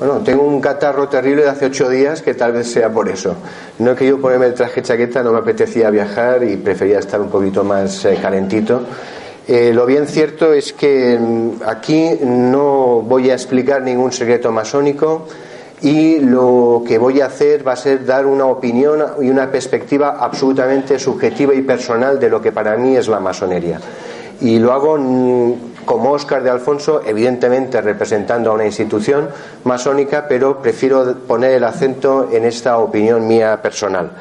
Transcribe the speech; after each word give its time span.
Bueno, 0.00 0.20
tengo 0.24 0.44
un 0.44 0.62
catarro 0.62 1.10
terrible 1.10 1.42
de 1.42 1.50
hace 1.50 1.66
ocho 1.66 1.86
días 1.90 2.22
que 2.22 2.32
tal 2.32 2.52
vez 2.52 2.72
sea 2.72 2.90
por 2.90 3.10
eso. 3.10 3.36
No 3.80 3.90
he 3.90 3.94
querido 3.94 4.18
ponerme 4.18 4.46
el 4.46 4.54
traje 4.54 4.80
chaqueta, 4.80 5.22
no 5.22 5.30
me 5.30 5.40
apetecía 5.40 5.90
viajar 5.90 6.42
y 6.42 6.56
prefería 6.56 7.00
estar 7.00 7.20
un 7.20 7.28
poquito 7.28 7.64
más 7.64 8.06
eh, 8.06 8.16
calentito. 8.18 8.80
Eh, 9.46 9.72
lo 9.74 9.84
bien 9.84 10.06
cierto 10.06 10.54
es 10.54 10.72
que 10.72 11.18
mm, 11.20 11.62
aquí 11.66 12.12
no 12.22 13.02
voy 13.02 13.28
a 13.28 13.34
explicar 13.34 13.82
ningún 13.82 14.10
secreto 14.10 14.50
masónico 14.50 15.26
y 15.82 16.20
lo 16.20 16.82
que 16.88 16.96
voy 16.96 17.20
a 17.20 17.26
hacer 17.26 17.68
va 17.68 17.72
a 17.72 17.76
ser 17.76 18.06
dar 18.06 18.24
una 18.24 18.46
opinión 18.46 19.04
y 19.20 19.28
una 19.28 19.50
perspectiva 19.50 20.16
absolutamente 20.18 20.98
subjetiva 20.98 21.52
y 21.52 21.60
personal 21.60 22.18
de 22.18 22.30
lo 22.30 22.40
que 22.40 22.52
para 22.52 22.74
mí 22.78 22.96
es 22.96 23.06
la 23.06 23.20
masonería. 23.20 23.78
Y 24.40 24.58
lo 24.58 24.72
hago 24.72 24.96
mm, 24.96 25.54
como 25.84 26.12
Óscar 26.12 26.42
de 26.42 26.50
Alfonso, 26.50 27.02
evidentemente 27.04 27.80
representando 27.80 28.50
a 28.50 28.54
una 28.54 28.66
institución 28.66 29.28
masónica, 29.64 30.26
pero 30.28 30.60
prefiero 30.60 31.16
poner 31.26 31.52
el 31.52 31.64
acento 31.64 32.28
en 32.32 32.44
esta 32.44 32.78
opinión 32.78 33.26
mía 33.26 33.60
personal. 33.62 34.12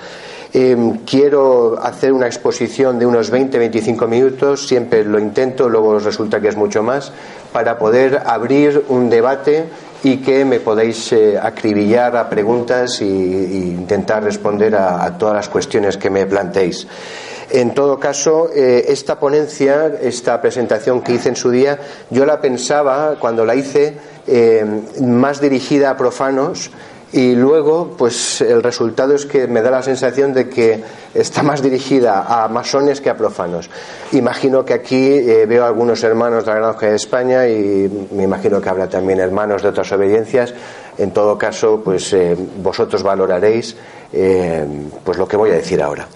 Em, 0.52 0.97
quiero 1.05 1.77
hacer 1.80 2.11
una 2.11 2.25
exposición 2.25 2.97
de 2.97 3.05
unos 3.05 3.31
20-25 3.31 4.07
minutos, 4.07 4.67
siempre 4.67 5.03
lo 5.05 5.19
intento, 5.19 5.69
luego 5.69 5.99
resulta 5.99 6.41
que 6.41 6.47
es 6.47 6.55
mucho 6.55 6.81
más, 6.81 7.11
para 7.53 7.77
poder 7.77 8.23
abrir 8.25 8.83
un 8.89 9.11
debate 9.11 9.65
y 10.03 10.17
que 10.17 10.45
me 10.45 10.59
podáis 10.59 11.11
eh, 11.11 11.38
acribillar 11.42 12.16
a 12.16 12.30
preguntas 12.30 13.02
e 13.02 13.05
intentar 13.05 14.23
responder 14.23 14.75
a 14.75 15.17
todas 15.17 15.36
las 15.36 15.50
cuestiones 15.50 15.97
que 15.97 16.09
me 16.09 16.25
planteéis. 16.25 16.88
En 17.52 17.73
todo 17.73 18.00
caso, 18.00 18.52
eh, 18.53 18.86
esta 18.89 19.20
ponencia, 19.20 19.88
esta 20.02 20.39
presentación 20.39 21.02
que 21.02 21.14
hice 21.14 21.30
en 21.30 21.36
su 21.36 21.50
día, 21.50 21.80
yo 22.11 22.25
la 22.25 22.39
pensaba 22.39 23.16
cuando 23.20 23.44
la 23.44 23.55
hice 23.55 23.97
eh, 24.27 24.64
más 25.02 25.42
dirigida 25.42 25.89
a 25.89 25.97
profanos 25.97 26.70
y 27.11 27.35
luego, 27.35 27.95
pues 27.97 28.41
el 28.41 28.61
resultado 28.61 29.15
es 29.15 29.25
que 29.25 29.47
me 29.47 29.61
da 29.61 29.71
la 29.71 29.81
sensación 29.81 30.33
de 30.33 30.49
que 30.49 30.83
está 31.13 31.43
más 31.43 31.61
dirigida 31.61 32.25
a 32.27 32.47
masones 32.47 33.02
que 33.02 33.09
a 33.09 33.17
profanos. 33.17 33.69
Imagino 34.11 34.63
que 34.63 34.73
aquí 34.73 35.07
eh, 35.13 35.45
veo 35.47 35.65
algunos 35.65 36.03
hermanos 36.03 36.45
de 36.45 36.52
la 36.52 36.59
Granja 36.59 36.87
de 36.87 36.95
España 36.95 37.47
y 37.47 38.08
me 38.11 38.23
imagino 38.23 38.61
que 38.61 38.69
habrá 38.69 38.87
también 38.87 39.19
hermanos 39.19 39.64
de 39.64 39.69
otras 39.69 39.92
obediencias. 39.92 40.53
En 40.98 41.11
todo 41.11 41.37
caso, 41.37 41.81
pues 41.83 42.15
vosotros 42.58 43.02
valoraréis 43.03 43.75
pues 44.11 45.17
lo 45.17 45.27
que 45.27 45.37
voy 45.37 45.52
a 45.52 45.53
decir 45.53 45.81
ahora. 45.81 46.08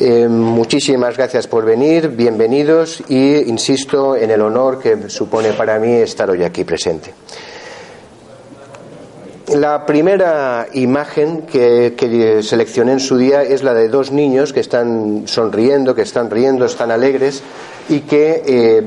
Eh, 0.00 0.26
muchísimas 0.28 1.16
gracias 1.16 1.46
por 1.46 1.64
venir, 1.64 2.08
bienvenidos 2.08 3.00
y 3.08 3.48
insisto 3.48 4.16
en 4.16 4.32
el 4.32 4.40
honor 4.40 4.80
que 4.80 5.08
supone 5.08 5.52
para 5.52 5.78
mí 5.78 5.92
estar 5.92 6.28
hoy 6.28 6.42
aquí 6.42 6.64
presente. 6.64 7.14
La 9.54 9.86
primera 9.86 10.66
imagen 10.72 11.42
que, 11.42 12.40
seleccioné 12.42 12.94
en 12.94 12.98
su 12.98 13.16
día 13.16 13.44
es 13.44 13.62
la 13.62 13.72
de 13.72 13.88
dos 13.88 14.10
niños 14.10 14.52
que 14.52 14.58
están 14.58 15.28
sonriendo, 15.28 15.94
que 15.94 16.02
están 16.02 16.28
riendo, 16.28 16.64
están 16.64 16.90
alegres 16.90 17.40
y 17.88 18.00
que 18.00 18.42
eh, 18.44 18.82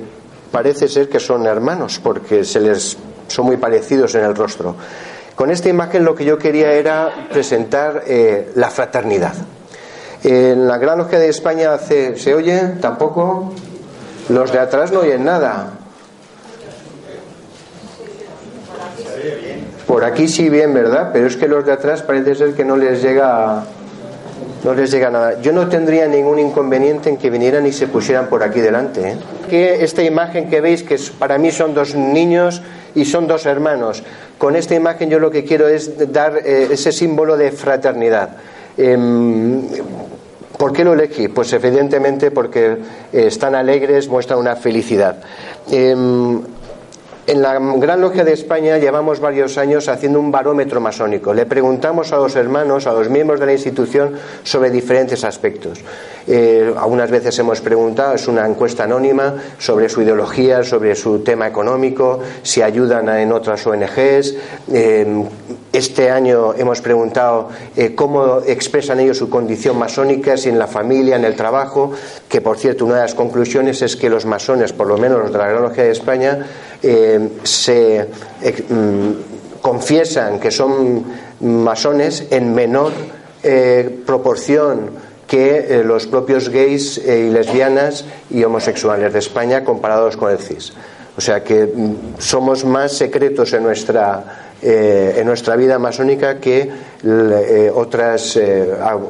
parece 0.52 0.90
ser 0.90 1.08
que 1.08 1.22
son 1.22 1.46
hermanos 1.46 2.02
porque 2.04 2.44
se 2.44 2.60
les 2.60 2.98
son 3.30 3.46
muy 3.46 3.56
parecidos 3.56 4.14
en 4.16 4.26
el 4.26 4.36
rostro. 4.36 4.76
Con 5.36 5.52
esta 5.52 5.70
imagen 5.70 6.04
lo 6.04 6.16
que 6.16 6.26
yo 6.26 6.38
quería 6.38 6.74
era 6.74 7.30
presentar 7.32 8.04
eh, 8.06 8.52
la 8.56 8.70
fraternidad. 8.70 9.36
En 10.22 10.68
la 10.68 10.78
Gran 10.80 10.98
Logia 10.98 11.18
de 11.18 11.30
España 11.30 11.78
se 11.78 12.36
oye 12.36 12.74
tampoco. 12.82 13.54
Los 14.28 14.52
de 14.52 14.60
atrás 14.60 14.92
no 14.92 15.00
oyen 15.00 15.24
nada. 15.24 15.77
Por 19.88 20.04
aquí 20.04 20.28
sí 20.28 20.50
bien, 20.50 20.74
¿verdad? 20.74 21.12
Pero 21.14 21.28
es 21.28 21.38
que 21.38 21.48
los 21.48 21.66
de 21.66 21.72
atrás 21.72 22.02
parece 22.02 22.36
ser 22.36 22.54
que 22.54 22.66
no 22.66 22.76
les 22.76 23.02
llega 23.02 23.64
no 24.64 24.74
les 24.74 24.92
llega 24.92 25.10
nada. 25.10 25.40
Yo 25.42 25.54
no 25.54 25.70
tendría 25.70 26.08
ningún 26.08 26.40
inconveniente 26.40 27.10
en 27.10 27.18
que 27.18 27.30
vinieran 27.30 27.66
y 27.66 27.72
se 27.72 27.88
pusieran 27.88 28.28
por 28.28 28.44
aquí 28.44 28.60
delante. 28.60 29.12
¿eh? 29.12 29.18
Que 29.50 29.84
esta 29.84 30.04
imagen 30.04 30.50
que 30.50 30.60
veis, 30.60 30.84
que 30.84 31.00
para 31.18 31.38
mí 31.38 31.52
son 31.52 31.74
dos 31.74 31.96
niños 31.96 32.62
y 32.94 33.06
son 33.06 33.28
dos 33.28 33.46
hermanos, 33.46 34.04
con 34.38 34.56
esta 34.56 34.76
imagen 34.76 35.10
yo 35.10 35.20
lo 35.20 35.32
que 35.32 35.46
quiero 35.46 35.68
es 35.68 36.12
dar 36.12 36.38
eh, 36.44 36.68
ese 36.72 36.92
símbolo 36.92 37.38
de 37.38 37.52
fraternidad. 37.52 38.32
Em, 38.78 39.62
¿Por 40.58 40.74
qué 40.74 40.84
lo 40.84 40.94
elegí? 40.94 41.28
Pues 41.28 41.54
evidentemente 41.54 42.32
porque 42.32 42.78
eh, 43.14 43.28
están 43.28 43.54
alegres, 43.54 44.10
muestran 44.10 44.40
una 44.40 44.56
felicidad. 44.56 45.18
En 47.28 47.42
la 47.42 47.60
Gran 47.60 48.00
Logia 48.00 48.24
de 48.24 48.32
España 48.32 48.78
llevamos 48.78 49.20
varios 49.20 49.58
años 49.58 49.90
haciendo 49.90 50.18
un 50.18 50.32
barómetro 50.32 50.80
masónico. 50.80 51.34
Le 51.34 51.46
preguntamos 51.46 52.14
a 52.14 52.16
los 52.16 52.38
hermanos, 52.38 52.88
a 52.88 52.94
los 52.94 53.10
miembros 53.10 53.42
de 53.42 53.48
la 53.48 53.52
institución, 53.52 54.14
sobre 54.44 54.70
diferentes 54.70 55.26
aspectos. 55.26 55.80
Eh, 56.28 56.74
algunas 56.78 57.10
veces 57.10 57.38
hemos 57.40 57.62
preguntado, 57.62 58.14
es 58.14 58.28
una 58.28 58.46
encuesta 58.46 58.84
anónima, 58.84 59.36
sobre 59.58 59.90
su 59.90 60.02
ideología, 60.02 60.64
sobre 60.64 60.96
su 60.96 61.20
tema 61.20 61.48
económico, 61.48 62.20
si 62.44 62.62
ayudan 62.62 63.10
en 63.10 63.32
otras 63.32 63.66
ONGs. 63.66 64.36
Eh, 64.74 65.24
este 65.74 66.10
año 66.10 66.54
hemos 66.56 66.82
preguntado 66.82 67.50
eh, 67.76 67.94
cómo 67.94 68.40
expresan 68.40 69.00
ellos 69.00 69.18
su 69.18 69.30
condición 69.30 69.78
masónica, 69.78 70.36
si 70.38 70.50
en 70.50 70.58
la 70.58 70.68
familia, 70.68 71.16
en 71.16 71.26
el 71.26 71.36
trabajo, 71.36 71.92
que 72.28 72.42
por 72.42 72.58
cierto 72.58 72.86
una 72.86 72.96
de 72.96 73.02
las 73.02 73.14
conclusiones 73.14 73.82
es 73.82 73.96
que 73.96 74.10
los 74.10 74.26
masones, 74.26 74.74
por 74.74 74.88
lo 74.88 74.98
menos 74.98 75.20
los 75.20 75.32
de 75.32 75.38
la 75.38 75.48
Gran 75.48 75.62
Logia 75.62 75.84
de 75.84 75.92
España, 75.92 76.46
eh, 76.82 77.30
se 77.44 78.08
mm, 78.70 79.62
confiesan 79.62 80.40
que 80.40 80.52
son 80.52 81.04
masones 81.42 82.26
en 82.32 82.54
menor 82.56 82.92
eh, 83.44 84.00
proporción 84.06 85.07
que 85.28 85.84
los 85.86 86.08
propios 86.08 86.50
gays 86.50 86.98
y 86.98 87.30
lesbianas 87.30 88.06
y 88.30 88.44
homosexuales 88.44 89.14
de 89.14 89.20
España 89.20 89.64
comparados 89.64 90.18
con 90.18 90.32
el 90.32 90.40
CIS. 90.40 90.74
O 91.18 91.22
sea 91.22 91.44
que 91.44 91.66
mm, 91.66 92.20
somos 92.20 92.64
más 92.64 92.94
secretos 92.94 93.54
en 93.54 93.64
nuestra, 93.64 94.54
en 94.62 95.26
nuestra 95.26 95.56
vida 95.56 95.78
masónica 95.78 96.40
que 96.40 96.72
otras 97.74 98.40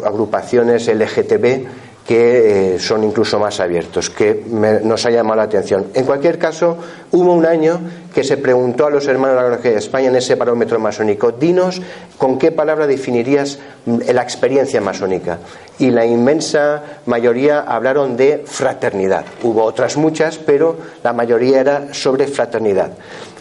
agrupaciones 0.04 0.88
LGTB 0.88 1.87
que 2.08 2.76
eh, 2.76 2.80
son 2.80 3.04
incluso 3.04 3.38
más 3.38 3.60
abiertos, 3.60 4.10
que 4.10 4.42
nos 4.84 5.06
ha 5.06 5.10
llamado 5.10 5.36
la 5.36 5.44
atención. 5.44 5.88
En 5.94 6.06
cualquier 6.06 6.40
caso, 6.40 6.78
hubo 7.12 7.34
un 7.34 7.46
año 7.46 7.82
que 8.16 8.24
se 8.24 8.38
preguntó 8.38 8.86
a 8.86 8.90
los 8.90 9.06
hermanos 9.08 9.36
de 9.36 9.42
la 9.42 9.50
Granja 9.50 9.70
de 9.70 9.76
España 9.76 10.08
en 10.08 10.16
ese 10.16 10.36
barómetro 10.36 10.80
masónico, 10.80 11.34
dinos 11.34 11.82
con 12.18 12.40
qué 12.40 12.54
palabra 12.54 12.88
definirías 12.88 13.60
mm, 13.86 14.00
la 14.14 14.22
experiencia 14.22 14.80
masónica. 14.80 15.40
Y 15.80 15.92
la 15.92 16.06
inmensa 16.06 16.82
mayoría 17.08 17.60
hablaron 17.60 18.16
de 18.16 18.42
fraternidad. 18.46 19.26
Hubo 19.44 19.64
otras 19.64 19.98
muchas, 19.98 20.38
pero 20.38 20.78
la 21.04 21.12
mayoría 21.12 21.60
era 21.60 21.94
sobre 21.94 22.28
fraternidad. 22.28 22.92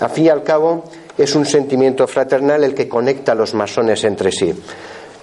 Al 0.00 0.10
fin 0.10 0.24
y 0.24 0.28
al 0.28 0.42
cabo, 0.42 0.84
es 1.16 1.36
un 1.36 1.46
sentimiento 1.46 2.06
fraternal 2.08 2.64
el 2.64 2.74
que 2.74 2.88
conecta 2.88 3.32
a 3.32 3.36
los 3.36 3.54
masones 3.54 4.02
entre 4.02 4.32
sí. 4.32 4.52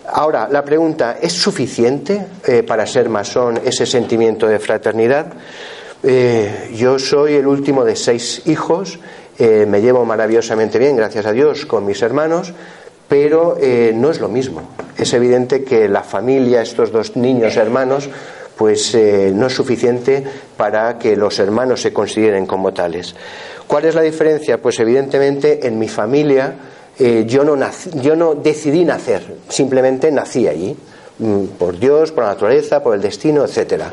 Ahora, 0.06 0.50
la 0.52 0.66
pregunta, 0.66 1.18
¿es 1.22 1.32
suficiente 1.32 2.28
eh, 2.46 2.64
para 2.64 2.86
ser 2.86 3.08
masón 3.08 3.62
ese 3.64 3.86
sentimiento 3.86 4.48
de 4.48 4.60
fraternidad? 4.60 5.28
Eh, 6.04 6.72
yo 6.76 7.00
soy 7.00 7.36
el 7.36 7.48
último 7.48 7.86
de 7.86 7.96
seis 7.96 8.42
hijos, 8.46 9.00
eh, 9.40 9.66
me 9.66 9.82
llevo 9.82 10.04
maravillosamente 10.04 10.78
bien, 10.78 10.98
gracias 10.98 11.26
a 11.26 11.32
Dios, 11.32 11.66
con 11.66 11.86
mis 11.86 12.02
hermanos, 12.02 12.54
pero 13.08 13.58
no 13.94 14.10
es 14.10 14.20
lo 14.20 14.28
mismo. 14.28 14.70
es 14.98 15.14
evidente 15.14 15.64
que 15.64 15.88
la 15.88 16.02
familia, 16.02 16.64
estos 16.64 16.92
dos 16.92 17.16
niños 17.16 17.58
hermanos, 17.58 18.10
pues 18.58 18.96
no 18.96 19.48
es 19.48 19.54
suficiente 19.54 20.24
para 20.58 20.98
que 20.98 21.16
los 21.16 21.38
hermanos 21.38 21.82
se 21.82 21.94
consideren 21.94 22.48
como 22.48 22.74
tales. 22.74 23.14
¿Cuál 23.68 23.86
es 23.86 23.94
la 23.94 24.02
diferencia? 24.02 24.60
Pues 24.60 24.80
evidentemente 24.80 25.68
en 25.68 25.78
mi 25.78 25.90
familia 25.90 26.56
eh, 27.06 27.26
yo, 27.28 27.44
no 27.44 27.58
yo 27.96 28.16
no 28.16 28.34
decidí 28.34 28.86
nacer, 28.86 29.40
simplemente 29.50 30.10
nací 30.10 30.48
allí, 30.48 30.74
mm, 31.20 31.46
por 31.60 31.78
Dios, 31.78 32.14
por 32.14 32.24
la 32.24 32.30
naturaleza, 32.30 32.82
por 32.82 32.96
el 32.96 33.02
destino, 33.02 33.44
etc. 33.44 33.84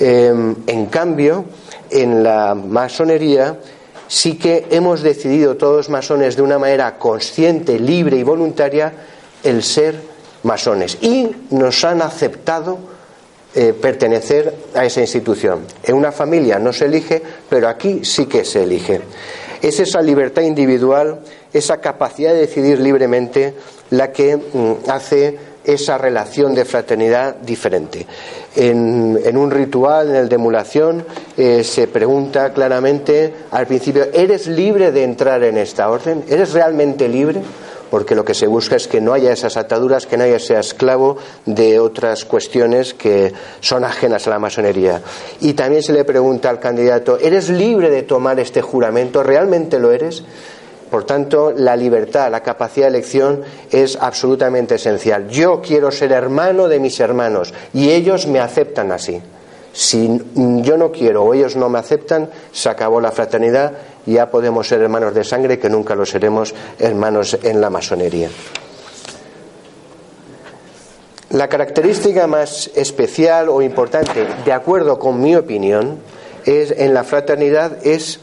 Em, 0.00 0.56
en 0.66 0.86
cambio, 0.86 1.44
en 1.90 2.22
la 2.22 2.54
masonería 2.54 3.58
sí 4.08 4.38
que 4.38 4.68
hemos 4.70 5.02
decidido 5.02 5.58
todos 5.58 5.90
masones 5.90 6.34
de 6.34 6.40
una 6.40 6.58
manera 6.58 6.96
consciente, 6.96 7.78
libre 7.78 8.16
y 8.16 8.22
voluntaria 8.22 8.90
el 9.42 9.62
ser 9.62 10.00
masones 10.42 10.96
y 11.02 11.28
nos 11.50 11.84
han 11.84 12.00
aceptado 12.00 12.78
eh, 13.54 13.74
pertenecer 13.74 14.54
a 14.74 14.86
esa 14.86 15.02
institución. 15.02 15.66
En 15.82 15.94
una 15.94 16.10
familia 16.10 16.58
no 16.58 16.72
se 16.72 16.86
elige, 16.86 17.22
pero 17.50 17.68
aquí 17.68 18.02
sí 18.02 18.24
que 18.24 18.46
se 18.46 18.62
elige. 18.62 19.02
Es 19.66 19.80
esa 19.80 20.00
libertad 20.00 20.42
individual, 20.42 21.22
esa 21.52 21.78
capacidad 21.78 22.32
de 22.32 22.38
decidir 22.38 22.78
libremente 22.78 23.52
la 23.90 24.12
que 24.12 24.36
mm, 24.36 24.88
hace 24.88 25.36
esa 25.64 25.98
relación 25.98 26.54
de 26.54 26.64
fraternidad 26.64 27.34
diferente. 27.34 28.06
En, 28.54 29.36
un 29.36 29.50
ritual, 29.50 30.10
en 30.10 30.14
el 30.14 30.28
de 30.28 30.36
emulación, 30.36 31.04
eh, 31.36 31.64
se 31.64 31.88
pregunta 31.88 32.52
claramente 32.52 33.34
al 33.50 33.66
principio, 33.66 34.06
¿eres 34.12 34.46
libre 34.46 34.92
de 34.92 35.02
entrar 35.02 35.42
en 35.42 35.56
esta 35.56 35.90
orden? 35.90 36.22
¿Eres 36.28 36.52
realmente 36.52 37.08
libre? 37.08 37.42
Porque 37.90 38.14
lo 38.14 38.24
que 38.24 38.34
se 38.34 38.46
busca 38.46 38.76
es 38.76 38.88
que 38.88 39.00
no 39.00 39.12
haya 39.12 39.32
esas 39.32 39.56
ataduras, 39.56 40.06
que 40.06 40.16
nadie 40.16 40.38
sea 40.38 40.60
esclavo 40.60 41.16
de 41.44 41.78
otras 41.78 42.24
cuestiones 42.24 42.94
que 42.94 43.32
son 43.60 43.84
ajenas 43.84 44.26
a 44.26 44.30
la 44.30 44.38
masonería. 44.38 45.02
Y 45.40 45.54
también 45.54 45.82
se 45.82 45.92
le 45.92 46.04
pregunta 46.04 46.50
al 46.50 46.60
candidato, 46.60 47.18
¿eres 47.18 47.48
libre 47.48 47.90
de 47.90 48.02
tomar 48.02 48.40
este 48.40 48.62
juramento? 48.62 49.22
¿Realmente 49.22 49.78
lo 49.78 49.92
eres? 49.92 50.24
Por 50.90 51.04
tanto, 51.04 51.52
la 51.52 51.74
libertad, 51.74 52.30
la 52.30 52.42
capacidad 52.42 52.86
de 52.86 52.98
elección 52.98 53.42
es 53.70 53.98
absolutamente 54.00 54.76
esencial. 54.76 55.28
Yo 55.28 55.60
quiero 55.60 55.90
ser 55.90 56.12
hermano 56.12 56.68
de 56.68 56.78
mis 56.78 57.00
hermanos 57.00 57.52
y 57.74 57.90
ellos 57.90 58.26
me 58.26 58.38
aceptan 58.38 58.92
así. 58.92 59.20
Si 59.76 60.08
yo 60.34 60.78
no 60.78 60.90
quiero 60.90 61.22
o 61.22 61.34
ellos 61.34 61.54
no 61.54 61.68
me 61.68 61.78
aceptan, 61.78 62.30
se 62.50 62.70
acabó 62.70 62.98
la 62.98 63.12
fraternidad 63.12 63.72
ya 64.06 64.30
podemos 64.30 64.66
ser 64.66 64.80
hermanos 64.80 65.14
de 65.14 65.22
sangre 65.22 65.58
que 65.58 65.68
nunca 65.68 65.94
lo 65.94 66.06
seremos 66.06 66.54
hermanos 66.78 67.36
en 67.42 67.60
la 67.60 67.68
masonería. 67.68 68.30
La 71.30 71.48
característica 71.48 72.26
más 72.26 72.70
especial 72.74 73.50
o 73.50 73.60
importante, 73.60 74.26
de 74.44 74.52
acuerdo 74.52 74.98
con 74.98 75.20
mi 75.20 75.36
opinión, 75.36 75.98
es 76.46 76.70
en 76.70 76.94
la 76.94 77.04
fraternidad 77.04 77.84
es 77.84 78.20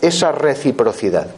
esa 0.00 0.32
reciprocidad. 0.32 1.28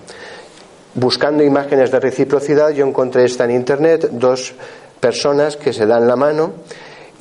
Buscando 0.94 1.43
imágenes 1.43 1.91
de 1.91 2.00
reciprocidad, 2.00 2.70
yo 2.70 2.87
encontré 2.87 3.25
esta 3.25 3.44
en 3.44 3.50
internet, 3.50 4.08
dos 4.12 4.55
personas 5.00 5.56
que 5.56 5.75
se 5.75 5.85
dan 5.85 6.06
la 6.06 6.17
mano 6.17 6.52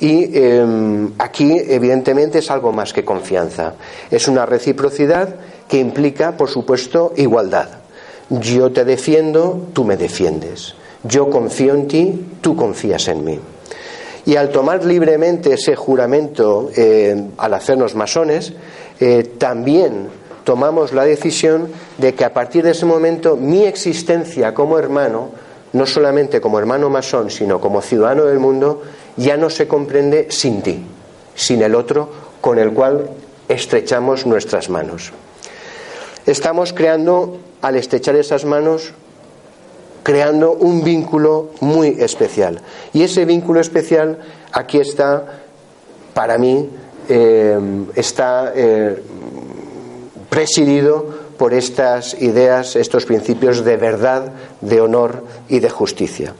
y 0.00 0.36
em, 0.36 1.12
aquí 1.18 1.56
evidentemente 1.68 2.38
es 2.38 2.50
algo 2.50 2.72
más 2.72 2.92
que 2.92 3.04
confianza. 3.04 3.74
Es 4.10 4.28
una 4.28 4.44
reciprocidad 4.44 5.36
que 5.68 5.78
implica, 5.78 6.36
por 6.36 6.48
supuesto, 6.48 7.12
igualdad. 7.16 7.68
Yo 8.28 8.72
te 8.72 8.84
defiendo, 8.84 9.68
tú 9.72 9.84
me 9.84 9.96
defiendes. 9.96 10.74
Yo 11.04 11.28
confío 11.30 11.74
en 11.74 11.86
ti, 11.86 12.26
tú 12.40 12.56
confías 12.56 13.08
en 13.08 13.24
mí. 13.24 13.40
Y 14.26 14.36
al 14.36 14.50
tomar 14.50 14.84
libremente 14.84 15.52
ese 15.52 15.76
juramento, 15.76 16.70
eh, 16.74 17.28
al 17.36 17.54
hacernos 17.54 17.94
masones, 17.94 18.54
eh, 18.98 19.34
también 19.38 20.08
tomamos 20.44 20.92
la 20.92 21.04
decisión 21.04 21.68
de 21.98 22.14
que 22.14 22.24
a 22.24 22.32
partir 22.32 22.64
de 22.64 22.70
ese 22.70 22.86
momento 22.86 23.36
mi 23.36 23.64
existencia 23.64 24.54
como 24.54 24.78
hermano, 24.78 25.30
no 25.74 25.86
solamente 25.86 26.40
como 26.40 26.58
hermano 26.58 26.88
masón, 26.88 27.30
sino 27.30 27.60
como 27.60 27.82
ciudadano 27.82 28.24
del 28.24 28.38
mundo, 28.38 28.82
ya 29.16 29.36
no 29.36 29.50
se 29.50 29.68
comprende 29.68 30.28
sin 30.30 30.62
ti, 30.62 30.82
sin 31.34 31.62
el 31.62 31.74
otro 31.74 32.08
con 32.40 32.58
el 32.58 32.72
cual 32.72 33.10
estrechamos 33.48 34.26
nuestras 34.26 34.68
manos. 34.68 35.12
Estamos 36.26 36.72
creando, 36.72 37.38
al 37.60 37.76
estrechar 37.76 38.16
esas 38.16 38.44
manos, 38.44 38.92
creando 40.02 40.52
un 40.52 40.84
vínculo 40.84 41.50
muy 41.60 41.96
especial. 42.00 42.60
Y 42.92 43.02
ese 43.02 43.24
vínculo 43.24 43.60
especial 43.60 44.18
aquí 44.52 44.78
está, 44.78 45.42
para 46.12 46.38
mí, 46.38 46.68
eh, 47.08 47.58
está 47.94 48.52
eh, 48.54 49.02
presidido 50.28 51.24
por 51.38 51.52
estas 51.52 52.20
ideas, 52.22 52.76
estos 52.76 53.04
principios 53.04 53.64
de 53.64 53.76
verdad, 53.76 54.32
de 54.60 54.80
honor 54.80 55.24
y 55.48 55.60
de 55.60 55.70
justicia. 55.70 56.34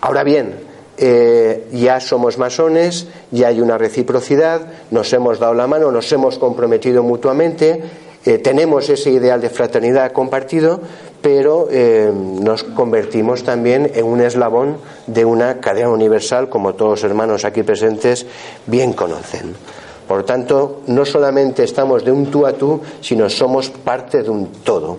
Ahora 0.00 0.24
bien, 0.24 0.71
eh, 0.98 1.68
ya 1.72 2.00
somos 2.00 2.38
masones, 2.38 3.08
ya 3.30 3.48
hay 3.48 3.60
una 3.60 3.78
reciprocidad, 3.78 4.60
nos 4.90 5.12
hemos 5.12 5.38
dado 5.38 5.54
la 5.54 5.66
mano, 5.66 5.90
nos 5.90 6.10
hemos 6.12 6.38
comprometido 6.38 7.02
mutuamente, 7.02 7.82
eh, 8.24 8.38
tenemos 8.38 8.88
ese 8.88 9.10
ideal 9.10 9.40
de 9.40 9.50
fraternidad 9.50 10.12
compartido, 10.12 10.80
pero 11.20 11.68
eh, 11.70 12.12
nos 12.14 12.62
convertimos 12.62 13.42
también 13.42 13.90
en 13.94 14.04
un 14.04 14.20
eslabón 14.20 14.76
de 15.06 15.24
una 15.24 15.58
cadena 15.58 15.88
universal, 15.88 16.48
como 16.48 16.74
todos 16.74 17.02
los 17.02 17.10
hermanos 17.10 17.44
aquí 17.44 17.62
presentes 17.62 18.26
bien 18.66 18.92
conocen. 18.92 19.54
Por 20.06 20.24
tanto, 20.24 20.82
no 20.88 21.04
solamente 21.04 21.64
estamos 21.64 22.04
de 22.04 22.12
un 22.12 22.30
tú 22.30 22.46
a 22.46 22.52
tú, 22.52 22.80
sino 23.00 23.28
somos 23.28 23.70
parte 23.70 24.22
de 24.22 24.30
un 24.30 24.46
todo. 24.62 24.98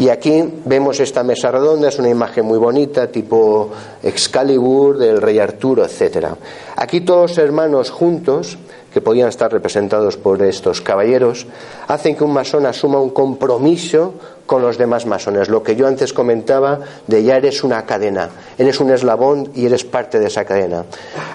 Y 0.00 0.08
aquí 0.08 0.42
vemos 0.64 0.98
esta 0.98 1.22
mesa 1.22 1.50
redonda, 1.50 1.90
es 1.90 1.98
una 1.98 2.08
imagen 2.08 2.46
muy 2.46 2.56
bonita, 2.56 3.08
tipo 3.08 3.68
Excalibur, 4.02 4.96
del 4.96 5.20
rey 5.20 5.38
Arturo, 5.38 5.84
etc. 5.84 6.28
Aquí 6.76 7.02
todos 7.02 7.36
hermanos 7.36 7.90
juntos 7.90 8.56
que 8.94 9.02
podían 9.02 9.28
estar 9.28 9.52
representados 9.52 10.16
por 10.16 10.42
estos 10.42 10.80
caballeros, 10.80 11.46
hacen 11.86 12.16
que 12.16 12.24
un 12.24 12.32
masón 12.32 12.64
asuma 12.64 12.98
un 12.98 13.10
compromiso 13.10 14.14
con 14.46 14.62
los 14.62 14.78
demás 14.78 15.04
masones. 15.04 15.50
Lo 15.50 15.62
que 15.62 15.76
yo 15.76 15.86
antes 15.86 16.14
comentaba 16.14 16.80
de 17.06 17.22
ya 17.22 17.36
eres 17.36 17.62
una 17.62 17.84
cadena, 17.84 18.30
eres 18.56 18.80
un 18.80 18.90
eslabón 18.90 19.50
y 19.54 19.66
eres 19.66 19.84
parte 19.84 20.18
de 20.18 20.28
esa 20.28 20.46
cadena. 20.46 20.86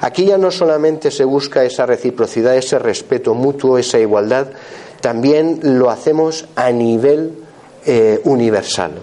Aquí 0.01 0.25
ya 0.25 0.39
no 0.39 0.49
solamente 0.49 1.11
se 1.11 1.23
busca 1.23 1.63
esa 1.63 1.85
reciprocidad, 1.85 2.57
ese 2.57 2.79
respeto 2.79 3.35
mutuo, 3.35 3.77
esa 3.77 3.99
igualdad, 3.99 4.47
también 5.01 5.59
lo 5.61 5.91
hacemos 5.91 6.47
a 6.55 6.71
nivel 6.71 7.44
eh, 7.85 8.21
universal. 8.23 8.93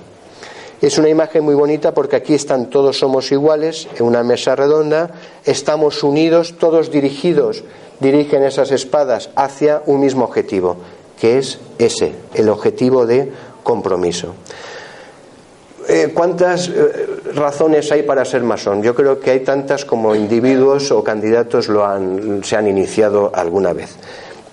Es 0.81 0.99
una 0.99 1.09
imagen 1.09 1.45
muy 1.45 1.55
bonita 1.55 1.95
porque 1.95 2.17
aquí 2.17 2.35
están 2.35 2.69
todos 2.69 2.99
somos 2.99 3.31
iguales 3.31 3.89
en 3.97 4.05
una 4.05 4.25
mesa 4.25 4.57
redonda, 4.57 5.11
estamos 5.45 6.03
unidos, 6.03 6.55
todos 6.59 6.91
dirigidos 6.91 7.63
dirigen 8.01 8.43
esas 8.43 8.73
espadas 8.73 9.31
hacia 9.37 9.83
un 9.87 10.01
mismo 10.01 10.25
objetivo, 10.25 10.77
que 11.19 11.39
es 11.39 11.61
ese, 11.79 12.13
el 12.35 12.49
objetivo 12.49 13.07
de 13.07 13.33
compromiso. 13.63 14.35
Eh, 15.89 16.11
¿Cuántas 16.15 16.69
eh, 16.69 17.07
razones 17.35 17.91
hay 17.91 18.03
para 18.03 18.25
ser 18.25 18.43
masón? 18.43 18.83
Yo 18.83 18.95
creo 18.95 19.19
que 19.19 19.31
hay 19.31 19.41
tantas 19.41 19.85
como 19.85 20.15
individuos 20.15 20.91
o 20.91 21.03
candidatos 21.03 21.69
lo 21.69 21.85
han, 21.85 22.43
se 22.45 22.57
han 22.57 22.69
iniciado 22.69 23.31
alguna 23.35 23.73
vez. 23.73 23.97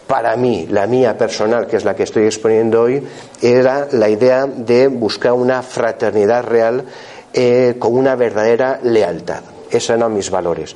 Para 0.10 0.36
mí, 0.36 0.66
la 0.68 0.88
mía 0.88 1.16
personal, 1.16 1.68
que 1.68 1.78
es 1.78 1.86
la 1.86 1.96
que 1.96 2.02
estoy 2.02 2.26
exponiendo 2.26 2.82
hoy, 2.82 3.08
era 3.44 3.88
la 3.92 4.10
idea 4.10 4.48
de 4.48 4.88
buscar 4.88 5.34
una 5.34 5.62
fraternidad 5.62 6.46
real 6.46 6.84
eh, 7.32 7.76
con 7.78 7.96
una 7.96 8.16
verdadera 8.16 8.80
lealtad. 8.82 9.44
Esos 9.70 9.92
eran 9.92 10.12
mis 10.12 10.32
valores 10.32 10.76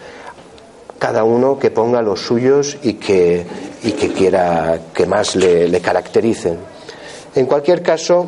cada 1.03 1.25
uno 1.25 1.59
que 1.59 1.69
ponga 1.69 2.01
los 2.01 2.21
suyos 2.21 2.77
y 2.81 2.93
que, 2.93 3.45
y 3.83 3.91
que 3.91 4.13
quiera 4.13 4.79
que 4.93 5.05
más 5.05 5.35
le, 5.35 5.81
caractericen. 5.81 6.57
En 7.35 7.45
cualquier 7.45 7.81
caso, 7.81 8.25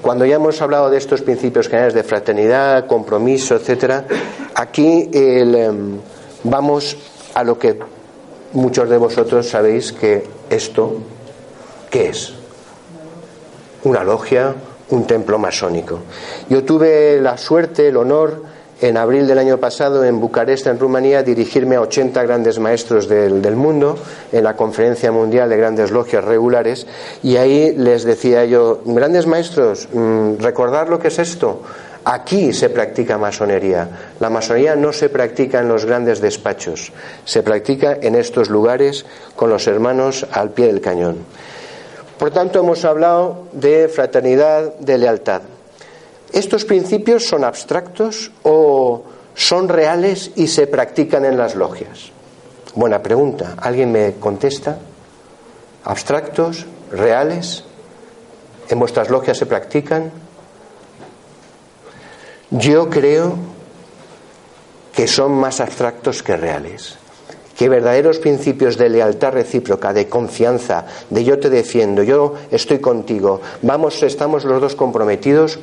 cuando 0.00 0.24
ya 0.24 0.36
hemos 0.36 0.62
hablado 0.62 0.88
de 0.88 0.96
estos 0.96 1.20
principios 1.20 1.68
generales 1.68 1.92
de 1.92 2.04
fraternidad, 2.04 2.86
compromiso, 2.86 3.54
etcétera, 3.54 4.06
aquí 4.54 5.10
em, 5.12 5.98
vamos 6.44 6.96
a 7.34 7.44
lo 7.44 7.58
que 7.58 7.78
muchos 8.54 8.88
de 8.88 8.96
vosotros 8.96 9.48
sabéis 9.48 9.92
que 9.92 10.24
esto, 10.48 10.98
¿qué 11.90 12.08
es? 12.08 12.32
Una 13.84 14.02
logia, 14.02 14.54
un 14.90 15.06
templo 15.06 15.38
masónico. 15.38 16.00
Yo 16.48 16.64
tuve 16.64 17.20
la 17.20 17.36
suerte, 17.36 17.88
el 17.88 17.96
honor 17.96 18.42
en 18.80 18.96
abril 18.96 19.26
del 19.26 19.38
año 19.38 19.58
pasado 19.58 20.04
en 20.04 20.20
Bucarest, 20.20 20.66
en 20.66 20.78
Rumanía, 20.78 21.22
dirigirme 21.22 21.76
a 21.76 21.80
80 21.82 22.22
grandes 22.22 22.58
maestros 22.58 23.08
del, 23.08 23.56
mundo 23.56 23.96
en 24.32 24.44
la 24.44 24.56
Conferencia 24.56 25.12
Mundial 25.12 25.48
de 25.48 25.56
Grandes 25.56 25.90
Logias 25.90 26.24
Regulares 26.24 26.86
y 27.22 27.36
ahí 27.36 27.74
les 27.76 28.04
decía 28.04 28.44
yo, 28.44 28.80
grandes 28.84 29.26
maestros, 29.26 29.88
mm, 29.92 30.34
recordar 30.38 30.88
lo 30.88 30.98
que 30.98 31.08
es 31.08 31.18
esto. 31.18 31.62
Aquí 32.04 32.52
se 32.52 32.68
practica 32.68 33.16
masonería. 33.16 33.88
La 34.20 34.28
masonería 34.28 34.76
no 34.76 34.92
se 34.92 35.08
practica 35.08 35.60
en 35.60 35.68
los 35.68 35.86
grandes 35.86 36.20
despachos, 36.20 36.92
se 37.24 37.42
practica 37.42 37.96
en 38.00 38.14
estos 38.14 38.50
lugares 38.50 39.06
con 39.34 39.48
los 39.48 39.66
hermanos 39.66 40.26
al 40.30 40.50
pie 40.50 40.66
del 40.66 40.82
cañón. 40.82 41.24
Por 42.18 42.30
tanto, 42.30 42.60
hemos 42.60 42.84
hablado 42.84 43.48
de 43.52 43.88
fraternidad, 43.88 44.74
de 44.76 44.98
lealtad. 44.98 45.42
¿Estos 46.32 46.64
principios 46.64 47.26
son 47.26 47.42
abstractos 47.42 48.32
o 48.42 49.04
son 49.34 49.68
reales 49.68 50.30
y 50.36 50.48
se 50.48 50.66
practican 50.66 51.24
en 51.24 51.38
las 51.38 51.54
logias? 51.54 52.10
Buena 52.74 53.02
pregunta. 53.02 53.54
¿Alguien 53.56 53.92
me 53.92 54.14
contesta? 54.14 54.78
¿Abstractos? 55.84 56.66
¿Reales? 56.90 57.64
¿En 58.68 58.78
vuestras 58.78 59.10
logias 59.10 59.38
se 59.38 59.46
practican? 59.46 60.23
Yo 62.58 62.88
creo 62.88 63.34
que 64.94 65.08
son 65.08 65.32
más 65.32 65.60
abstractos 65.60 66.22
que 66.22 66.36
reales 66.36 66.98
que 67.56 67.68
verdaderos 67.68 68.18
principios 68.18 68.76
de 68.76 68.88
lealtad 68.88 69.32
recíproca, 69.32 69.92
de 69.92 70.08
confianza, 70.08 70.86
de 71.08 71.22
yo 71.22 71.38
te 71.38 71.50
defiendo, 71.50 72.02
yo 72.02 72.34
estoy 72.50 72.80
contigo, 72.80 73.40
vamos, 73.62 74.02
estamos 74.02 74.44
los 74.44 74.60
dos 74.60 74.74
comprometidos, 74.74 75.60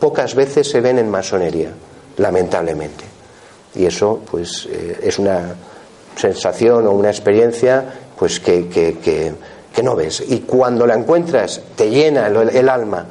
pocas 0.00 0.34
veces 0.34 0.70
se 0.70 0.80
ven 0.80 0.98
en 0.98 1.10
masonería, 1.10 1.72
lamentablemente. 2.16 3.04
Y 3.74 3.84
eso, 3.84 4.20
pues, 4.30 4.66
eh, 4.70 4.98
es 5.02 5.18
una 5.18 5.54
sensación 6.16 6.86
o 6.86 6.92
una 6.92 7.10
experiencia, 7.10 7.84
pues, 8.18 8.40
que, 8.40 8.68
que, 8.68 9.34
no 9.82 9.94
ves. 9.94 10.24
Y 10.26 10.40
cuando 10.40 10.86
la 10.86 10.94
encuentras, 10.94 11.60
te 11.76 11.88
llena 11.88 12.26
el 12.26 12.68
alma 12.68 13.06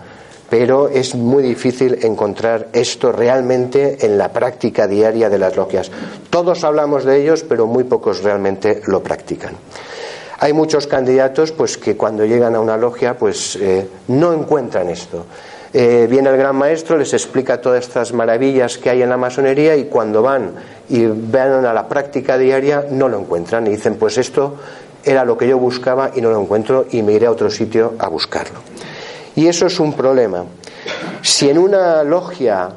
pero 0.50 0.88
es 0.88 1.16
muy 1.16 1.44
difícil 1.44 2.00
encontrar 2.04 2.68
esto 2.74 3.12
realmente 3.12 4.06
en 4.06 4.18
la 4.18 4.32
práctica 4.32 4.88
diaria 4.88 5.30
de 5.30 5.38
las 5.38 5.56
logias. 5.56 5.92
Todos 6.30 6.63
hablamos 6.63 7.04
de 7.04 7.22
ellos, 7.22 7.44
pero 7.44 7.68
muy 7.68 7.84
pocos 7.84 8.24
realmente 8.24 8.82
lo 8.88 9.04
practican. 9.04 9.56
Hay 10.39 10.54
muchos 10.54 10.86
candidatos 10.86 11.51
pues 11.51 11.77
que 11.77 11.98
cuando 11.98 12.24
llegan 12.24 12.56
a 12.56 12.60
una 12.60 12.77
logia 12.77 13.18
pues 13.18 13.56
eh, 13.56 13.88
no 14.08 14.34
encuentran 14.34 14.89
esto. 14.89 15.25
Eh, 15.74 16.08
viene 16.10 16.30
el 16.30 16.38
gran 16.38 16.56
maestro, 16.56 16.98
les 16.98 17.13
explica 17.13 17.60
todas 17.60 17.86
estas 17.86 18.13
maravillas 18.13 18.77
que 18.77 18.89
hay 18.89 19.01
en 19.01 19.10
la 19.10 19.18
masonería 19.18 19.75
y 19.75 19.86
cuando 19.86 20.22
van 20.22 20.51
y 20.89 21.06
van 21.06 21.66
a 21.66 21.74
la 21.74 21.88
práctica 21.89 22.38
diaria 22.38 22.86
no 22.89 23.10
lo 23.10 23.20
encuentran 23.20 23.68
y 23.68 23.72
dicen 23.72 23.96
pues 23.96 24.18
esto 24.18 24.56
era 25.04 25.25
lo 25.25 25.38
que 25.38 25.48
yo 25.48 25.58
buscaba 25.58 26.12
y 26.16 26.22
no 26.22 26.30
lo 26.30 26.42
encuentro 26.42 26.86
y 26.92 27.01
me 27.01 27.13
iré 27.13 27.25
a 27.25 27.32
otro 27.32 27.50
sitio 27.50 27.96
a 28.00 28.08
buscarlo. 28.08 28.60
Y 29.38 29.48
eso 29.48 29.67
es 29.67 29.79
un 29.79 29.94
problema. 29.94 30.46
Si 31.22 31.48
en 31.48 31.60
una 31.60 32.03
logia 32.03 32.70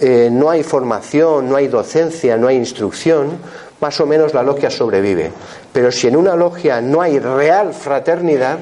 eh, 0.00 0.28
no 0.32 0.50
hay 0.50 0.64
formación, 0.64 1.48
no 1.48 1.54
hay 1.54 1.68
docencia, 1.68 2.36
no 2.36 2.48
hay 2.48 2.56
instrucción, 2.56 3.38
más 3.80 4.00
o 4.00 4.06
menos 4.06 4.34
la 4.34 4.42
logia 4.42 4.70
sobrevive. 4.70 5.30
Pero 5.72 5.92
si 5.92 6.08
en 6.08 6.16
una 6.16 6.34
logia 6.34 6.80
no 6.80 7.00
hay 7.00 7.20
real 7.20 7.72
fraternidad, 7.74 8.58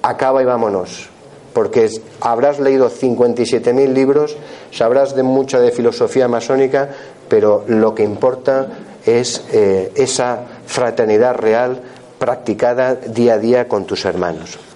acaba 0.00 0.40
y 0.40 0.46
vámonos. 0.46 1.10
Porque 1.52 1.90
habrás 2.22 2.58
leído 2.60 2.90
57.000 2.90 3.92
libros, 3.92 4.34
sabrás 4.70 5.14
de 5.14 5.22
mucha 5.22 5.60
de 5.60 5.70
filosofía 5.70 6.28
masónica, 6.28 6.88
pero 7.28 7.62
lo 7.66 7.94
que 7.94 8.04
importa 8.04 8.68
es 9.04 9.44
eh, 9.52 9.92
esa 9.96 10.44
fraternidad 10.64 11.34
real 11.34 11.82
practicada 12.18 12.94
día 12.94 13.34
a 13.34 13.38
día 13.38 13.68
con 13.68 13.84
tus 13.84 14.06
hermanos. 14.06 14.71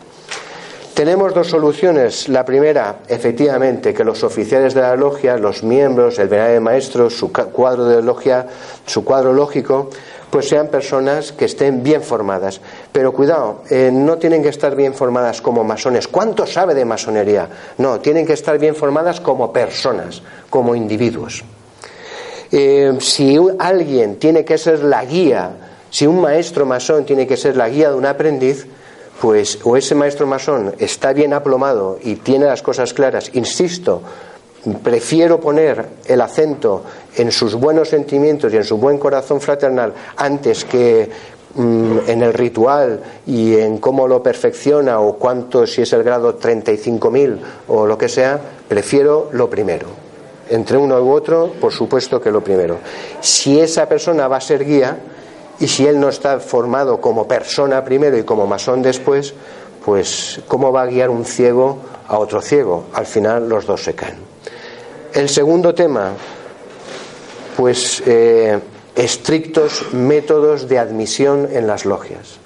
Tenemos 0.97 1.35
dos 1.35 1.49
soluciones. 1.49 2.27
La 2.31 2.43
primera, 2.43 3.01
efectivamente, 3.07 3.93
que 3.93 4.03
los 4.03 4.25
oficiales 4.25 4.73
de 4.73 4.81
la 4.81 4.97
logia, 4.97 5.37
los 5.37 5.63
miembros, 5.63 6.19
el 6.19 6.31
de 6.31 6.59
maestro, 6.59 7.11
su 7.11 7.31
cuadro 7.31 7.85
de 7.85 8.01
logia, 8.01 8.47
su 8.87 9.05
cuadro 9.05 9.35
lógico, 9.35 9.91
pues 10.31 10.49
sean 10.49 10.69
personas 10.69 11.33
que 11.33 11.45
estén 11.45 11.83
bien 11.83 12.01
formadas. 12.01 12.63
Pero 12.93 13.13
cuidado, 13.13 13.61
eh, 13.69 13.91
no 13.93 14.17
tienen 14.17 14.43
que 14.43 14.49
estar 14.49 14.75
bien 14.75 14.95
formadas 14.95 15.43
como 15.43 15.63
masones. 15.65 16.09
¿Cuánto 16.09 16.47
sabe 16.47 16.75
de 16.75 16.87
masonería? 16.87 17.47
No, 17.77 18.01
tienen 18.01 18.25
que 18.25 18.33
estar 18.33 18.59
bien 18.59 18.75
formadas 18.75 19.21
como 19.21 19.53
personas, 19.53 20.23
como 20.49 20.75
individuos. 20.75 21.45
Eh, 22.51 22.97
si 23.01 23.39
alguien 23.59 24.17
tiene 24.17 24.47
que 24.47 24.57
ser 24.57 24.83
la 24.83 25.05
guía, 25.05 25.51
si 25.91 26.07
un 26.07 26.23
maestro 26.23 26.65
masón 26.65 27.05
tiene 27.05 27.27
que 27.27 27.37
ser 27.37 27.55
la 27.55 27.69
guía 27.69 27.91
de 27.91 27.97
un 27.97 28.07
aprendiz, 28.07 28.67
pues 29.21 29.59
o 29.65 29.77
ese 29.77 29.95
maestro 29.95 30.27
masón 30.27 30.75
está 30.79 31.13
bien 31.13 31.33
aplomado 31.33 31.99
y 32.03 32.17
tiene 32.17 32.47
las 32.47 32.63
cosas 32.63 32.93
claras, 32.93 33.31
insisto, 33.35 34.03
prefiero 34.83 35.41
poner 35.41 35.87
el 36.05 36.21
acento 36.21 36.83
en 37.17 37.31
sus 37.31 37.55
buenos 37.55 37.89
sentimientos 37.89 38.53
y 38.53 38.57
en 38.57 38.65
su 38.65 38.77
buen 38.77 38.99
corazón 38.99 39.41
fraternal 39.41 39.93
antes 40.17 40.65
que 40.65 41.09
mm, 41.55 41.99
en 42.07 42.23
el 42.23 42.35
ritual 42.35 43.01
y 43.27 43.57
en 43.57 43.79
cómo 43.79 44.09
lo 44.09 44.23
perfecciona 44.23 45.01
o 45.01 45.15
cuánto, 45.15 45.67
si 45.67 45.83
es 45.83 45.93
el 45.93 46.03
grado 46.03 46.39
35.000 46.39 47.39
o 47.69 47.87
lo 47.87 47.97
que 47.97 48.09
sea, 48.09 48.39
prefiero 48.69 49.31
lo 49.33 49.49
primero. 49.49 49.87
Entre 50.49 50.77
uno 50.77 51.01
u 51.01 51.11
otro, 51.11 51.53
por 51.61 51.73
supuesto 51.73 52.21
que 52.21 52.31
lo 52.31 52.43
primero. 52.43 52.79
Si 53.21 53.59
esa 53.59 53.89
persona 53.89 54.29
va 54.29 54.37
a 54.37 54.41
ser 54.41 54.65
guía, 54.65 54.97
y 55.59 55.69
si 55.69 55.87
él 55.87 55.99
no 55.99 56.09
está 56.09 56.39
formado 56.41 57.01
como 57.01 57.27
persona 57.27 57.83
primero 57.85 58.19
y 58.19 58.25
como 58.25 58.47
masón 58.47 58.83
después, 58.83 59.35
pues 59.85 60.41
¿cómo 60.49 60.73
va 60.73 60.83
a 60.83 60.87
guiar 60.87 61.11
un 61.11 61.25
ciego 61.25 61.79
a 62.09 62.19
otro 62.19 62.43
ciego? 62.43 62.85
Al 62.93 63.07
final 63.07 63.49
los 63.49 63.67
dos 63.67 63.83
se 63.83 63.95
caen. 63.95 64.19
El 65.15 65.29
segundo 65.29 65.75
tema, 65.75 66.13
pues 67.57 68.03
eh, 68.07 68.59
estrictos 68.95 69.95
métodos 69.95 70.69
de 70.69 70.79
admisión 70.79 71.49
en 71.51 71.67
las 71.67 71.87
logias. 71.87 72.39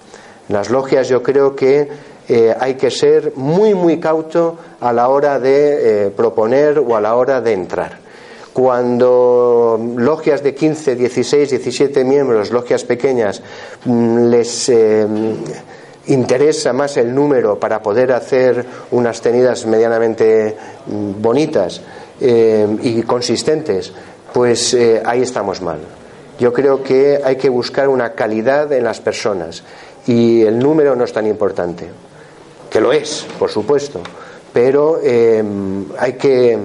En 0.48 0.54
las 0.54 0.70
logias 0.70 1.08
yo 1.08 1.22
creo 1.22 1.56
que 1.56 1.88
eh, 2.28 2.54
hay 2.60 2.74
que 2.74 2.92
ser 2.92 3.32
muy, 3.34 3.74
muy 3.74 3.98
cauto 3.98 4.56
a 4.80 4.92
la 4.92 5.08
hora 5.08 5.40
de 5.40 6.06
eh, 6.06 6.10
proponer 6.10 6.78
o 6.78 6.94
a 6.94 7.00
la 7.00 7.16
hora 7.16 7.40
de 7.40 7.52
entrar 7.54 7.99
cuando 8.52 9.78
logias 9.96 10.42
de 10.42 10.54
15, 10.54 10.96
16, 10.96 11.50
17 11.50 12.04
miembros, 12.04 12.50
logias 12.50 12.84
pequeñas, 12.84 13.42
mm, 13.84 14.28
les 14.28 14.68
eh, 14.68 15.06
interesa 16.08 16.72
más 16.72 16.96
el 16.96 17.14
número 17.14 17.60
para 17.60 17.82
poder 17.82 18.12
hacer 18.12 18.64
unas 18.90 19.20
tenidas 19.20 19.66
medianamente 19.66 20.56
mm, 20.86 21.22
bonitas 21.22 21.80
eh, 22.20 22.66
y 22.82 23.02
consistentes, 23.02 23.92
pues 24.32 24.74
eh, 24.74 25.00
ahí 25.04 25.22
estamos 25.22 25.60
mal. 25.60 25.78
Yo 26.38 26.52
creo 26.52 26.82
que 26.82 27.20
hay 27.22 27.36
que 27.36 27.50
buscar 27.50 27.88
una 27.88 28.14
calidad 28.14 28.72
en 28.72 28.84
las 28.84 29.00
personas 29.00 29.62
y 30.06 30.42
el 30.42 30.58
número 30.58 30.96
no 30.96 31.04
es 31.04 31.12
tan 31.12 31.26
importante, 31.26 31.88
que 32.68 32.80
lo 32.80 32.92
es, 32.92 33.26
por 33.38 33.50
supuesto, 33.50 34.00
pero 34.52 34.98
hay 35.02 36.12
que 36.14 36.58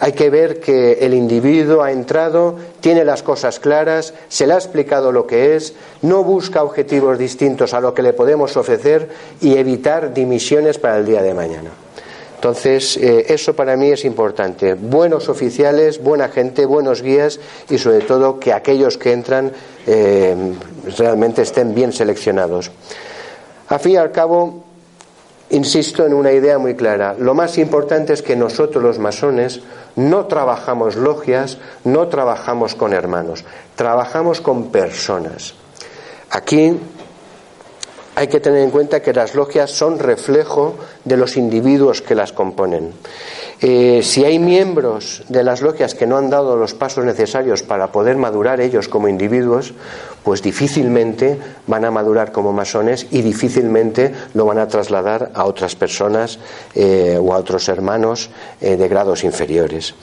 hay 0.00 0.12
que 0.12 0.30
ver 0.30 0.60
que 0.60 0.94
el 1.00 1.14
individuo 1.14 1.82
ha 1.82 1.92
entrado, 1.92 2.56
tiene 2.80 3.04
las 3.04 3.22
cosas 3.22 3.58
claras, 3.58 4.14
se 4.28 4.46
le 4.46 4.54
ha 4.54 4.56
explicado 4.56 5.12
lo 5.12 5.26
que 5.26 5.56
es, 5.56 5.74
no 6.02 6.22
busca 6.22 6.62
objetivos 6.62 7.18
distintos 7.18 7.74
a 7.74 7.80
lo 7.80 7.94
que 7.94 8.02
le 8.02 8.12
podemos 8.12 8.56
ofrecer 8.56 9.08
y 9.40 9.56
evitar 9.56 10.14
dimisiones 10.14 10.78
para 10.78 10.98
el 10.98 11.06
día 11.06 11.22
de 11.22 11.34
mañana. 11.34 11.70
Entonces, 12.36 12.96
eh, 12.98 13.26
eso 13.30 13.56
para 13.56 13.76
mí 13.76 13.90
es 13.90 14.04
importante. 14.04 14.74
Buenos 14.74 15.28
oficiales, 15.28 16.00
buena 16.00 16.28
gente, 16.28 16.66
buenos 16.66 17.02
guías 17.02 17.40
y 17.68 17.78
sobre 17.78 18.02
todo 18.02 18.38
que 18.38 18.52
aquellos 18.52 18.96
que 18.96 19.12
entran 19.12 19.50
eh, 19.88 20.36
realmente 20.96 21.42
estén 21.42 21.74
bien 21.74 21.92
seleccionados. 21.92 22.70
A 23.68 23.80
fin 23.80 23.92
y 23.92 23.96
al 23.96 24.12
cabo, 24.12 24.67
insisto 25.50 26.04
en 26.04 26.14
una 26.14 26.32
idea 26.32 26.58
muy 26.58 26.74
clara. 26.74 27.14
Lo 27.18 27.34
más 27.34 27.58
importante 27.58 28.12
es 28.12 28.22
que 28.22 28.36
nosotros 28.36 28.82
los 28.82 28.98
masones 28.98 29.60
no 29.96 30.26
trabajamos 30.26 30.96
logias, 30.96 31.58
no 31.84 32.08
trabajamos 32.08 32.74
con 32.74 32.92
hermanos, 32.92 33.44
trabajamos 33.74 34.40
con 34.40 34.70
personas. 34.70 35.54
Aquí 36.30 36.78
hay 38.14 38.28
que 38.28 38.40
tener 38.40 38.62
en 38.62 38.70
cuenta 38.70 39.00
que 39.00 39.12
las 39.12 39.34
logias 39.34 39.70
son 39.70 39.98
reflejo 39.98 40.76
de 41.04 41.16
los 41.16 41.36
individuos 41.36 42.02
que 42.02 42.14
las 42.14 42.32
componen. 42.32 42.92
Eh, 43.60 44.02
si 44.04 44.24
hay 44.24 44.38
miembros 44.38 45.24
de 45.28 45.42
las 45.42 45.62
logias 45.62 45.94
que 45.94 46.06
no 46.06 46.16
han 46.16 46.30
dado 46.30 46.56
los 46.56 46.74
pasos 46.74 47.04
necesarios 47.04 47.64
para 47.64 47.90
poder 47.90 48.16
madurar 48.16 48.60
ellos 48.60 48.86
como 48.86 49.08
individuos, 49.08 49.74
pues 50.22 50.42
difícilmente 50.42 51.38
van 51.66 51.84
a 51.84 51.90
madurar 51.90 52.30
como 52.30 52.52
masones 52.52 53.08
y 53.10 53.22
difícilmente 53.22 54.14
lo 54.34 54.46
van 54.46 54.58
a 54.58 54.68
trasladar 54.68 55.32
a 55.34 55.44
otras 55.44 55.74
personas 55.74 56.38
eh, 56.74 57.18
o 57.20 57.34
a 57.34 57.38
otros 57.38 57.68
hermanos 57.68 58.30
eh, 58.60 58.76
de 58.76 58.88
grados 58.88 59.24
inferiores. 59.24 59.94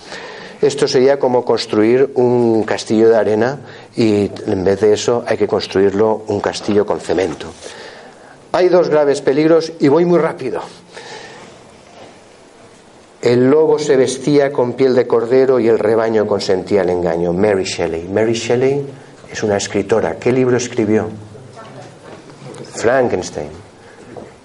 Esto 0.61 0.87
sería 0.87 1.19
como 1.19 1.45
construir 1.45 2.11
un 2.15 2.63
castillo 2.63 3.09
de 3.09 3.15
arena 3.15 3.59
y 3.95 4.31
en 4.47 4.63
vez 4.63 4.81
de 4.81 4.93
eso 4.93 5.23
hay 5.25 5.37
que 5.37 5.47
construirlo 5.47 6.23
un 6.27 6.41
castillo 6.41 6.85
con 6.85 6.99
cemento. 6.99 7.47
Hay 8.51 8.69
dos 8.69 8.89
graves 8.89 9.21
peligros 9.21 9.71
y 9.79 9.87
voy 9.87 10.05
muy 10.05 10.17
rápido. 10.19 10.61
El 13.25 13.49
lobo 13.49 13.79
se 13.79 13.97
vestía 13.97 14.51
con 14.51 14.73
piel 14.73 14.93
de 14.93 15.07
cordero 15.07 15.59
y 15.59 15.67
el 15.67 15.79
rebaño 15.79 16.27
consentía 16.27 16.83
el 16.83 16.91
engaño. 16.91 17.33
Mary 17.33 17.63
Shelley. 17.63 18.07
Mary 18.07 18.33
Shelley 18.33 18.85
es 19.31 19.41
una 19.41 19.57
escritora. 19.57 20.17
¿Qué 20.17 20.31
libro 20.31 20.57
escribió? 20.57 21.09
Frankenstein. 22.75 23.49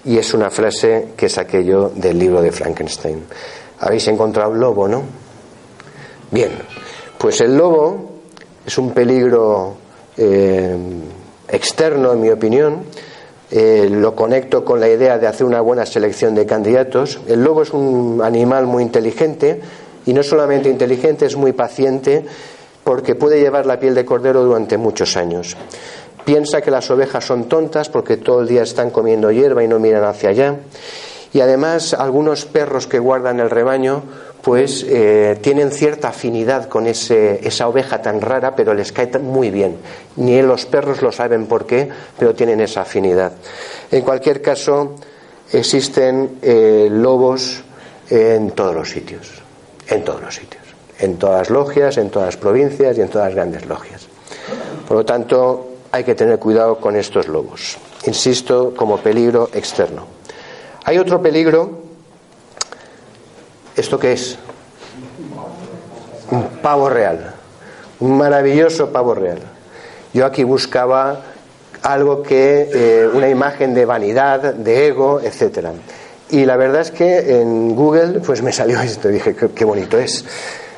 Y 0.05 0.17
es 0.17 0.33
una 0.33 0.49
frase 0.49 1.09
que 1.15 1.29
saqué 1.29 1.63
yo 1.63 1.89
del 1.89 2.17
libro 2.17 2.41
de 2.41 2.51
Frankenstein. 2.51 3.23
Habéis 3.81 4.07
encontrado 4.07 4.49
un 4.49 4.59
lobo, 4.59 4.87
¿no? 4.87 5.03
Bien, 6.31 6.49
pues 7.19 7.39
el 7.41 7.55
lobo 7.55 8.09
es 8.65 8.79
un 8.79 8.95
peligro 8.95 9.75
eh, 10.17 10.75
externo, 11.49 12.13
en 12.13 12.21
mi 12.21 12.31
opinión. 12.31 12.81
Eh, 13.51 13.89
lo 13.91 14.15
conecto 14.15 14.63
con 14.63 14.79
la 14.79 14.87
idea 14.87 15.17
de 15.17 15.27
hacer 15.27 15.45
una 15.45 15.59
buena 15.59 15.85
selección 15.85 16.33
de 16.33 16.45
candidatos. 16.45 17.19
El 17.27 17.43
lobo 17.43 17.63
es 17.63 17.71
un 17.71 18.21
animal 18.23 18.65
muy 18.65 18.81
inteligente 18.81 19.61
y 20.05 20.13
no 20.13 20.23
solamente 20.23 20.69
inteligente, 20.69 21.25
es 21.25 21.35
muy 21.35 21.51
paciente 21.51 22.25
porque 22.85 23.15
puede 23.15 23.41
llevar 23.41 23.65
la 23.65 23.77
piel 23.77 23.93
de 23.93 24.05
cordero 24.05 24.43
durante 24.43 24.77
muchos 24.77 25.17
años. 25.17 25.57
Piensa 26.23 26.61
que 26.61 26.71
las 26.71 26.89
ovejas 26.91 27.25
son 27.25 27.49
tontas 27.49 27.89
porque 27.89 28.15
todo 28.15 28.41
el 28.41 28.47
día 28.47 28.63
están 28.63 28.89
comiendo 28.89 29.31
hierba 29.31 29.63
y 29.63 29.67
no 29.67 29.79
miran 29.79 30.05
hacia 30.05 30.29
allá. 30.29 30.55
Y 31.33 31.41
además 31.41 31.93
algunos 31.93 32.45
perros 32.45 32.87
que 32.87 32.99
guardan 32.99 33.39
el 33.39 33.49
rebaño 33.49 34.03
pues 34.41 34.85
eh, 34.87 35.37
tienen 35.41 35.71
cierta 35.71 36.09
afinidad 36.09 36.67
con 36.67 36.87
ese, 36.87 37.45
esa 37.47 37.67
oveja 37.67 38.01
tan 38.01 38.21
rara, 38.21 38.55
pero 38.55 38.73
les 38.73 38.91
cae 38.91 39.07
muy 39.19 39.51
bien. 39.51 39.77
Ni 40.15 40.41
los 40.41 40.65
perros 40.65 41.01
lo 41.01 41.11
saben 41.11 41.45
por 41.45 41.65
qué, 41.65 41.89
pero 42.17 42.33
tienen 42.33 42.59
esa 42.59 42.81
afinidad. 42.81 43.33
En 43.91 44.01
cualquier 44.01 44.41
caso, 44.41 44.95
existen 45.51 46.39
eh, 46.41 46.87
lobos 46.89 47.63
en 48.09 48.51
todos 48.51 48.73
los 48.73 48.89
sitios, 48.89 49.29
en 49.87 50.03
todos 50.03 50.21
los 50.21 50.35
sitios, 50.35 50.63
en 50.99 51.17
todas 51.17 51.39
las 51.39 51.49
logias, 51.49 51.97
en 51.97 52.09
todas 52.09 52.27
las 52.27 52.37
provincias 52.37 52.97
y 52.97 53.01
en 53.01 53.09
todas 53.09 53.27
las 53.27 53.35
grandes 53.35 53.65
logias. 53.67 54.07
Por 54.87 54.97
lo 54.97 55.05
tanto, 55.05 55.67
hay 55.91 56.03
que 56.03 56.15
tener 56.15 56.39
cuidado 56.39 56.77
con 56.79 56.95
estos 56.95 57.27
lobos. 57.27 57.77
Insisto, 58.05 58.73
como 58.75 58.97
peligro 58.97 59.49
externo. 59.53 60.05
Hay 60.83 60.97
otro 60.97 61.21
peligro 61.21 61.80
¿Esto 63.81 63.97
qué 63.97 64.11
es? 64.11 64.37
Un 66.29 66.43
pavo 66.61 66.87
real. 66.87 67.33
Un 67.99 68.15
maravilloso 68.15 68.91
pavo 68.91 69.15
real. 69.15 69.39
Yo 70.13 70.27
aquí 70.27 70.43
buscaba 70.43 71.21
algo 71.81 72.21
que, 72.21 72.69
eh, 72.71 73.09
una 73.11 73.27
imagen 73.27 73.73
de 73.73 73.85
vanidad, 73.85 74.53
de 74.53 74.85
ego, 74.85 75.19
etcétera. 75.19 75.71
Y 76.29 76.45
la 76.45 76.57
verdad 76.57 76.81
es 76.81 76.91
que 76.91 77.41
en 77.41 77.75
Google 77.75 78.19
pues 78.19 78.43
me 78.43 78.51
salió 78.51 78.79
esto 78.83 79.07
dije, 79.07 79.35
qué, 79.35 79.65
bonito 79.65 79.97
es. 79.97 80.25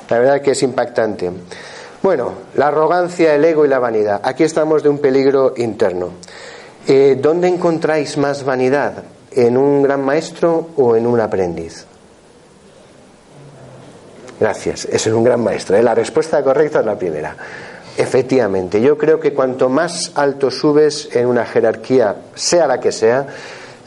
La 0.07 0.19
verdad 0.19 0.41
que 0.41 0.51
es 0.51 0.63
impactante. 0.63 1.29
Bueno, 2.01 2.31
la 2.55 2.69
arrogancia, 2.69 3.35
el 3.35 3.43
ego 3.43 3.65
y 3.65 3.67
la 3.67 3.79
vanidad. 3.79 4.21
Aquí 4.23 4.45
estamos 4.45 4.81
de 4.81 4.87
un 4.87 4.99
peligro 4.99 5.55
interno. 5.57 6.11
Eh, 6.87 7.17
¿Dónde 7.21 7.49
encontráis 7.49 8.17
más 8.17 8.45
vanidad? 8.45 9.03
¿En 9.29 9.57
un 9.57 9.83
gran 9.83 10.05
maestro 10.05 10.69
o 10.77 10.95
en 10.95 11.05
un 11.05 11.19
aprendiz? 11.19 11.85
Gracias, 14.39 14.85
es 14.85 15.07
un 15.07 15.23
gran 15.23 15.41
maestro. 15.41 15.77
¿eh? 15.77 15.83
La 15.83 15.95
respuesta 15.95 16.43
correcta 16.43 16.79
es 16.79 16.85
la 16.85 16.97
primera. 16.97 17.35
Efectivamente, 17.95 18.81
yo 18.81 18.97
creo 18.97 19.19
que 19.19 19.33
cuanto 19.33 19.69
más 19.69 20.11
alto 20.15 20.49
subes 20.49 21.09
en 21.13 21.27
una 21.27 21.45
jerarquía, 21.45 22.15
sea 22.33 22.65
la 22.65 22.79
que 22.79 22.91
sea, 22.91 23.27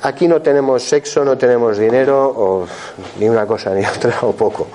aquí 0.03 0.29
no 0.29 0.41
tenemos 0.41 0.85
sexo, 0.85 1.25
no 1.25 1.37
tenemos 1.37 1.77
dinero, 1.77 2.33
o 2.37 2.67
ni 3.19 3.29
una 3.29 3.47
cosa 3.47 3.75
ni 3.75 3.85
otra, 3.97 4.19
o 4.23 4.33
poco. 4.33 4.69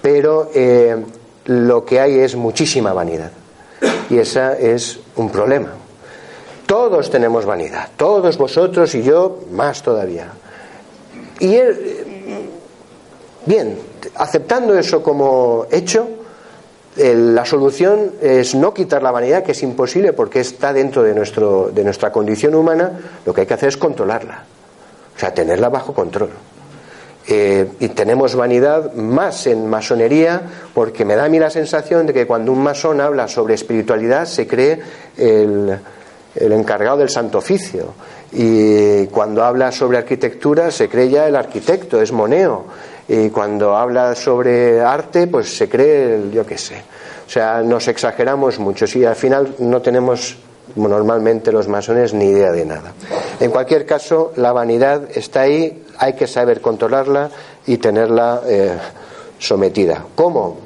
Pero 0.00 0.50
eh, 0.54 0.96
lo 1.44 1.84
que 1.84 2.00
hay 2.00 2.20
es 2.20 2.36
muchísima 2.36 2.92
vanidad. 2.92 3.30
Y 4.08 4.18
esa 4.18 4.54
es 4.58 4.98
un 5.16 5.30
problema. 5.30 5.72
Todos 6.66 7.10
tenemos 7.10 7.44
vanidad, 7.44 7.88
todos 7.96 8.38
vosotros 8.38 8.94
y 8.94 9.02
yo 9.02 9.40
más 9.50 9.82
todavía. 9.82 10.28
Y 11.40 11.54
él, 11.54 12.48
bien, 13.44 13.76
aceptando 14.16 14.78
eso 14.78 15.02
como 15.02 15.66
hecho, 15.70 16.08
la 16.96 17.44
solución 17.44 18.12
es 18.20 18.54
no 18.54 18.74
quitar 18.74 19.02
la 19.02 19.10
vanidad, 19.10 19.42
que 19.42 19.52
es 19.52 19.62
imposible 19.62 20.12
porque 20.12 20.40
está 20.40 20.72
dentro 20.72 21.02
de, 21.02 21.14
nuestro, 21.14 21.70
de 21.72 21.84
nuestra 21.84 22.10
condición 22.10 22.54
humana, 22.54 22.92
lo 23.24 23.32
que 23.32 23.42
hay 23.42 23.46
que 23.46 23.54
hacer 23.54 23.68
es 23.68 23.76
controlarla, 23.76 24.44
o 25.16 25.18
sea, 25.18 25.32
tenerla 25.32 25.68
bajo 25.68 25.94
control. 25.94 26.30
Eh, 27.28 27.68
y 27.78 27.88
tenemos 27.90 28.34
vanidad 28.34 28.92
más 28.94 29.46
en 29.46 29.68
masonería 29.68 30.42
porque 30.74 31.04
me 31.04 31.14
da 31.14 31.26
a 31.26 31.28
mí 31.28 31.38
la 31.38 31.50
sensación 31.50 32.06
de 32.06 32.14
que 32.14 32.26
cuando 32.26 32.50
un 32.50 32.62
masón 32.62 33.00
habla 33.00 33.28
sobre 33.28 33.54
espiritualidad 33.54 34.24
se 34.24 34.48
cree 34.48 34.80
el, 35.16 35.78
el 36.34 36.52
encargado 36.52 36.96
del 36.98 37.10
santo 37.10 37.38
oficio 37.38 37.94
y 38.32 39.06
cuando 39.08 39.44
habla 39.44 39.70
sobre 39.70 39.98
arquitectura 39.98 40.70
se 40.70 40.88
cree 40.88 41.08
ya 41.08 41.28
el 41.28 41.36
arquitecto, 41.36 42.00
es 42.00 42.10
moneo 42.10 42.64
y 43.12 43.28
cuando 43.30 43.76
habla 43.76 44.14
sobre 44.14 44.80
arte, 44.80 45.26
pues 45.26 45.56
se 45.56 45.68
cree, 45.68 46.30
yo 46.30 46.46
qué 46.46 46.56
sé. 46.56 46.80
O 47.26 47.28
sea, 47.28 47.60
nos 47.60 47.88
exageramos 47.88 48.60
mucho 48.60 48.84
y 48.96 49.04
al 49.04 49.16
final 49.16 49.56
no 49.58 49.82
tenemos 49.82 50.36
normalmente 50.76 51.50
los 51.50 51.66
masones 51.66 52.14
ni 52.14 52.26
idea 52.26 52.52
de 52.52 52.64
nada. 52.64 52.92
En 53.40 53.50
cualquier 53.50 53.84
caso, 53.84 54.32
la 54.36 54.52
vanidad 54.52 55.08
está 55.12 55.40
ahí, 55.40 55.86
hay 55.98 56.12
que 56.12 56.28
saber 56.28 56.60
controlarla 56.60 57.30
y 57.66 57.78
tenerla 57.78 58.42
eh, 58.46 58.78
sometida. 59.40 60.04
¿Cómo? 60.14 60.58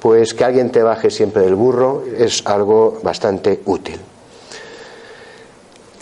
Pues 0.00 0.34
que 0.34 0.44
alguien 0.44 0.70
te 0.70 0.82
baje 0.82 1.10
siempre 1.10 1.44
del 1.44 1.54
burro 1.54 2.04
es 2.14 2.46
algo 2.46 3.00
bastante 3.02 3.62
útil. 3.64 3.98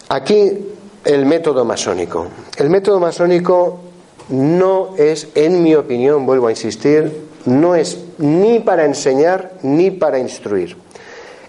Aquí 0.08 0.74
el 1.04 1.24
método 1.24 1.64
masónico. 1.64 2.26
El 2.58 2.68
método 2.68 2.98
masónico 2.98 3.85
no 4.28 4.94
es, 4.96 5.28
en 5.34 5.62
mi 5.62 5.74
opinión, 5.74 6.26
vuelvo 6.26 6.48
a 6.48 6.50
insistir, 6.50 7.26
no 7.44 7.74
es 7.74 7.98
ni 8.18 8.60
para 8.60 8.84
enseñar 8.84 9.52
ni 9.62 9.90
para 9.90 10.18
instruir, 10.18 10.76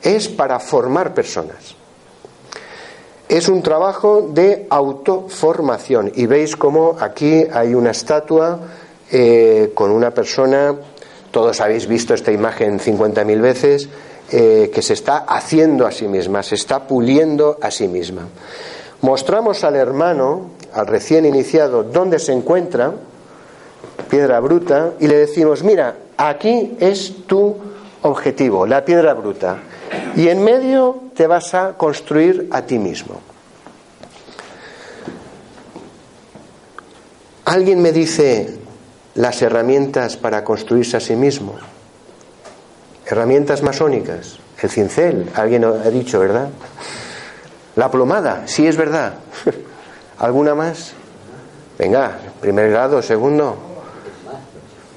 es 0.01 0.27
para 0.27 0.59
formar 0.59 1.13
personas. 1.13 1.75
Es 3.27 3.49
un 3.49 3.61
trabajo 3.61 4.29
de 4.33 4.67
autoformación 4.69 6.13
y 6.15 6.27
veis 6.27 6.55
cómo 6.55 6.95
aquí 6.99 7.45
hay 7.51 7.73
una 7.73 7.91
estatua 7.91 8.59
eh, 9.11 9.71
con 9.73 9.91
una 9.91 10.11
persona, 10.11 10.75
todos 11.31 11.59
habéis 11.59 11.87
visto 11.87 12.13
esta 12.13 12.31
imagen 12.31 12.79
50.000 12.79 13.41
veces, 13.41 13.89
eh, 14.31 14.71
que 14.73 14.81
se 14.81 14.93
está 14.93 15.19
haciendo 15.19 15.85
a 15.85 15.91
sí 15.91 16.07
misma, 16.07 16.43
se 16.43 16.55
está 16.55 16.87
puliendo 16.87 17.57
a 17.61 17.71
sí 17.71 17.87
misma. 17.87 18.27
Mostramos 19.01 19.63
al 19.63 19.75
hermano 19.75 20.56
al 20.77 20.85
recién 20.85 21.25
iniciado 21.25 21.81
dónde 21.83 22.19
se 22.19 22.31
encuentra, 22.31 22.93
piedra 24.11 24.39
bruta, 24.39 24.91
y 24.99 25.07
le 25.07 25.17
decimos, 25.17 25.63
mira, 25.63 25.95
aquí 26.17 26.77
es 26.79 27.25
tu 27.25 27.57
objetivo, 28.03 28.67
la 28.67 28.85
piedra 28.85 29.15
bruta, 29.15 29.57
y 30.15 30.27
en 30.27 30.43
medio 30.43 31.05
te 31.15 31.25
vas 31.25 31.55
a 31.55 31.73
construir 31.73 32.47
a 32.51 32.61
ti 32.61 32.77
mismo. 32.77 33.19
Alguien 37.45 37.81
me 37.81 37.91
dice 37.91 38.59
las 39.15 39.41
herramientas 39.41 40.15
para 40.15 40.43
construirse 40.43 40.95
a 40.97 40.99
sí 40.99 41.15
mismo. 41.15 41.55
Herramientas 43.07 43.63
masónicas. 43.63 44.37
El 44.61 44.69
cincel, 44.69 45.31
alguien 45.33 45.63
ha 45.63 45.89
dicho, 45.89 46.19
¿verdad? 46.19 46.49
La 47.75 47.89
plomada, 47.89 48.43
sí 48.47 48.67
es 48.67 48.77
verdad. 48.77 49.13
¿Alguna 50.19 50.55
más? 50.55 50.93
Venga, 51.77 52.17
primer 52.41 52.71
grado, 52.71 53.01
segundo. 53.01 53.55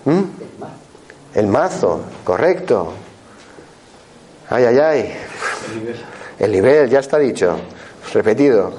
¿Mm? 0.05 0.23
El 1.35 1.47
mazo, 1.47 2.01
correcto. 2.25 2.95
Ay, 4.49 4.65
ay, 4.65 4.79
ay. 4.79 5.15
El 6.39 6.53
nivel, 6.53 6.89
ya 6.89 7.01
está 7.01 7.19
dicho. 7.19 7.57
Repetido. 8.13 8.73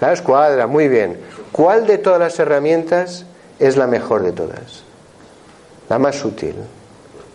La 0.00 0.12
escuadra, 0.12 0.66
muy 0.66 0.88
bien. 0.88 1.20
¿Cuál 1.52 1.86
de 1.86 1.98
todas 1.98 2.18
las 2.18 2.38
herramientas 2.38 3.26
es 3.58 3.76
la 3.76 3.86
mejor 3.86 4.22
de 4.22 4.32
todas? 4.32 4.84
La 5.88 5.98
más 5.98 6.24
útil. 6.24 6.54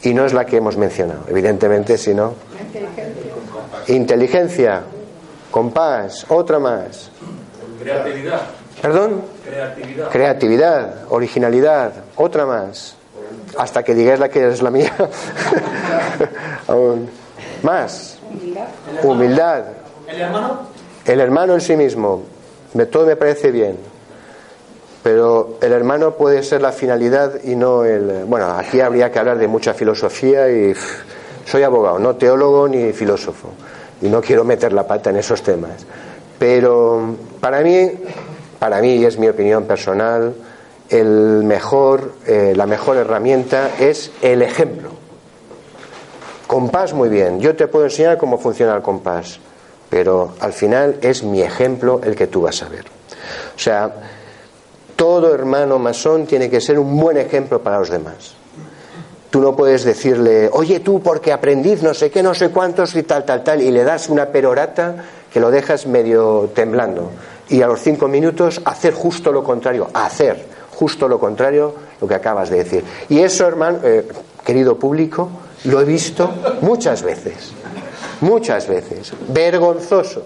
Y 0.02 0.14
no 0.14 0.26
es 0.26 0.34
la 0.34 0.46
que 0.46 0.58
hemos 0.58 0.76
mencionado, 0.76 1.22
evidentemente, 1.30 1.98
sino. 1.98 2.34
Inteligencia. 3.88 4.82
Compás. 5.52 6.26
Otra 6.30 6.60
más. 6.60 7.12
Creatividad. 7.84 8.42
¿Perdón? 8.82 9.22
Creatividad. 9.46 10.10
Creatividad, 10.10 10.94
originalidad, 11.10 11.94
otra 12.16 12.46
más. 12.46 12.96
Hasta 13.58 13.84
que 13.84 13.94
digáis 13.94 14.20
la 14.20 14.30
que 14.30 14.48
es 14.48 14.62
la 14.62 14.72
mía. 14.72 14.94
Aún 16.68 17.10
más. 17.64 18.20
Humildad. 19.02 19.64
¿El 20.08 20.22
hermano? 20.22 20.60
El 21.06 21.20
hermano 21.20 21.54
en 21.54 21.62
sí 21.62 21.76
mismo. 21.76 22.24
De 22.74 22.86
todo 22.86 23.06
me 23.06 23.16
parece 23.16 23.52
bien. 23.52 23.78
Pero 25.02 25.58
el 25.62 25.72
hermano 25.72 26.16
puede 26.16 26.44
ser 26.44 26.62
la 26.62 26.72
finalidad 26.72 27.44
y 27.44 27.56
no 27.56 27.84
el. 27.84 28.26
Bueno, 28.26 28.52
aquí 28.52 28.80
habría 28.80 29.12
que 29.12 29.20
hablar 29.20 29.38
de 29.38 29.48
mucha 29.48 29.74
filosofía 29.74 30.50
y. 30.50 30.74
Soy 31.46 31.64
abogado, 31.64 32.00
no 32.00 32.16
teólogo 32.16 32.68
ni 32.68 32.94
filósofo. 32.94 33.50
Y 34.02 34.08
no 34.08 34.22
quiero 34.22 34.44
meter 34.44 34.72
la 34.72 34.88
pata 34.88 35.10
en 35.10 35.18
esos 35.18 35.42
temas. 35.42 35.86
Pero 36.44 37.16
para 37.40 37.62
mí, 37.62 37.90
para 38.60 38.82
mí, 38.82 38.96
y 38.96 39.06
es 39.06 39.18
mi 39.18 39.30
opinión 39.30 39.64
personal, 39.64 40.36
el 40.90 41.42
mejor, 41.46 42.16
eh, 42.28 42.52
la 42.54 42.66
mejor 42.66 42.98
herramienta 42.98 43.70
es 43.80 44.12
el 44.22 44.42
ejemplo. 44.42 44.90
Compás 46.46 46.92
muy 46.92 47.08
bien, 47.08 47.40
yo 47.40 47.56
te 47.56 47.68
puedo 47.68 47.86
enseñar 47.86 48.18
cómo 48.18 48.38
funciona 48.38 48.76
el 48.76 48.82
compás, 48.82 49.40
pero 49.90 50.34
al 50.42 50.52
final 50.52 50.98
es 51.00 51.24
mi 51.24 51.42
ejemplo 51.42 52.02
el 52.04 52.14
que 52.14 52.28
tú 52.28 52.42
vas 52.42 52.62
a 52.62 52.68
ver. 52.68 52.84
O 53.56 53.60
sea, 53.60 53.94
todo 54.98 55.34
hermano 55.34 55.80
masón 55.80 56.26
tiene 56.26 56.50
que 56.50 56.60
ser 56.60 56.78
un 56.78 57.00
buen 57.00 57.16
ejemplo 57.16 57.64
para 57.64 57.80
los 57.80 57.90
demás. 57.90 58.36
Tú 59.30 59.40
no 59.40 59.56
puedes 59.56 59.86
decirle, 59.86 60.50
oye 60.52 60.82
tú, 60.82 61.02
porque 61.02 61.32
aprendiz 61.32 61.82
no 61.82 61.94
sé 61.94 62.12
qué, 62.12 62.22
no 62.22 62.34
sé 62.34 62.50
cuántos 62.50 62.94
y 62.98 63.04
tal, 63.04 63.24
tal, 63.24 63.46
tal, 63.46 63.62
y 63.62 63.72
le 63.72 63.86
das 63.86 64.10
una 64.10 64.26
perorata 64.26 65.06
que 65.34 65.40
lo 65.40 65.50
dejas 65.50 65.88
medio 65.88 66.52
temblando. 66.54 67.10
Y 67.50 67.62
a 67.62 67.68
los 67.68 67.82
cinco 67.82 68.08
minutos 68.08 68.62
hacer 68.66 68.94
justo 68.94 69.32
lo 69.32 69.44
contrario, 69.44 69.90
hacer 69.94 70.46
justo 70.70 71.08
lo 71.08 71.20
contrario 71.20 71.74
lo 72.00 72.08
que 72.08 72.16
acabas 72.16 72.50
de 72.50 72.58
decir. 72.58 72.84
Y 73.10 73.20
eso, 73.20 73.48
hermano, 73.48 73.80
eh, 73.84 74.08
querido 74.46 74.78
público, 74.78 75.30
lo 75.66 75.82
he 75.82 75.86
visto 75.86 76.30
muchas 76.62 77.02
veces, 77.02 77.52
muchas 78.22 78.68
veces, 78.68 79.14
vergonzoso. 79.30 80.24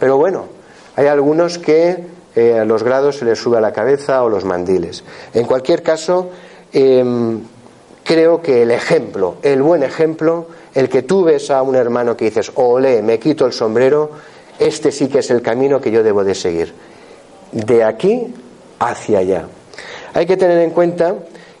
Pero 0.00 0.16
bueno, 0.16 0.46
hay 0.96 1.06
algunos 1.06 1.58
que 1.58 2.04
eh, 2.34 2.58
a 2.58 2.64
los 2.64 2.82
grados 2.82 3.18
se 3.18 3.24
les 3.24 3.38
sube 3.38 3.58
a 3.58 3.60
la 3.60 3.72
cabeza 3.72 4.22
o 4.22 4.28
los 4.28 4.44
mandiles. 4.44 5.04
En 5.34 5.44
cualquier 5.46 5.82
caso, 5.82 6.30
em, 6.72 7.40
creo 8.02 8.40
que 8.40 8.62
el 8.62 8.70
ejemplo, 8.70 9.36
el 9.42 9.62
buen 9.62 9.82
ejemplo, 9.82 10.46
el 10.74 10.88
que 10.88 11.02
tú 11.02 11.24
ves 11.24 11.50
a 11.50 11.62
un 11.62 11.76
hermano 11.76 12.16
que 12.16 12.26
dices, 12.26 12.50
ole, 12.54 13.02
me 13.02 13.18
quito 13.18 13.46
el 13.46 13.52
sombrero, 13.52 14.10
este 14.66 14.92
sí 14.92 15.08
que 15.08 15.20
es 15.20 15.30
el 15.30 15.42
camino 15.42 15.80
que 15.80 15.90
yo 15.90 16.02
debo 16.02 16.24
de 16.24 16.34
seguir. 16.34 16.72
De 17.52 17.84
aquí 17.84 18.34
hacia 18.78 19.18
allá. 19.18 19.46
Hay 20.14 20.26
que 20.26 20.36
tener 20.36 20.58
en 20.58 20.70
cuenta 20.70 21.14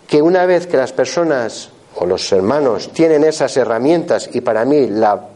que 0.06 0.20
una 0.20 0.46
vez 0.46 0.66
que 0.66 0.76
las 0.76 0.92
personas 0.92 1.70
o 1.96 2.06
los 2.06 2.30
hermanos 2.32 2.90
tienen 2.92 3.24
esas 3.24 3.56
herramientas, 3.56 4.30
y 4.32 4.40
para 4.40 4.64
mí 4.64 4.88
la, 4.88 5.28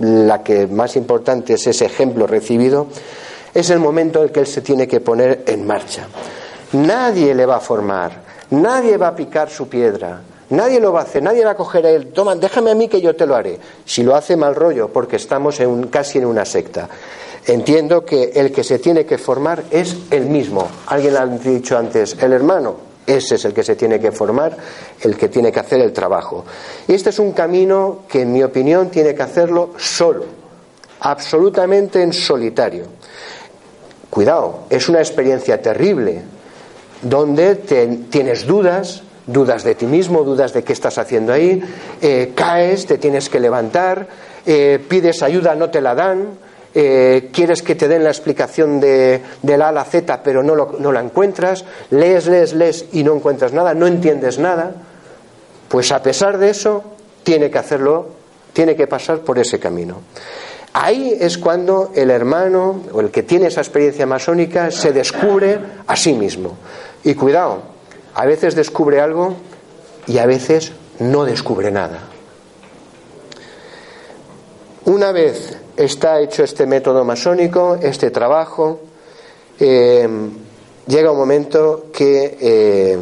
la 0.00 0.42
que 0.42 0.66
más 0.66 0.96
importante 0.96 1.54
es 1.54 1.66
ese 1.66 1.86
ejemplo 1.86 2.26
recibido, 2.26 2.86
es 3.52 3.70
el 3.70 3.78
momento 3.78 4.20
en 4.20 4.26
el 4.26 4.32
que 4.32 4.40
él 4.40 4.46
se 4.46 4.62
tiene 4.62 4.86
que 4.86 5.00
poner 5.00 5.44
en 5.46 5.66
marcha. 5.66 6.06
Nadie 6.72 7.34
le 7.34 7.46
va 7.46 7.56
a 7.56 7.60
formar, 7.60 8.12
nadie 8.50 8.96
va 8.96 9.08
a 9.08 9.16
picar 9.16 9.50
su 9.50 9.68
piedra, 9.68 10.20
nadie 10.50 10.80
lo 10.80 10.92
va 10.92 11.00
a 11.00 11.02
hacer, 11.04 11.22
nadie 11.22 11.44
va 11.44 11.52
a 11.52 11.56
coger 11.56 11.86
a 11.86 11.90
él, 11.90 12.08
toma, 12.12 12.36
déjame 12.36 12.70
a 12.70 12.74
mí 12.74 12.88
que 12.88 13.00
yo 13.00 13.16
te 13.16 13.26
lo 13.26 13.34
haré. 13.34 13.58
Si 13.84 14.02
lo 14.02 14.14
hace 14.14 14.36
mal 14.36 14.54
rollo, 14.54 14.88
porque 14.88 15.16
estamos 15.16 15.58
en 15.60 15.88
casi 15.88 16.18
en 16.18 16.26
una 16.26 16.44
secta. 16.44 16.88
Entiendo 17.46 18.04
que 18.04 18.32
el 18.34 18.52
que 18.52 18.62
se 18.62 18.78
tiene 18.78 19.06
que 19.06 19.18
formar 19.18 19.64
es 19.70 19.96
el 20.10 20.26
mismo. 20.26 20.68
Alguien 20.86 21.16
ha 21.16 21.26
dicho 21.26 21.76
antes, 21.78 22.16
el 22.20 22.32
hermano. 22.32 22.90
Ese 23.06 23.36
es 23.36 23.44
el 23.44 23.54
que 23.54 23.64
se 23.64 23.74
tiene 23.74 23.98
que 23.98 24.12
formar, 24.12 24.56
el 25.00 25.16
que 25.16 25.28
tiene 25.28 25.50
que 25.50 25.58
hacer 25.58 25.80
el 25.80 25.92
trabajo. 25.92 26.44
Este 26.86 27.10
es 27.10 27.18
un 27.18 27.32
camino 27.32 28.00
que, 28.06 28.22
en 28.22 28.32
mi 28.32 28.42
opinión, 28.42 28.90
tiene 28.90 29.14
que 29.14 29.22
hacerlo 29.22 29.70
solo, 29.78 30.26
absolutamente 31.00 32.02
en 32.02 32.12
solitario. 32.12 32.84
Cuidado, 34.10 34.60
es 34.70 34.88
una 34.88 34.98
experiencia 34.98 35.60
terrible, 35.60 36.22
donde 37.02 37.56
tienes 37.56 38.46
dudas, 38.46 39.02
dudas 39.32 39.64
de 39.64 39.74
ti 39.74 39.86
mismo, 39.86 40.24
dudas 40.24 40.52
de 40.52 40.62
qué 40.62 40.72
estás 40.72 40.98
haciendo 40.98 41.32
ahí, 41.32 41.62
eh, 42.00 42.32
caes, 42.34 42.86
te 42.86 42.98
tienes 42.98 43.28
que 43.28 43.40
levantar, 43.40 44.06
eh, 44.46 44.84
pides 44.88 45.22
ayuda, 45.22 45.54
no 45.54 45.70
te 45.70 45.80
la 45.80 45.94
dan, 45.94 46.38
eh, 46.74 47.30
quieres 47.32 47.62
que 47.62 47.74
te 47.74 47.88
den 47.88 48.04
la 48.04 48.10
explicación 48.10 48.80
de, 48.80 49.22
la 49.42 49.66
A 49.66 49.68
a 49.68 49.72
la 49.72 49.84
Z, 49.84 50.22
pero 50.22 50.42
no, 50.42 50.54
no 50.78 50.92
la 50.92 51.00
encuentras, 51.00 51.64
lees, 51.90 52.26
lees, 52.26 52.52
lees 52.54 52.84
y 52.92 53.02
no 53.02 53.14
encuentras 53.14 53.52
nada, 53.52 53.74
no 53.74 53.86
entiendes 53.86 54.38
nada, 54.38 54.74
pues 55.68 55.92
a 55.92 56.02
pesar 56.02 56.38
de 56.38 56.50
eso, 56.50 56.84
tiene 57.22 57.50
que 57.50 57.58
hacerlo, 57.58 58.08
tiene 58.52 58.76
que 58.76 58.86
pasar 58.86 59.20
por 59.20 59.38
ese 59.38 59.58
camino. 59.58 59.98
Ahí 60.72 61.16
es 61.18 61.36
cuando 61.36 61.90
el 61.94 62.10
hermano 62.10 62.82
o 62.92 63.00
el 63.00 63.10
que 63.10 63.24
tiene 63.24 63.48
esa 63.48 63.60
experiencia 63.60 64.06
masónica 64.06 64.70
se 64.70 64.92
descubre 64.92 65.58
a 65.86 65.96
sí 65.96 66.12
mismo. 66.12 66.56
Y 67.02 67.14
cuidado, 67.14 67.62
a 68.20 68.26
veces 68.26 68.54
descubre 68.54 69.00
algo 69.00 69.34
y 70.06 70.18
a 70.18 70.26
veces 70.26 70.72
no 70.98 71.24
descubre 71.24 71.70
nada. 71.70 72.00
Una 74.84 75.10
vez 75.10 75.56
está 75.74 76.20
hecho 76.20 76.44
este 76.44 76.66
método 76.66 77.02
masónico, 77.02 77.78
este 77.80 78.10
trabajo, 78.10 78.80
eh, 79.58 80.06
llega 80.86 81.12
un 81.12 81.16
momento 81.16 81.86
que 81.94 82.36
eh, 82.38 82.98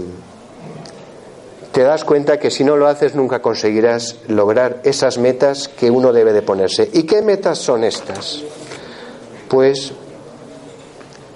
te 1.72 1.83
das 1.83 2.04
cuenta 2.04 2.38
que 2.38 2.52
si 2.52 2.62
no 2.62 2.76
lo 2.76 2.87
haces 2.87 3.16
nunca 3.16 3.42
conseguirás 3.42 4.18
lograr 4.28 4.83
esas 4.85 5.18
metas 5.18 5.66
que 5.66 5.90
uno 5.90 6.12
debe 6.12 6.33
de 6.33 6.42
ponerse. 6.42 6.88
¿Y 6.92 7.02
qué 7.02 7.22
metas 7.22 7.59
son 7.59 7.83
estas? 7.83 8.44
Pues 9.48 9.90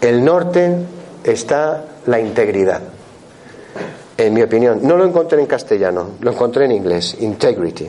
el 0.00 0.24
norte 0.24 0.72
está 1.24 1.86
la 2.06 2.20
integridad, 2.20 2.91
en 4.16 4.34
mi 4.34 4.42
opinión. 4.42 4.80
No 4.82 4.96
lo 4.96 5.04
encontré 5.04 5.40
en 5.40 5.46
castellano, 5.46 6.10
lo 6.20 6.32
encontré 6.32 6.64
en 6.64 6.72
inglés, 6.72 7.16
integrity. 7.20 7.88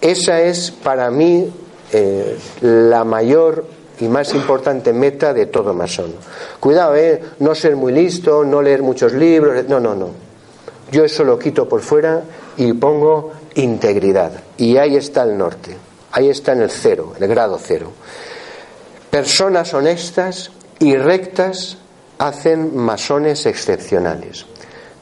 Esa 0.00 0.40
es 0.40 0.70
para 0.70 1.10
mí 1.10 1.50
eh, 1.92 2.38
la 2.62 3.04
mayor 3.04 3.64
y 4.00 4.08
más 4.08 4.34
importante 4.34 4.92
meta 4.92 5.34
de 5.34 5.46
todo 5.46 5.74
masón. 5.74 6.14
Cuidado, 6.58 6.96
eh, 6.96 7.22
no 7.40 7.54
ser 7.54 7.76
muy 7.76 7.92
listo, 7.92 8.44
no 8.44 8.62
leer 8.62 8.82
muchos 8.82 9.12
libros, 9.12 9.66
no, 9.68 9.78
no, 9.78 9.94
no. 9.94 10.08
Yo 10.90 11.04
eso 11.04 11.22
lo 11.22 11.38
quito 11.38 11.68
por 11.68 11.82
fuera 11.82 12.22
y 12.56 12.72
pongo 12.72 13.32
integridad. 13.54 14.32
Y 14.56 14.76
ahí 14.76 14.96
está 14.96 15.22
el 15.22 15.36
norte, 15.36 15.76
ahí 16.12 16.28
está 16.28 16.52
en 16.52 16.62
el 16.62 16.70
cero, 16.70 17.12
el 17.18 17.28
grado 17.28 17.58
cero. 17.62 17.92
Personas 19.10 19.74
honestas 19.74 20.50
y 20.78 20.96
rectas 20.96 21.76
hacen 22.18 22.76
masones 22.76 23.46
excepcionales. 23.46 24.46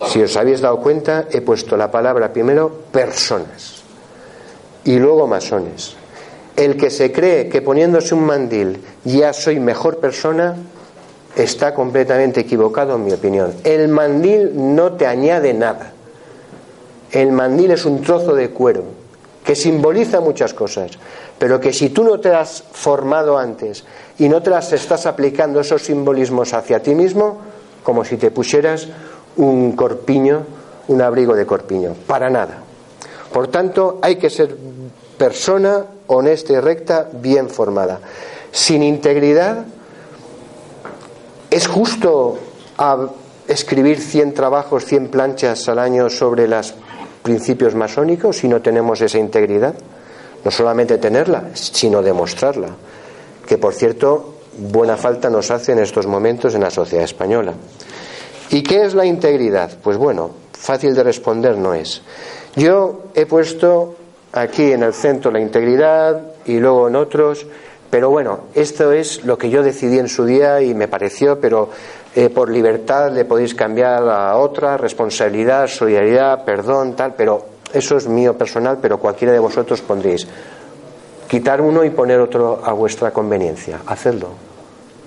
Si 0.07 0.23
os 0.23 0.37
habéis 0.37 0.61
dado 0.61 0.79
cuenta, 0.79 1.27
he 1.31 1.41
puesto 1.41 1.77
la 1.77 1.91
palabra 1.91 2.33
primero 2.33 2.71
personas 2.93 3.83
y 4.85 4.99
luego 4.99 5.27
masones. 5.27 5.97
El 6.57 6.77
que 6.77 6.91
se 6.91 7.13
cree 7.13 7.49
que 7.49 7.63
poniéndose 7.63 8.15
un 8.15 8.25
mandil 8.25 8.81
ya 9.05 9.33
soy 9.33 9.61
mejor 9.61 9.99
persona 9.99 10.57
está 11.37 11.75
completamente 11.75 12.41
equivocado 12.41 12.97
en 12.97 13.05
mi 13.05 13.13
opinión. 13.13 13.55
El 13.65 13.89
mandil 13.89 14.53
no 14.75 14.93
te 14.93 15.07
añade 15.07 15.53
nada. 15.55 15.93
El 17.11 17.33
mandil 17.33 17.73
es 17.73 17.85
un 17.85 18.03
trozo 18.03 18.35
de 18.35 18.51
cuero 18.51 18.85
que 19.45 19.55
simboliza 19.55 20.21
muchas 20.21 20.53
cosas, 20.53 20.93
pero 21.39 21.59
que 21.59 21.73
si 21.73 21.91
tú 21.91 22.05
no 22.05 22.21
te 22.21 22.35
has 22.35 22.63
formado 22.73 23.39
antes 23.39 23.85
y 24.19 24.29
no 24.29 24.43
te 24.43 24.51
las 24.51 24.73
estás 24.73 25.07
aplicando 25.07 25.61
esos 25.61 25.83
simbolismos 25.83 26.53
hacia 26.53 26.83
ti 26.83 26.95
mismo, 26.95 27.39
como 27.83 28.05
si 28.05 28.17
te 28.17 28.31
pusieras 28.31 28.89
un 29.39 29.73
corpiño, 29.73 30.43
un 30.89 31.03
abrigo 31.03 31.35
de 31.35 31.47
corpiño, 31.47 31.95
para 32.07 32.29
nada. 32.29 32.59
Por 33.33 33.49
tanto, 33.49 33.99
hay 34.03 34.17
que 34.17 34.31
ser 34.31 34.57
persona 35.17 35.85
honesta 36.07 36.53
y 36.53 36.61
recta, 36.61 37.09
bien 37.13 37.49
formada. 37.49 38.01
Sin 38.51 38.83
integridad, 38.83 39.65
¿es 41.51 41.67
justo 41.67 42.39
escribir 43.47 44.01
100 44.01 44.35
trabajos, 44.35 44.85
100 44.85 45.09
planchas 45.09 45.69
al 45.69 45.79
año 45.79 46.09
sobre 46.09 46.49
los 46.49 46.75
principios 47.23 47.75
masónicos 47.75 48.39
si 48.39 48.49
no 48.49 48.63
tenemos 48.63 49.01
esa 49.01 49.19
integridad? 49.19 49.75
No 50.45 50.51
solamente 50.51 50.99
tenerla, 50.99 51.51
sino 51.55 52.03
demostrarla. 52.03 52.69
Que, 53.47 53.59
por 53.59 53.75
cierto, 53.75 54.35
buena 54.57 54.97
falta 54.97 55.29
nos 55.29 55.51
hace 55.51 55.73
en 55.73 55.81
estos 55.81 56.07
momentos 56.07 56.55
en 56.55 56.63
la 56.63 56.71
sociedad 56.71 57.05
española. 57.05 57.53
¿Y 58.51 58.63
qué 58.63 58.85
es 58.85 58.95
la 58.95 59.05
integridad? 59.05 59.71
Pues 59.83 59.97
bueno, 59.97 60.31
fácil 60.53 60.95
de 60.95 61.03
responder 61.03 61.57
no 61.57 61.75
es. 61.75 62.03
Yo 62.57 63.05
he 63.15 63.27
puesto 63.27 63.97
aquí 64.33 64.73
en 64.73 64.83
el 64.83 64.95
centro 64.95 65.31
la 65.31 65.41
integridad 65.41 66.21
y 66.47 66.59
luego 66.59 66.89
en 66.89 66.97
otros. 66.97 67.47
Pero 67.91 68.11
bueno, 68.11 68.41
esto 68.55 68.93
es 68.93 69.25
lo 69.25 69.39
que 69.39 69.49
yo 69.49 69.63
decidí 69.63 69.99
en 69.99 70.09
su 70.09 70.27
día 70.27 70.61
y 70.61 70.75
me 70.75 70.89
pareció, 70.89 71.41
pero 71.41 71.71
eh, 72.15 72.29
por 72.29 72.51
libertad 72.51 73.11
le 73.13 73.25
podéis 73.25 73.55
cambiar 73.55 74.07
a 74.09 74.37
otra, 74.37 74.77
responsabilidad, 74.77 75.67
solidaridad, 75.69 76.45
perdón, 76.45 76.97
tal, 76.97 77.15
pero 77.15 77.47
eso 77.73 77.97
es 77.97 78.07
mío 78.07 78.37
personal, 78.37 78.79
pero 78.81 78.99
cualquiera 78.99 79.33
de 79.33 79.39
vosotros 79.39 79.81
pondréis. 79.81 80.27
Quitar 81.29 81.61
uno 81.61 81.85
y 81.85 81.91
poner 81.91 82.21
otro 82.21 82.61
a 82.63 82.73
vuestra 82.73 83.11
conveniencia. 83.11 83.81
Hacedlo. 83.87 84.29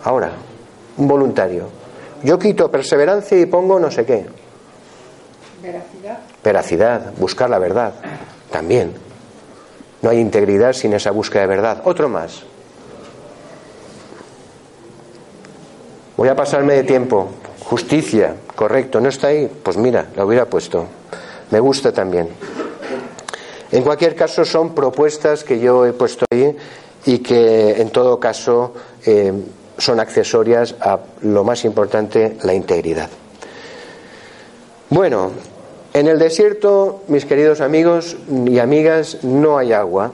Ahora, 0.04 0.32
un 0.98 1.08
voluntario. 1.08 1.81
Yo 2.24 2.38
quito 2.38 2.70
perseverancia 2.70 3.40
y 3.40 3.46
pongo 3.46 3.80
no 3.80 3.90
sé 3.90 4.06
qué. 4.06 4.26
Veracidad. 5.62 6.20
Veracidad, 6.44 7.14
buscar 7.18 7.50
la 7.50 7.60
verdad. 7.60 7.94
También. 8.52 8.94
No 10.02 10.10
hay 10.10 10.20
integridad 10.20 10.74
sin 10.74 10.94
esa 10.94 11.12
búsqueda 11.12 11.42
de 11.44 11.48
verdad. 11.48 11.82
Otro 11.86 12.10
más. 12.10 12.44
Voy 16.18 16.28
a 16.28 16.36
pasarme 16.36 16.74
de 16.74 16.84
tiempo. 16.84 17.30
Justicia, 17.64 18.36
correcto, 18.56 19.00
¿no 19.00 19.10
está 19.10 19.28
ahí? 19.28 19.50
Pues 19.64 19.78
mira, 19.78 20.08
la 20.16 20.26
hubiera 20.26 20.46
puesto. 20.46 20.86
Me 21.52 21.60
gusta 21.60 21.92
también. 21.92 22.30
En 23.72 23.84
cualquier 23.84 24.16
caso, 24.16 24.44
son 24.44 24.76
propuestas 24.76 25.44
que 25.44 25.60
yo 25.60 25.86
he 25.86 25.94
puesto 25.94 26.26
ahí 26.32 26.56
y 27.06 27.20
que, 27.20 27.82
en 27.82 27.90
todo 27.90 28.20
caso, 28.20 28.74
eh, 29.06 29.32
son 29.82 30.00
accesorias 30.00 30.76
a 30.80 31.00
lo 31.22 31.44
más 31.44 31.66
importante, 31.66 32.38
la 32.44 32.54
integridad. 32.54 33.10
Bueno, 34.92 35.32
en 35.94 36.08
el 36.08 36.20
desierto, 36.20 37.02
mis 37.08 37.26
queridos 37.26 37.62
amigos 37.62 38.16
y 38.30 38.60
amigas, 38.60 39.24
no 39.24 39.58
hay 39.58 39.74
agua, 39.74 40.12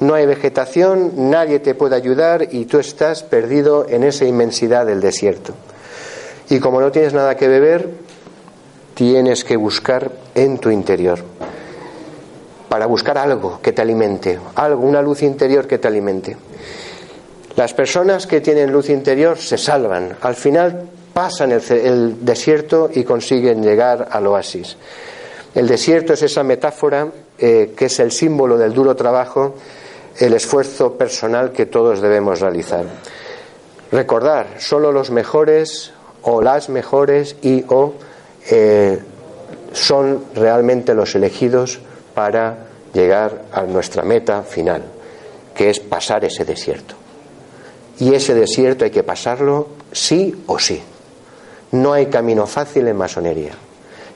no 0.00 0.14
hay 0.14 0.24
vegetación, 0.24 1.30
nadie 1.30 1.60
te 1.60 1.74
puede 1.74 1.94
ayudar 1.94 2.48
y 2.52 2.64
tú 2.64 2.78
estás 2.78 3.22
perdido 3.22 3.86
en 3.86 4.02
esa 4.02 4.24
inmensidad 4.24 4.86
del 4.86 5.02
desierto. 5.02 5.52
Y 6.48 6.58
como 6.58 6.80
no 6.80 6.90
tienes 6.90 7.12
nada 7.12 7.36
que 7.36 7.48
beber, 7.48 7.90
tienes 8.94 9.44
que 9.44 9.56
buscar 9.56 10.10
en 10.34 10.56
tu 10.56 10.70
interior. 10.70 11.18
Para 12.70 12.86
buscar 12.86 13.18
algo 13.18 13.60
que 13.60 13.72
te 13.72 13.82
alimente, 13.82 14.38
algo, 14.54 14.82
una 14.86 15.02
luz 15.02 15.22
interior 15.22 15.66
que 15.66 15.76
te 15.76 15.88
alimente. 15.88 16.36
Las 17.56 17.74
personas 17.74 18.26
que 18.26 18.40
tienen 18.40 18.72
luz 18.72 18.88
interior 18.88 19.36
se 19.36 19.58
salvan. 19.58 20.16
Al 20.22 20.34
final 20.34 20.88
pasan 21.12 21.52
el, 21.52 22.24
desierto 22.24 22.90
y 22.92 23.04
consiguen 23.04 23.62
llegar 23.62 24.08
al 24.10 24.26
oasis. 24.26 24.76
El 25.54 25.68
desierto 25.68 26.14
es 26.14 26.22
esa 26.22 26.42
metáfora 26.42 27.08
eh, 27.38 27.74
que 27.76 27.86
es 27.86 28.00
el 28.00 28.10
símbolo 28.10 28.56
del 28.56 28.72
duro 28.72 28.96
trabajo, 28.96 29.54
el 30.18 30.32
esfuerzo 30.32 30.96
personal 30.96 31.52
que 31.52 31.66
todos 31.66 32.00
debemos 32.00 32.40
realizar. 32.40 32.86
Recordar, 33.90 34.54
solo 34.58 34.90
los 34.90 35.10
mejores 35.10 35.92
o 36.22 36.40
las 36.40 36.70
mejores 36.70 37.36
y 37.42 37.64
o 37.68 37.92
eh, 38.50 38.98
son 39.72 40.24
realmente 40.34 40.94
los 40.94 41.14
elegidos 41.14 41.80
para 42.14 42.66
llegar 42.94 43.42
a 43.52 43.62
nuestra 43.62 44.04
meta 44.04 44.42
final, 44.42 44.82
que 45.54 45.68
es 45.68 45.80
pasar 45.80 46.24
ese 46.24 46.46
desierto. 46.46 47.01
Y 47.98 48.14
ese 48.14 48.34
desierto 48.34 48.84
hay 48.84 48.90
que 48.90 49.02
pasarlo 49.02 49.68
sí 49.92 50.44
o 50.46 50.58
sí. 50.58 50.82
No 51.72 51.92
hay 51.92 52.06
camino 52.06 52.46
fácil 52.46 52.88
en 52.88 52.96
masonería. 52.96 53.52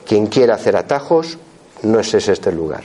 Quien 0.05 0.27
quiera 0.27 0.55
hacer 0.55 0.75
atajos, 0.75 1.37
no 1.83 1.99
es 1.99 2.13
ese 2.13 2.33
este 2.33 2.51
lugar. 2.51 2.83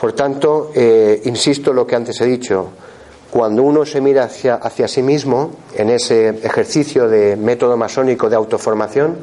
Por 0.00 0.12
tanto, 0.14 0.72
eh, 0.74 1.20
insisto 1.24 1.72
lo 1.72 1.86
que 1.86 1.94
antes 1.94 2.20
he 2.20 2.26
dicho, 2.26 2.70
cuando 3.30 3.62
uno 3.62 3.86
se 3.86 4.00
mira 4.00 4.24
hacia, 4.24 4.56
hacia 4.56 4.88
sí 4.88 5.02
mismo, 5.02 5.52
en 5.74 5.90
ese 5.90 6.28
ejercicio 6.28 7.08
de 7.08 7.36
método 7.36 7.76
masónico 7.76 8.28
de 8.28 8.36
autoformación, 8.36 9.16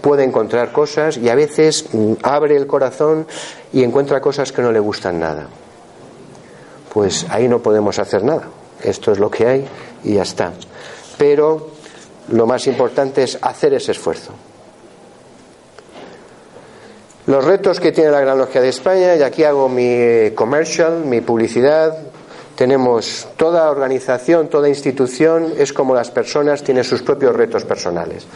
puede 0.00 0.24
encontrar 0.24 0.72
cosas 0.72 1.16
y 1.16 1.28
a 1.28 1.34
veces 1.34 1.86
mm, 1.92 2.14
abre 2.22 2.56
el 2.56 2.66
corazón 2.66 3.26
y 3.72 3.82
encuentra 3.82 4.20
cosas 4.20 4.52
que 4.52 4.62
no 4.62 4.72
le 4.72 4.80
gustan 4.80 5.20
nada. 5.20 5.48
Pues 6.92 7.26
ahí 7.28 7.46
no 7.46 7.60
podemos 7.60 7.98
hacer 7.98 8.24
nada. 8.24 8.48
Esto 8.82 9.12
es 9.12 9.18
lo 9.18 9.30
que 9.30 9.46
hay 9.46 9.68
y 10.04 10.14
ya 10.14 10.22
está. 10.22 10.52
Pero 11.18 11.70
lo 12.28 12.46
más 12.46 12.66
importante 12.66 13.22
es 13.22 13.38
hacer 13.40 13.74
ese 13.74 13.92
esfuerzo. 13.92 14.32
Los 17.26 17.44
retos 17.44 17.80
que 17.80 17.90
tiene 17.90 18.10
la 18.10 18.20
Gran 18.20 18.38
Logia 18.38 18.60
de 18.60 18.68
España, 18.68 19.16
y 19.16 19.22
aquí 19.22 19.42
hago 19.42 19.68
mi 19.68 20.30
commercial, 20.36 21.04
mi 21.04 21.20
publicidad, 21.20 21.98
tenemos 22.56 23.28
toda 23.36 23.70
organización, 23.70 24.48
toda 24.48 24.68
institución, 24.68 25.52
es 25.58 25.72
como 25.72 25.94
las 25.94 26.10
personas, 26.10 26.64
tienen 26.64 26.84
sus 26.84 27.02
propios 27.02 27.36
retos 27.36 27.64
personales. 27.64 28.26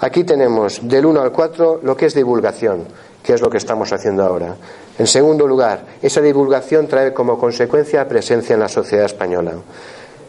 Aquí 0.00 0.24
tenemos 0.24 0.80
del 0.82 1.04
1 1.04 1.20
al 1.20 1.30
4 1.30 1.80
lo 1.82 1.96
que 1.96 2.06
es 2.06 2.14
divulgación, 2.14 2.84
que 3.22 3.34
es 3.34 3.40
lo 3.40 3.50
que 3.50 3.58
estamos 3.58 3.92
haciendo 3.92 4.24
ahora. 4.24 4.56
En 4.98 5.06
segundo 5.06 5.46
lugar, 5.46 5.84
esa 6.00 6.22
divulgación 6.22 6.88
trae 6.88 7.12
como 7.12 7.38
consecuencia 7.38 8.08
presencia 8.08 8.54
en 8.54 8.60
la 8.60 8.68
sociedad 8.68 9.04
española. 9.04 9.52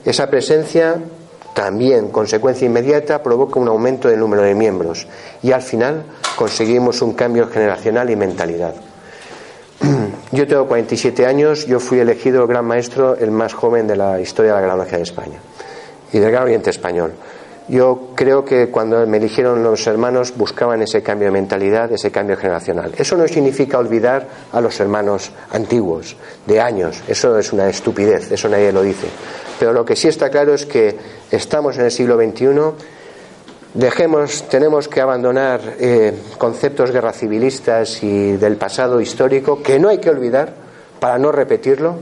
Esa 0.03 0.29
presencia 0.29 0.95
también, 1.53 2.09
consecuencia 2.09 2.65
inmediata, 2.65 3.23
provoca 3.23 3.59
un 3.59 3.69
aumento 3.69 4.09
del 4.09 4.19
número 4.19 4.43
de 4.43 4.55
miembros 4.55 5.07
y 5.41 5.53
al 5.53 5.61
final 5.61 6.03
conseguimos 6.35 7.01
un 7.01 7.13
cambio 7.13 7.47
generacional 7.47 8.09
y 8.09 8.15
mentalidad. 8.15 8.75
Yo 10.31 10.47
tengo 10.47 10.67
47 10.67 11.25
años, 11.25 11.65
yo 11.67 11.79
fui 11.79 11.99
elegido 11.99 12.41
el 12.41 12.47
gran 12.47 12.65
maestro, 12.65 13.15
el 13.15 13.31
más 13.31 13.53
joven 13.53 13.87
de 13.87 13.95
la 13.95 14.19
historia 14.19 14.53
de 14.53 14.61
la 14.61 14.65
Gran 14.65 14.77
Logia 14.77 14.97
de 14.97 15.03
España 15.03 15.39
y 16.11 16.19
del 16.19 16.31
Gran 16.31 16.43
Oriente 16.43 16.69
Español. 16.69 17.13
Yo 17.69 18.11
creo 18.15 18.45
que 18.45 18.69
cuando 18.69 19.05
me 19.05 19.17
eligieron 19.17 19.61
los 19.61 19.85
hermanos 19.87 20.33
buscaban 20.37 20.81
ese 20.81 21.03
cambio 21.03 21.27
de 21.27 21.33
mentalidad, 21.33 21.91
ese 21.91 22.11
cambio 22.11 22.37
generacional. 22.37 22.93
Eso 22.97 23.17
no 23.17 23.27
significa 23.27 23.77
olvidar 23.77 24.27
a 24.53 24.61
los 24.61 24.79
hermanos 24.79 25.31
antiguos, 25.51 26.15
de 26.45 26.61
años. 26.61 27.03
Eso 27.09 27.37
es 27.37 27.51
una 27.51 27.69
estupidez, 27.69 28.31
eso 28.31 28.47
nadie 28.47 28.71
lo 28.71 28.83
dice. 28.83 29.07
Pero 29.59 29.73
lo 29.73 29.83
que 29.83 29.97
sí 29.97 30.07
está 30.07 30.29
claro 30.29 30.53
es 30.53 30.65
que 30.65 30.97
estamos 31.29 31.77
en 31.77 31.85
el 31.85 31.91
siglo 31.91 32.15
XXI, 32.15 32.47
dejemos, 33.77 34.43
tenemos 34.49 34.87
que 34.87 34.99
abandonar 34.99 35.61
eh, 35.79 36.13
conceptos 36.37 36.91
guerra 36.91 37.13
civilistas 37.13 38.03
y 38.03 38.33
del 38.33 38.57
pasado 38.57 38.99
histórico 38.99 39.63
que 39.63 39.79
no 39.79 39.89
hay 39.89 39.99
que 39.99 40.09
olvidar 40.09 40.53
para 40.99 41.17
no 41.17 41.31
repetirlo 41.31 41.95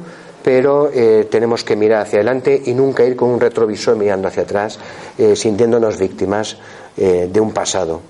pero 0.46 0.92
eh, 0.94 1.28
tenemos 1.28 1.64
que 1.64 1.76
mirar 1.76 2.04
hacia 2.04 2.18
adelante 2.18 2.62
y 2.68 2.76
nunca 2.76 3.04
ir 3.04 3.16
con 3.16 3.30
un 3.32 3.40
retrovisor 3.40 3.96
mirando 3.96 4.28
hacia 4.28 4.44
atrás, 4.44 4.78
eh, 5.18 5.36
sintiéndonos 5.36 5.98
víctimas 5.98 6.58
eh, 6.96 7.28
de 7.34 7.40
un 7.40 7.52
pasado. 7.52 8.02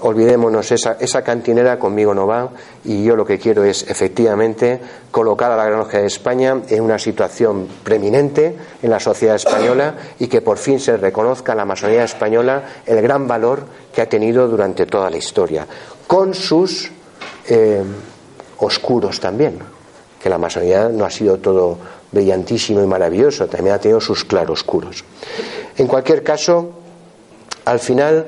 Olvidémonos, 0.00 0.72
esa, 0.72 0.96
esa, 0.98 1.22
cantinera 1.22 1.78
conmigo 1.78 2.14
no 2.14 2.26
va 2.26 2.48
y 2.84 3.04
yo 3.04 3.16
lo 3.16 3.26
que 3.26 3.38
quiero 3.38 3.64
es 3.64 3.88
efectivamente 3.88 4.80
colocar 5.10 5.52
a 5.52 5.56
la 5.56 5.66
Gran 5.66 5.78
Logia 5.78 6.00
de 6.00 6.06
España 6.06 6.62
en 6.68 6.82
una 6.82 6.98
situación 6.98 7.68
preeminente 7.84 8.56
en 8.82 8.90
la 8.90 8.98
sociedad 8.98 9.36
española 9.36 9.94
y 10.18 10.28
que 10.28 10.40
por 10.40 10.56
fin 10.56 10.80
se 10.80 10.96
reconozca 10.96 11.52
a 11.52 11.54
la 11.54 11.66
masonería 11.66 12.04
española 12.04 12.62
el 12.86 13.02
gran 13.02 13.28
valor 13.28 13.64
que 13.94 14.00
ha 14.00 14.08
tenido 14.08 14.48
durante 14.48 14.86
toda 14.86 15.10
la 15.10 15.18
historia, 15.18 15.66
con 16.06 16.32
sus 16.32 16.90
oscuros 18.58 19.20
también 19.20 19.76
que 20.26 20.30
la 20.30 20.38
masonería 20.38 20.88
no 20.88 21.04
ha 21.04 21.10
sido 21.10 21.38
todo 21.38 21.78
brillantísimo 22.10 22.82
y 22.82 22.86
maravilloso, 22.86 23.46
también 23.46 23.76
ha 23.76 23.78
tenido 23.78 24.00
sus 24.00 24.24
claroscuros. 24.24 25.04
En 25.76 25.86
cualquier 25.86 26.24
caso, 26.24 26.72
al 27.64 27.78
final 27.78 28.26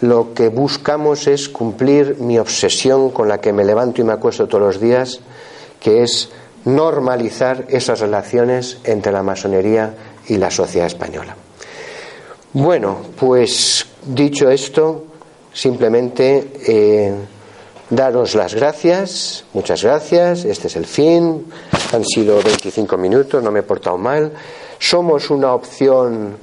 lo 0.00 0.34
que 0.34 0.48
buscamos 0.48 1.26
es 1.26 1.48
cumplir 1.48 2.16
mi 2.18 2.38
obsesión 2.38 3.10
con 3.10 3.28
la 3.28 3.40
que 3.40 3.52
me 3.52 3.64
levanto 3.64 4.00
y 4.00 4.04
me 4.04 4.12
acuesto 4.12 4.46
todos 4.46 4.64
los 4.64 4.80
días, 4.80 5.20
que 5.80 6.02
es 6.02 6.30
normalizar 6.64 7.66
esas 7.68 8.00
relaciones 8.00 8.78
entre 8.84 9.12
la 9.12 9.22
masonería 9.22 9.94
y 10.28 10.36
la 10.36 10.50
sociedad 10.50 10.86
española. 10.86 11.36
Bueno, 12.52 12.98
pues 13.18 13.86
dicho 14.06 14.48
esto, 14.48 15.04
simplemente 15.52 16.52
eh, 16.66 17.12
daros 17.90 18.34
las 18.34 18.54
gracias, 18.54 19.44
muchas 19.52 19.82
gracias, 19.82 20.44
este 20.44 20.68
es 20.68 20.76
el 20.76 20.86
fin, 20.86 21.46
han 21.92 22.04
sido 22.04 22.40
25 22.42 22.96
minutos, 22.96 23.42
no 23.42 23.50
me 23.50 23.60
he 23.60 23.64
portado 23.64 23.98
mal, 23.98 24.32
somos 24.78 25.30
una 25.30 25.52
opción, 25.52 26.36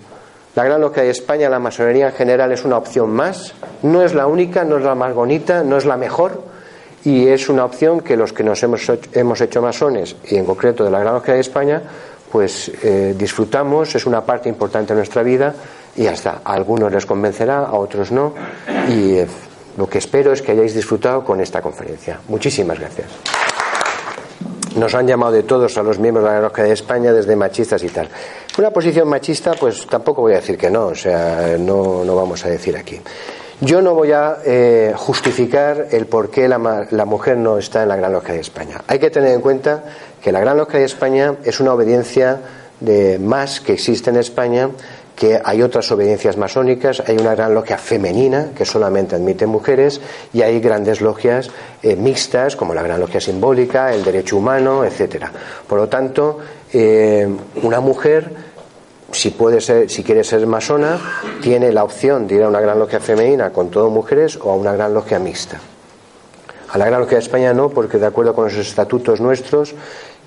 la 0.56 0.64
Gran 0.66 0.82
Logia 0.82 1.04
de 1.04 1.10
España, 1.10 1.50
la 1.50 1.60
masonería 1.60 2.08
en 2.08 2.14
general 2.14 2.52
es 2.52 2.66
una 2.66 2.78
opción 2.78 3.10
más, 3.12 3.54
no 3.84 4.04
es 4.04 4.14
la 4.14 4.28
única, 4.28 4.64
no 4.64 4.78
es 4.78 4.84
la 4.84 4.96
más 4.96 5.14
bonita, 5.14 5.64
no 5.64 5.78
es 5.78 5.86
la 5.86 5.96
mejor, 5.96 6.44
y 7.06 7.28
es 7.28 7.48
una 7.50 7.66
opción 7.66 8.02
que 8.02 8.18
los 8.18 8.34
que 8.34 8.44
nos 8.44 8.62
hemos 8.64 8.88
hecho, 8.88 9.10
hemos 9.14 9.40
hecho 9.40 9.62
masones, 9.62 10.16
y 10.30 10.36
en 10.36 10.46
concreto 10.46 10.84
de 10.84 10.92
la 10.92 11.00
Gran 11.00 11.14
Logia 11.14 11.36
de 11.36 11.40
España, 11.40 11.82
pues 12.32 12.72
eh, 12.84 13.16
disfrutamos, 13.18 13.96
es 13.96 14.06
una 14.06 14.26
parte 14.26 14.50
importante 14.50 14.94
de 14.94 14.98
nuestra 14.98 15.24
vida, 15.24 15.54
y 15.96 16.08
hasta 16.08 16.42
a 16.44 16.54
algunos 16.54 16.92
les 16.92 17.06
convencerá, 17.06 17.60
a 17.60 17.74
otros 17.74 18.12
no, 18.12 18.34
y 18.90 19.16
eh, 19.16 19.28
lo 19.78 19.88
que 19.88 20.00
espero 20.00 20.34
es 20.34 20.42
que 20.42 20.52
hayáis 20.52 20.76
disfrutado 20.76 21.24
con 21.24 21.40
esta 21.40 21.62
conferencia. 21.62 22.20
Muchísimas 22.28 22.78
gracias. 22.78 23.51
Nos 24.82 24.96
han 24.96 25.06
llamado 25.06 25.34
de 25.34 25.44
todos 25.44 25.78
a 25.78 25.84
los 25.84 26.00
miembros 26.00 26.26
de 26.26 26.32
la 26.32 26.42
Logia 26.42 26.64
de 26.64 26.74
España, 26.74 27.14
desde 27.14 27.36
machistas 27.36 27.84
y 27.84 27.90
tal. 27.90 28.10
Una 28.58 28.72
posición 28.72 29.08
machista, 29.08 29.52
pues 29.54 29.86
tampoco 29.86 30.22
voy 30.22 30.34
a 30.34 30.38
decir 30.38 30.58
que 30.58 30.72
no, 30.72 30.88
o 30.88 30.96
sea, 30.96 31.56
no, 31.60 32.04
no 32.04 32.16
vamos 32.16 32.44
a 32.46 32.50
decir 32.50 32.76
aquí. 32.76 33.00
Yo 33.60 33.80
no 33.84 33.94
voy 33.94 34.12
a 34.12 34.38
eh, 34.44 34.92
justificar 34.98 35.90
el 35.92 36.08
por 36.08 36.32
qué 36.32 36.48
la, 36.48 36.88
la, 36.90 37.06
mujer 37.06 37.38
no 37.38 37.60
está 37.60 37.84
en 37.84 37.90
la 37.90 37.96
Gran 37.96 38.12
Logia 38.12 38.34
de 38.34 38.40
España. 38.40 38.82
Hay 38.88 38.98
que 38.98 39.12
tener 39.12 39.34
en 39.34 39.42
cuenta 39.42 39.84
que 40.20 40.32
la 40.32 40.40
Gran 40.40 40.58
Logia 40.58 40.80
de 40.80 40.88
España 40.88 41.36
es 41.44 41.60
una 41.60 41.76
obediencia 41.76 42.40
de 42.80 43.20
más 43.20 43.62
que 43.62 43.74
existe 43.74 44.10
en 44.10 44.16
España 44.16 44.72
que 45.22 45.40
hay 45.46 45.62
otras 45.62 45.92
obediencias 45.92 46.36
masónicas, 46.36 47.04
hay 47.06 47.16
una 47.16 47.36
gran 47.36 47.54
logia 47.54 47.78
femenina 47.78 48.54
que 48.58 48.66
solamente 48.66 49.16
admite 49.16 49.46
mujeres 49.46 50.02
y 50.34 50.42
hay 50.42 50.60
grandes 50.60 51.00
logias 51.00 51.52
eh, 51.84 51.96
mixtas 51.96 52.56
como 52.56 52.74
la 52.74 52.82
gran 52.82 53.00
logia 53.00 53.22
simbólica, 53.22 53.94
el 53.94 54.04
derecho 54.04 54.38
humano, 54.38 54.84
etcétera. 54.84 55.32
Por 55.68 55.78
lo 55.78 55.88
tanto, 55.88 56.40
eh, 56.74 57.30
una 57.62 57.80
mujer 57.80 58.34
si 59.12 59.30
puede 59.30 59.62
ser, 59.62 59.92
si 59.92 60.02
quiere 60.04 60.24
ser 60.24 60.48
masona, 60.48 61.00
tiene 61.40 61.72
la 61.72 61.84
opción 61.84 62.26
de 62.26 62.38
ir 62.38 62.42
a 62.42 62.48
una 62.48 62.60
gran 62.60 62.80
logia 62.80 63.00
femenina 63.00 63.52
con 63.52 63.70
todo 63.70 63.92
mujeres 63.92 64.40
o 64.42 64.50
a 64.50 64.56
una 64.56 64.74
gran 64.74 64.92
logia 64.92 65.20
mixta. 65.20 65.60
A 66.72 66.80
la 66.80 66.86
Gran 66.86 67.02
Logia 67.02 67.18
de 67.18 67.24
España 67.24 67.54
no, 67.54 67.70
porque 67.70 68.00
de 68.00 68.08
acuerdo 68.08 68.34
con 68.34 68.46
los 68.46 68.56
estatutos 68.56 69.22
nuestros, 69.22 69.76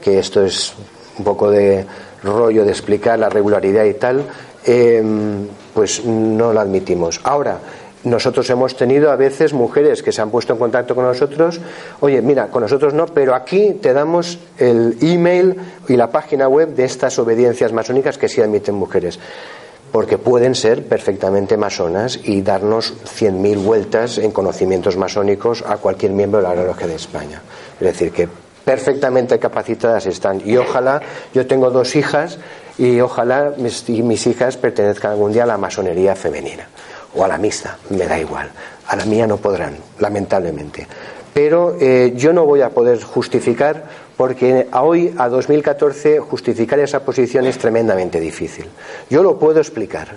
que 0.01 0.21
esto 0.21 0.45
es 0.45 0.73
un 1.19 1.25
poco 1.25 1.51
de 1.51 1.85
rollo 2.23 2.65
de 2.65 2.71
explicar 2.71 3.19
la 3.19 3.29
regularidad 3.29 3.85
y 3.85 3.95
tal, 3.95 4.25
em, 4.65 5.47
pues 5.73 6.05
no 6.05 6.53
la 6.53 6.63
admitimos. 6.63 7.21
Ahora, 7.25 7.59
nosotros 8.05 8.49
hemos 8.51 8.77
tenido 8.77 9.11
a 9.11 9.17
veces 9.17 9.53
mujeres 9.53 10.03
que 10.03 10.13
se 10.13 10.21
han 10.21 10.31
puesto 10.31 10.53
en 10.53 10.59
contacto 10.59 10.95
con 10.95 11.05
nosotros, 11.05 11.61
oye, 12.01 12.21
mira, 12.21 12.49
con 12.49 12.63
nosotros 12.63 12.93
no, 12.93 13.07
pero 13.07 13.35
aquí 13.35 13.79
te 13.81 13.93
damos 13.93 14.39
el 14.59 14.99
email 15.01 15.57
y 15.89 15.97
la 15.97 16.11
página 16.11 16.49
web 16.49 16.75
de 16.75 16.85
estas 16.85 17.19
obediencias 17.19 17.73
masónicas 17.73 18.19
que 18.19 18.29
sí 18.29 18.43
admiten 18.43 18.75
mujeres 18.75 19.19
porque 19.95 20.19
pueden 20.19 20.57
ser 20.57 20.85
perfectamente 20.87 21.57
masonas 21.57 22.19
y 22.25 22.43
darnos 22.43 22.95
100.000 23.05 23.63
vueltas 23.63 24.19
en 24.19 24.33
conocimientos 24.33 24.97
masónicos 24.97 25.63
a 25.65 25.77
cualquier 25.77 26.11
miembro 26.11 26.41
de 26.41 26.49
la 26.49 26.53
Gran 26.53 26.89
de 26.89 26.97
España. 26.97 27.41
Es 27.79 27.87
decir, 27.87 28.11
que 28.11 28.29
perfectamente 28.65 29.39
capacitadas 29.39 30.07
están. 30.07 30.43
Y 30.45 30.57
ojalá, 30.57 31.01
yo 31.33 31.47
tengo 31.47 31.71
dos 31.71 31.95
hijas 31.95 32.41
y 32.79 33.01
ojalá 33.01 33.53
mis, 33.57 33.89
mis 33.89 34.27
hijas 34.27 34.57
pertenezcan 34.57 35.13
algún 35.13 35.33
día 35.33 35.45
a 35.45 35.47
la 35.47 35.59
masonería 35.59 36.17
femenina 36.17 36.69
o 37.15 37.25
a 37.25 37.29
la 37.29 37.39
mixta, 37.39 37.79
me 37.91 38.07
da 38.07 38.19
igual. 38.19 38.51
A 38.87 38.97
la 38.97 39.05
mía 39.05 39.27
no 39.27 39.37
podrán, 39.37 39.77
lamentablemente. 39.99 40.87
Pero 41.33 41.77
eh, 41.81 42.13
yo 42.17 42.33
no 42.33 42.45
voy 42.45 42.61
a 42.61 42.71
poder 42.71 43.03
justificar 43.03 43.85
porque 44.17 44.69
a 44.71 44.83
hoy, 44.83 45.15
a 45.19 45.29
2014, 45.29 46.21
justificar 46.21 46.79
esa 46.79 47.05
posición 47.05 47.47
es 47.47 47.59
tremendamente 47.59 48.21
difícil. 48.21 48.67
Yo 49.11 49.23
lo 49.23 49.39
puedo 49.39 49.59
explicar. 49.59 50.15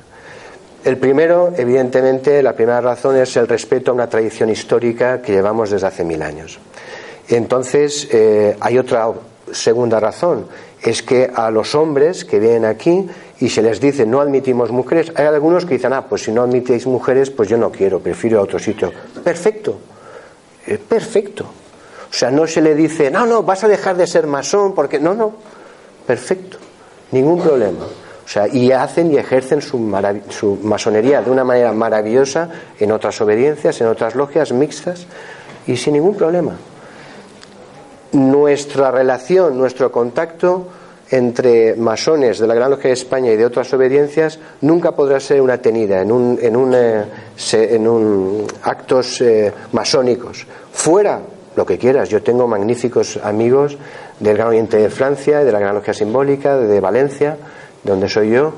El 0.84 0.98
primero, 0.98 1.54
evidentemente, 1.58 2.44
la 2.44 2.54
primera 2.54 2.82
razón 2.82 3.18
es 3.18 3.36
el 3.36 3.48
respeto 3.48 3.92
a 3.92 3.94
una 3.96 4.08
tradición 4.08 4.50
histórica 4.50 5.22
que 5.22 5.32
llevamos 5.32 5.72
desde 5.72 5.88
hace 5.88 6.04
mil 6.04 6.22
años. 6.22 6.60
Entonces, 7.30 8.08
eh, 8.12 8.56
hay 8.60 8.78
otra 8.78 9.12
segunda 9.52 10.00
razón, 10.00 10.46
es 10.82 11.02
que 11.02 11.32
a 11.34 11.50
los 11.52 11.76
hombres 11.76 12.26
que 12.26 12.40
vienen 12.40 12.66
aquí 12.66 13.08
y 13.40 13.50
se 13.50 13.62
les 13.62 13.80
dice 13.80 14.06
no 14.06 14.22
admitimos 14.22 14.72
mujeres, 14.72 15.12
hay 15.16 15.26
algunos 15.26 15.66
que 15.66 15.76
dicen, 15.76 15.94
ah, 15.94 16.06
pues 16.08 16.24
si 16.24 16.32
no 16.32 16.44
admitéis 16.44 16.86
mujeres, 16.88 17.30
pues 17.30 17.50
yo 17.50 17.58
no 17.58 17.72
quiero, 17.72 18.00
prefiero 18.00 18.40
a 18.40 18.44
otro 18.44 18.60
sitio. 18.60 18.92
Perfecto, 19.24 19.78
eh, 20.66 20.78
perfecto. 20.78 21.46
O 22.10 22.14
sea, 22.14 22.32
no 22.32 22.48
se 22.48 22.62
le 22.62 22.74
dice, 22.74 23.12
no, 23.12 23.26
no, 23.26 23.44
vas 23.44 23.64
a 23.64 23.68
dejar 23.68 23.98
de 23.98 24.08
ser 24.08 24.28
masón 24.28 24.74
porque 24.74 25.00
no, 25.00 25.14
no, 25.14 25.34
perfecto, 26.06 26.58
ningún 27.12 27.42
problema. 27.42 27.86
O 28.28 28.30
sea, 28.30 28.48
y 28.48 28.72
hacen 28.72 29.12
y 29.12 29.18
ejercen 29.18 29.62
su, 29.62 29.78
su 30.30 30.60
masonería 30.62 31.22
de 31.22 31.32
una 31.32 31.44
manera 31.44 31.72
maravillosa 31.72 32.50
en 32.80 32.92
otras 32.92 33.20
obediencias, 33.22 33.80
en 33.80 33.88
otras 33.88 34.16
logias 34.16 34.52
mixtas 34.52 35.06
y 35.66 35.78
sin 35.78 35.94
ningún 35.94 36.16
problema. 36.16 36.58
Nuestra 38.14 38.92
relación, 38.92 39.58
nuestro 39.58 39.92
contacto 39.92 40.68
entre 41.10 41.76
masones 41.76 42.40
de 42.40 42.48
la 42.48 42.54
Gran 42.54 42.72
Logia 42.72 42.90
de 42.90 42.94
España 42.94 43.32
y 43.32 43.38
de 43.38 43.46
otras 43.46 43.74
obediencias 43.74 44.40
nunca 44.62 44.92
podrá 44.92 45.20
ser 45.20 45.42
una 45.42 45.58
tenida 45.58 46.02
en, 46.02 46.12
un, 46.12 46.38
en, 46.42 46.56
un, 46.56 46.74
eh, 46.74 47.06
en 47.52 47.88
un 47.88 48.46
actos 48.64 49.22
eh, 49.22 49.54
masónicos. 49.72 50.46
Fuera 50.72 51.22
lo 51.56 51.66
que 51.66 51.78
quieras. 51.78 52.10
Yo 52.10 52.22
tengo 52.22 52.48
magníficos 52.48 53.18
amigos 53.24 53.78
del 54.20 54.38
Gran 54.38 54.50
Oriente 54.50 54.78
de 54.78 54.90
Francia, 54.90 55.44
de 55.44 55.52
la 55.52 55.60
Gran 55.60 55.76
Logia 55.76 55.94
Simbólica, 55.94 56.58
de 56.58 56.80
Valencia, 56.80 57.38
donde 57.84 58.08
soy 58.08 58.32
yo, 58.32 58.54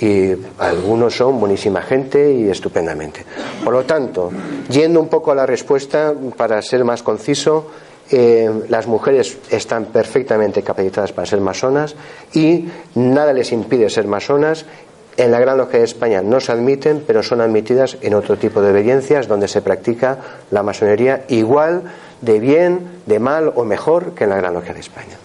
y 0.00 0.32
algunos 0.58 1.16
son 1.16 1.40
buenísima 1.40 1.82
gente 1.82 2.32
y 2.32 2.48
estupendamente. 2.48 3.24
Por 3.62 3.72
lo 3.72 3.84
tanto, 3.84 4.30
yendo 4.68 5.00
un 5.00 5.08
poco 5.08 5.32
a 5.32 5.34
la 5.34 5.46
respuesta, 5.46 6.14
para 6.36 6.60
ser 6.62 6.84
más 6.84 7.02
conciso, 7.02 7.70
eh, 8.10 8.50
las 8.68 8.86
mujeres 8.86 9.38
están 9.50 9.86
perfectamente 9.86 10.62
capacitadas 10.62 11.12
para 11.12 11.26
ser 11.26 11.40
masonas 11.40 11.96
y 12.34 12.68
nada 12.94 13.32
les 13.32 13.52
impide 13.52 13.88
ser 13.88 14.06
masonas. 14.06 14.66
En 15.16 15.30
la 15.30 15.38
Gran 15.38 15.58
Logia 15.58 15.78
de 15.78 15.84
España 15.84 16.22
no 16.22 16.40
se 16.40 16.52
admiten, 16.52 17.02
pero 17.06 17.22
son 17.22 17.40
admitidas 17.40 17.96
en 18.00 18.14
otro 18.14 18.36
tipo 18.36 18.60
de 18.60 18.72
obediencias 18.72 19.28
donde 19.28 19.48
se 19.48 19.62
practica 19.62 20.18
la 20.50 20.62
masonería 20.62 21.24
igual 21.28 21.84
de 22.20 22.40
bien, 22.40 23.00
de 23.06 23.20
mal 23.20 23.52
o 23.54 23.64
mejor 23.64 24.14
que 24.14 24.24
en 24.24 24.30
la 24.30 24.36
Gran 24.36 24.54
Logia 24.54 24.74
de 24.74 24.80
España. 24.80 25.16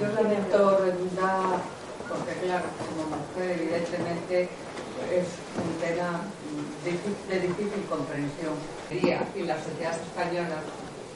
Yo 0.00 0.08
lamento 0.08 0.78
redundar, 0.78 1.60
porque 2.08 2.32
claro, 2.44 2.64
como 2.80 3.16
mujer 3.16 3.60
evidentemente 3.60 4.48
es 5.12 5.26
un 5.62 5.80
tema 5.80 6.22
de 7.28 7.40
difícil 7.40 7.84
comprensión. 7.88 8.81
Y 8.92 9.42
la 9.48 9.56
sociedad 9.56 9.96
española 9.96 10.60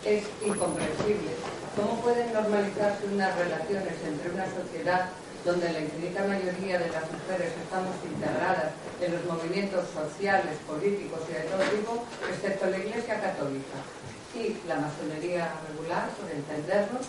es 0.02 0.24
incomprensible. 0.40 1.28
¿Cómo 1.76 2.00
pueden 2.00 2.32
normalizarse 2.32 3.04
unas 3.12 3.36
relaciones 3.36 3.92
entre 4.00 4.32
una 4.32 4.48
sociedad 4.48 5.12
donde 5.44 5.70
la 5.70 5.80
infinita 5.84 6.24
mayoría 6.24 6.80
de 6.80 6.88
las 6.88 7.04
mujeres 7.12 7.52
estamos 7.52 7.92
integradas 8.00 8.72
en 8.96 9.12
los 9.12 9.24
movimientos 9.28 9.84
sociales, 9.92 10.56
políticos 10.66 11.20
y 11.28 11.34
de 11.36 11.44
todo 11.52 11.62
tipo, 11.68 11.92
excepto 12.32 12.64
la 12.72 12.78
Iglesia 12.78 13.20
Católica. 13.20 13.76
Y 14.32 14.56
la 14.66 14.80
masonería 14.80 15.52
regular, 15.68 16.08
por 16.16 16.32
entendernos, 16.32 17.04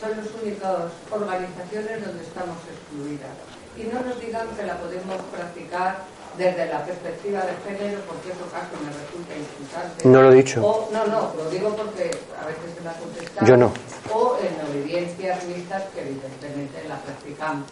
son 0.00 0.16
las 0.16 0.32
únicas 0.32 0.96
organizaciones 1.12 2.00
donde 2.00 2.24
estamos 2.24 2.56
excluidas. 2.72 3.36
Y 3.76 3.84
no 3.92 4.00
nos 4.00 4.16
digan 4.18 4.48
que 4.56 4.64
la 4.64 4.80
podemos 4.80 5.20
practicar 5.28 6.08
desde 6.38 6.66
la 6.66 6.84
perspectiva 6.84 7.40
de 7.40 7.54
género, 7.64 8.00
porque 8.06 8.30
eso 8.30 8.44
caso 8.52 8.72
me 8.82 8.90
resulta 8.92 9.32
insultante. 9.34 10.08
No 10.08 10.22
lo 10.22 10.32
he 10.32 10.36
dicho. 10.36 10.88
no, 10.92 11.06
no, 11.06 11.32
lo 11.36 11.50
digo 11.50 11.74
porque 11.76 12.10
a 12.40 12.46
veces 12.46 12.74
se 12.76 12.80
me 12.82 12.90
ha 12.90 12.94
contestado. 12.94 13.46
Yo 13.46 13.56
no 13.56 13.72
o 14.12 14.38
en 14.38 14.54
obediencias 14.68 15.44
mixtas 15.44 15.84
que 15.94 16.00
evidentemente 16.02 16.82
la 16.88 16.96
practicamos. 17.00 17.66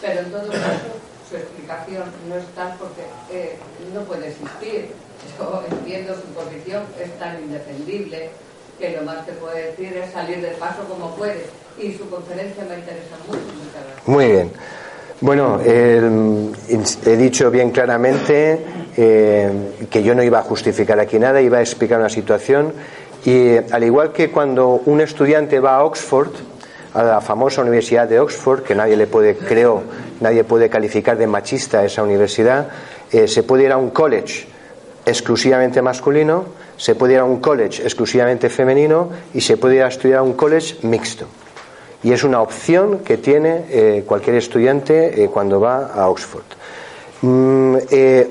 Pero 0.00 0.20
en 0.20 0.30
todo 0.30 0.50
caso, 0.50 0.90
su 1.28 1.36
explicación 1.36 2.04
no 2.28 2.36
es 2.36 2.46
tal 2.54 2.76
porque 2.78 3.04
eh, 3.30 3.58
no 3.94 4.02
puede 4.02 4.28
existir. 4.28 4.90
Yo 5.38 5.64
entiendo 5.70 6.14
su 6.14 6.28
posición, 6.34 6.84
es 7.00 7.18
tan 7.18 7.42
indefendible 7.42 8.30
que 8.78 8.96
lo 8.96 9.02
más 9.02 9.24
que 9.24 9.32
puede 9.32 9.70
decir 9.70 9.96
es 9.96 10.12
salir 10.12 10.40
del 10.40 10.54
paso 10.56 10.84
como 10.84 11.14
puede. 11.16 11.46
Y 11.78 11.92
su 11.94 12.08
conferencia 12.08 12.64
me 12.64 12.78
interesa 12.78 13.16
mucho. 13.26 13.40
Muchas 13.40 13.84
gracias. 13.84 14.06
Muy 14.08 14.26
bien. 14.26 14.52
Bueno, 15.20 15.58
he 15.64 17.16
dicho 17.16 17.50
bien 17.50 17.70
claramente 17.70 18.60
eh, 18.98 19.50
que 19.88 20.02
yo 20.02 20.14
no 20.14 20.22
iba 20.22 20.40
a 20.40 20.42
justificar 20.42 21.00
aquí 21.00 21.18
nada, 21.18 21.40
iba 21.40 21.56
a 21.56 21.62
explicar 21.62 21.98
una 21.98 22.10
situación 22.10 22.74
y 23.24 23.56
al 23.56 23.82
igual 23.82 24.12
que 24.12 24.30
cuando 24.30 24.82
un 24.84 25.00
estudiante 25.00 25.58
va 25.58 25.76
a 25.76 25.84
Oxford, 25.84 26.32
a 26.92 27.02
la 27.02 27.20
famosa 27.22 27.62
Universidad 27.62 28.06
de 28.06 28.20
Oxford, 28.20 28.62
que 28.62 28.74
nadie 28.74 28.96
le 28.96 29.06
puede, 29.06 29.36
creo, 29.36 29.82
nadie 30.20 30.44
puede 30.44 30.68
calificar 30.68 31.16
de 31.16 31.26
machista 31.26 31.84
esa 31.84 32.02
universidad, 32.02 32.68
eh, 33.10 33.26
se 33.26 33.42
puede 33.42 33.64
ir 33.64 33.72
a 33.72 33.78
un 33.78 33.90
college 33.90 34.46
exclusivamente 35.06 35.80
masculino, 35.80 36.44
se 36.76 36.94
puede 36.94 37.14
ir 37.14 37.20
a 37.20 37.24
un 37.24 37.40
college 37.40 37.82
exclusivamente 37.82 38.50
femenino 38.50 39.08
y 39.32 39.40
se 39.40 39.56
puede 39.56 39.76
ir 39.76 39.82
a 39.82 39.88
estudiar 39.88 40.18
a 40.18 40.22
un 40.22 40.34
college 40.34 40.76
mixto. 40.82 41.26
Y 42.06 42.12
es 42.12 42.22
una 42.22 42.40
opción 42.40 43.00
que 43.00 43.16
tiene 43.16 43.64
eh, 43.68 44.04
cualquier 44.06 44.36
estudiante 44.36 45.24
eh, 45.24 45.28
cuando 45.28 45.58
va 45.58 45.86
a 45.92 46.08
Oxford. 46.08 46.44
Mm, 47.22 47.76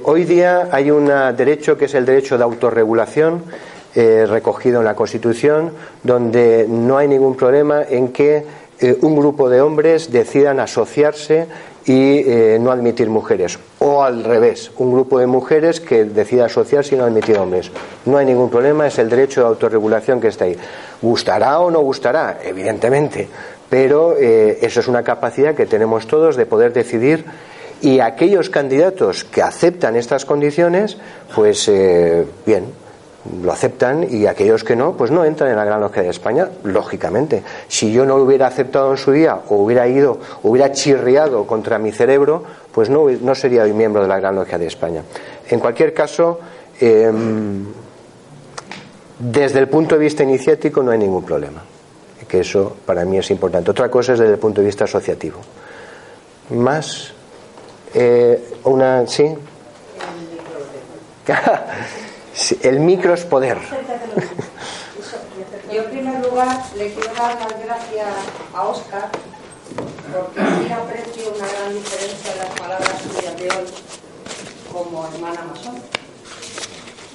hoy 0.03 0.23
día 0.23 0.69
hay 0.71 0.91
un 0.91 1.07
derecho 1.35 1.77
que 1.77 1.83
es 1.83 1.93
el 1.93 2.05
derecho 2.05 2.37
de 2.37 2.45
autorregulación 2.45 3.43
eh, 3.93 4.25
recogido 4.25 4.79
en 4.79 4.85
la 4.85 4.93
Constitución, 4.93 5.71
donde 6.03 6.65
no 6.69 6.97
hay 6.97 7.09
ningún 7.09 7.35
problema 7.35 7.83
en 7.83 8.13
que 8.13 8.45
eh, 8.77 8.97
un 9.01 9.15
grupo 9.15 9.49
de 9.49 9.61
hombres 9.61 10.11
decidan 10.11 10.59
asociarse 10.59 11.47
y 11.85 12.19
eh, 12.19 12.57
no 12.59 12.71
admitir 12.71 13.09
mujeres. 13.09 13.57
O 13.79 14.03
al 14.03 14.25
revés, 14.25 14.69
un 14.77 14.91
grupo 14.91 15.19
de 15.19 15.27
mujeres 15.27 15.79
que 15.79 16.03
decida 16.03 16.45
asociarse 16.45 16.95
y 16.95 16.97
no 16.97 17.05
admitir 17.05 17.37
hombres. 17.37 17.71
No 18.05 18.17
hay 18.17 18.25
ningún 18.25 18.49
problema, 18.49 18.85
es 18.85 18.99
el 18.99 19.09
derecho 19.09 19.41
de 19.41 19.47
autorregulación 19.47 20.19
que 20.19 20.27
está 20.27 20.43
ahí. 20.43 20.57
¿Gustará 21.01 21.59
o 21.59 21.71
no 21.71 21.79
gustará? 21.79 22.39
Evidentemente. 22.43 23.29
Pero 23.69 24.15
eso 24.17 24.79
es 24.79 24.87
una 24.87 25.03
capacidad 25.03 25.55
que 25.55 25.65
tenemos 25.65 26.07
todos 26.07 26.35
de 26.35 26.45
poder 26.45 26.71
decidir 26.71 27.25
y 27.81 27.99
aquellos 27.99 28.49
candidatos 28.49 29.23
que 29.23 29.41
aceptan 29.41 29.95
estas 29.95 30.23
condiciones, 30.23 30.97
pues 31.33 31.69
bien, 32.45 32.65
lo 33.41 33.51
aceptan 33.51 34.05
y 34.09 34.27
aquellos 34.27 34.63
que 34.63 34.75
no, 34.75 34.93
pues 34.93 35.11
no 35.11 35.25
entran 35.25 35.49
en 35.49 35.55
la 35.55 35.65
Gran 35.65 35.81
Logia 35.81 36.03
de 36.03 36.09
España, 36.09 36.49
lógicamente. 36.63 37.43
Si 37.67 37.91
yo 37.91 38.05
no 38.05 38.17
lo 38.17 38.23
hubiera 38.23 38.47
aceptado 38.47 38.91
en 38.91 38.97
su 38.97 39.11
día 39.11 39.39
o 39.49 39.55
hubiera 39.55 39.87
ido, 39.87 40.19
hubiera 40.43 40.71
chirriado 40.71 41.45
contra 41.47 41.79
mi 41.79 41.91
cerebro, 41.91 42.43
pues 42.71 42.89
no, 42.89 43.09
no 43.09 43.35
sería 43.35 43.63
hoy 43.63 43.73
miembro 43.73 44.01
de 44.01 44.07
la 44.07 44.19
Gran 44.19 44.35
Logia 44.35 44.57
de 44.57 44.67
España. 44.67 45.01
En 45.49 45.59
cualquier 45.59 45.93
caso, 45.93 46.39
em, 46.79 47.65
desde 49.17 49.59
el 49.59 49.69
punto 49.69 49.95
de 49.95 50.01
vista 50.01 50.23
iniciático 50.23 50.83
no 50.83 50.91
hay 50.91 50.99
ningún 50.99 51.23
problema, 51.23 51.63
que 52.27 52.39
eso 52.41 52.75
para 52.85 53.05
mí 53.05 53.17
es 53.17 53.31
importante. 53.31 53.71
Otra 53.71 53.89
cosa 53.89 54.13
es 54.13 54.19
desde 54.19 54.33
el 54.33 54.39
punto 54.39 54.61
de 54.61 54.67
vista 54.67 54.83
asociativo. 54.85 55.39
Más, 56.49 57.11
eh, 57.93 58.53
una, 58.63 59.07
sí. 59.07 59.35
El 62.61 62.81
micro 62.81 63.13
es 63.13 63.23
poder. 63.23 63.57
Yo 65.71 65.83
en 65.83 65.89
primer 65.89 66.19
lugar 66.25 66.61
le 66.77 66.93
quiero 66.93 67.13
dar 67.15 67.39
las 67.39 67.65
gracias 67.65 68.07
a 68.53 68.63
Oscar 68.63 69.09
porque 70.13 70.39
sí 70.39 70.71
aprecio 70.71 71.33
una 71.35 71.47
gran 71.47 71.73
diferencia 71.73 72.31
en 72.33 72.37
las 72.39 72.59
palabras 72.59 73.01
suyas 73.01 73.37
de 73.37 73.49
hoy 73.49 73.65
como 74.71 75.07
hermana 75.07 75.43
masón. 75.43 75.75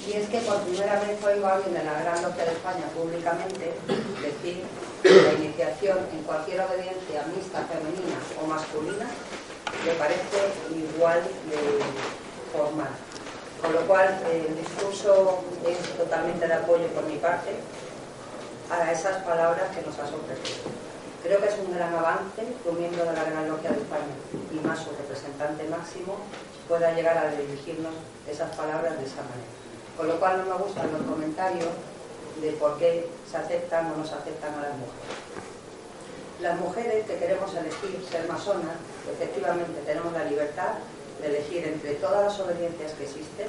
Y 0.07 0.13
es 0.13 0.29
que 0.29 0.39
por 0.41 0.61
primera 0.63 0.99
vez 1.01 1.23
oigo 1.23 1.47
a 1.47 1.55
alguien 1.55 1.75
de 1.75 1.85
la 1.85 2.01
Gran 2.01 2.23
Logia 2.23 2.45
de 2.45 2.53
España 2.53 2.85
públicamente 2.97 3.75
decir 4.23 4.65
que 5.03 5.23
la 5.23 5.33
iniciación 5.35 5.99
en 6.13 6.23
cualquier 6.25 6.61
obediencia 6.63 7.25
mixta, 7.35 7.69
femenina 7.69 8.17
o 8.41 8.47
masculina 8.47 9.07
le 9.85 9.93
parece 9.95 10.41
igual 10.73 11.21
de 11.23 11.61
formal. 12.53 12.91
Con 13.61 13.75
lo 13.75 13.81
cual, 13.87 14.19
el 14.33 14.57
discurso 14.57 15.45
es 15.69 15.79
totalmente 15.97 16.49
de 16.49 16.55
apoyo 16.55 16.87
por 16.89 17.05
mi 17.05 17.17
parte 17.17 17.51
a 18.71 18.91
esas 18.91 19.23
palabras 19.23 19.69
que 19.77 19.85
nos 19.85 19.99
has 19.99 20.11
ofrecido. 20.13 20.73
Creo 21.23 21.41
que 21.41 21.49
es 21.49 21.59
un 21.59 21.75
gran 21.75 21.93
avance 21.95 22.41
que 22.41 22.69
un 22.69 22.79
miembro 22.79 23.05
de 23.05 23.13
la 23.13 23.25
Gran 23.25 23.49
Logia 23.49 23.71
de 23.71 23.85
España 23.85 24.17
y 24.51 24.67
más 24.67 24.79
su 24.79 24.91
representante 24.97 25.69
máximo 25.69 26.17
pueda 26.67 26.93
llegar 26.95 27.19
a 27.19 27.31
dirigirnos 27.37 27.93
esas 28.27 28.57
palabras 28.57 28.99
de 28.99 29.05
esa 29.05 29.21
manera. 29.29 29.60
Con 30.01 30.09
lo 30.09 30.19
cual 30.19 30.39
no 30.39 30.57
me 30.57 30.65
gustan 30.65 30.91
los 30.93 31.03
comentarios 31.03 31.69
de 32.41 32.53
por 32.53 32.79
qué 32.79 33.07
se 33.31 33.37
aceptan 33.37 33.93
o 33.93 33.99
no 33.99 34.07
se 34.07 34.15
aceptan 34.15 34.55
a 34.55 34.63
las 34.63 34.73
mujeres. 34.73 35.21
Las 36.41 36.59
mujeres 36.59 37.05
que 37.05 37.19
queremos 37.19 37.55
elegir 37.55 38.03
ser 38.11 38.27
masonas, 38.27 38.81
efectivamente 39.13 39.79
tenemos 39.85 40.11
la 40.15 40.25
libertad 40.25 40.81
de 41.21 41.27
elegir 41.27 41.67
entre 41.69 41.97
todas 41.97 42.25
las 42.25 42.41
obediencias 42.41 42.93
que 42.93 43.05
existen, 43.05 43.49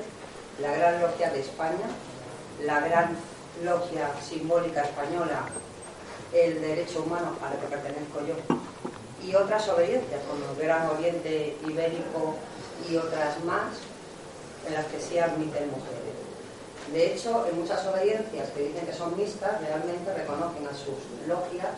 la 0.59 0.73
Gran 0.73 1.01
Logia 1.01 1.29
de 1.29 1.39
España, 1.39 1.87
la 2.65 2.81
Gran 2.81 3.15
Logia 3.63 4.09
Simbólica 4.21 4.81
Española, 4.81 5.45
el 6.33 6.59
Derecho 6.59 7.03
Humano 7.03 7.37
a 7.41 7.53
la 7.53 7.61
que 7.61 7.67
pertenezco 7.67 8.19
yo, 8.27 8.35
y 9.25 9.33
otras 9.35 9.69
obediencias 9.69 10.19
como 10.29 10.51
el 10.51 10.67
Gran 10.67 10.89
Oriente 10.89 11.55
Ibérico 11.65 12.35
y 12.89 12.97
otras 12.97 13.41
más 13.45 13.71
en 14.67 14.73
las 14.73 14.85
que 14.87 14.99
sí 14.99 15.17
admiten 15.17 15.71
mujeres. 15.71 16.20
De 16.91 17.13
hecho, 17.13 17.47
en 17.47 17.59
muchas 17.59 17.85
obediencias 17.87 18.49
que 18.49 18.63
dicen 18.63 18.85
que 18.85 18.93
son 18.93 19.15
mixtas, 19.17 19.61
realmente 19.61 20.13
reconocen 20.13 20.67
a 20.67 20.73
sus 20.73 20.99
logias 21.27 21.69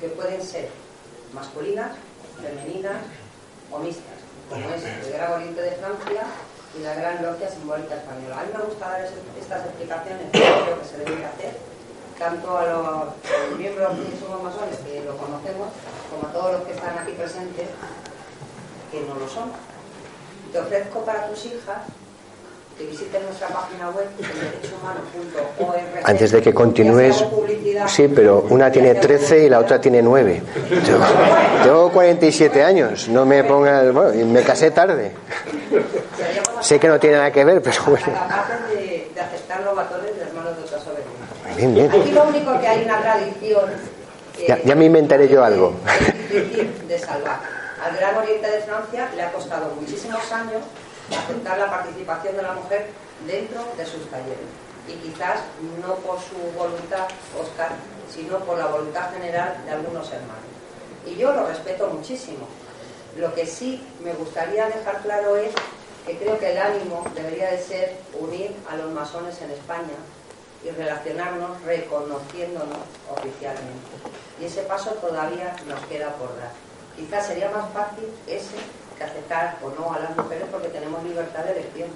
que 0.00 0.08
pueden 0.08 0.42
ser 0.42 0.70
masculinas, 1.32 1.92
femeninas 2.40 3.02
o 3.70 3.78
mixtas 3.78 4.24
como 4.48 4.68
es 4.70 4.84
el 4.84 5.12
Gran 5.12 5.32
Oriente 5.32 5.60
de 5.62 5.70
Francia 5.72 6.22
y 6.78 6.82
la 6.82 6.94
Gran 6.94 7.22
Logia 7.22 7.48
Simbólica 7.48 7.96
Española. 7.96 8.40
A 8.40 8.44
mí 8.44 8.50
me 8.56 8.64
gusta 8.64 8.88
dar 8.88 9.00
estas 9.02 9.66
explicaciones 9.66 10.30
que 10.32 10.38
creo 10.38 10.80
que 10.80 10.86
se 10.86 10.98
deben 10.98 11.24
hacer, 11.24 11.56
tanto 12.18 12.58
a 12.58 12.66
los 12.66 13.58
miembros 13.58 13.92
que 13.98 14.18
somos 14.18 14.42
masones, 14.42 14.78
que 14.78 15.04
lo 15.04 15.16
conocemos, 15.16 15.68
como 16.10 16.28
a 16.28 16.32
todos 16.32 16.52
los 16.52 16.62
que 16.64 16.72
están 16.72 16.98
aquí 16.98 17.12
presentes, 17.12 17.68
que 18.90 19.00
no 19.02 19.14
lo 19.14 19.28
son. 19.28 19.50
Te 20.52 20.58
ofrezco 20.60 21.04
para 21.04 21.28
tus 21.28 21.46
hijas 21.46 21.82
que 22.76 22.84
visiten 22.86 23.22
nuestra 23.24 23.48
página 23.48 23.90
web 23.90 24.06
derechos.org 24.18 25.76
Antes 26.04 26.32
de 26.32 26.42
que 26.42 26.52
continúes, 26.52 27.24
sí, 27.86 28.08
pero 28.08 28.46
una 28.50 28.70
tiene 28.70 28.94
13 28.94 29.44
y 29.44 29.48
la 29.48 29.60
otra 29.60 29.80
tiene 29.80 30.02
9. 30.02 30.42
tengo 31.62 31.92
47 31.92 32.64
años, 32.64 33.08
no 33.08 33.24
me 33.24 33.44
pongas, 33.44 33.92
bueno, 33.92 34.26
me 34.26 34.42
casé 34.42 34.70
tarde. 34.72 35.12
sé 36.60 36.80
que 36.80 36.88
no 36.88 36.98
tiene 36.98 37.16
nada 37.16 37.30
que 37.30 37.44
ver, 37.44 37.62
pero 37.62 37.76
bueno. 37.86 38.06
De, 38.74 39.10
de 39.14 39.20
aceptar 39.20 39.62
los 39.62 39.76
batones 39.76 40.16
de 40.16 40.22
hermanos 40.22 40.56
de 40.56 40.62
otras 40.64 40.82
Bien, 41.56 41.74
bien. 41.74 41.90
Aquí 41.90 42.10
lo 42.10 42.24
único 42.24 42.60
que 42.60 42.66
hay 42.66 42.84
una 42.84 43.00
tradición. 43.00 43.70
ya, 44.48 44.60
ya, 44.64 44.74
me 44.74 44.86
inventaré 44.86 45.28
yo 45.28 45.44
algo. 45.44 45.74
de 46.88 46.98
salvar. 46.98 47.38
Al 47.84 47.96
Gran 47.96 48.16
Oriente 48.16 48.50
de 48.50 48.60
Francia 48.60 49.08
le 49.14 49.22
ha 49.22 49.30
costado 49.30 49.72
muchísimos 49.78 50.32
años 50.32 50.62
aceptar 51.10 51.58
la 51.58 51.70
participación 51.70 52.36
de 52.36 52.42
la 52.42 52.52
mujer 52.52 52.86
dentro 53.26 53.64
de 53.76 53.86
sus 53.86 54.08
talleres. 54.10 54.48
Y 54.88 54.94
quizás 54.96 55.40
no 55.80 55.94
por 55.96 56.18
su 56.18 56.36
voluntad, 56.56 57.08
Oscar, 57.40 57.70
sino 58.12 58.38
por 58.40 58.58
la 58.58 58.66
voluntad 58.66 59.12
general 59.12 59.56
de 59.64 59.72
algunos 59.72 60.10
hermanos. 60.10 60.44
Y 61.06 61.16
yo 61.16 61.32
lo 61.32 61.46
respeto 61.46 61.88
muchísimo. 61.88 62.46
Lo 63.16 63.34
que 63.34 63.46
sí 63.46 63.82
me 64.02 64.12
gustaría 64.14 64.66
dejar 64.66 65.00
claro 65.02 65.36
es 65.36 65.52
que 66.06 66.18
creo 66.18 66.38
que 66.38 66.52
el 66.52 66.58
ánimo 66.58 67.04
debería 67.14 67.50
de 67.50 67.58
ser 67.58 67.96
unir 68.18 68.54
a 68.70 68.76
los 68.76 68.92
masones 68.92 69.40
en 69.40 69.50
España 69.52 69.96
y 70.64 70.70
relacionarnos 70.70 71.62
reconociéndonos 71.62 72.78
oficialmente. 73.10 73.90
Y 74.40 74.46
ese 74.46 74.62
paso 74.62 74.90
todavía 74.92 75.54
nos 75.66 75.80
queda 75.86 76.10
por 76.14 76.36
dar. 76.38 76.52
Quizás 76.96 77.26
sería 77.26 77.50
más 77.50 77.70
fácil 77.72 78.06
ese 78.26 78.56
que 78.96 79.04
aceptar 79.04 79.58
o 79.62 79.70
no 79.78 79.92
a 79.92 79.98
las 80.00 80.16
mujeres 80.16 80.44
porque 80.50 80.68
tenemos 80.68 81.02
libertad 81.04 81.44
de 81.44 81.52
elección. 81.52 81.88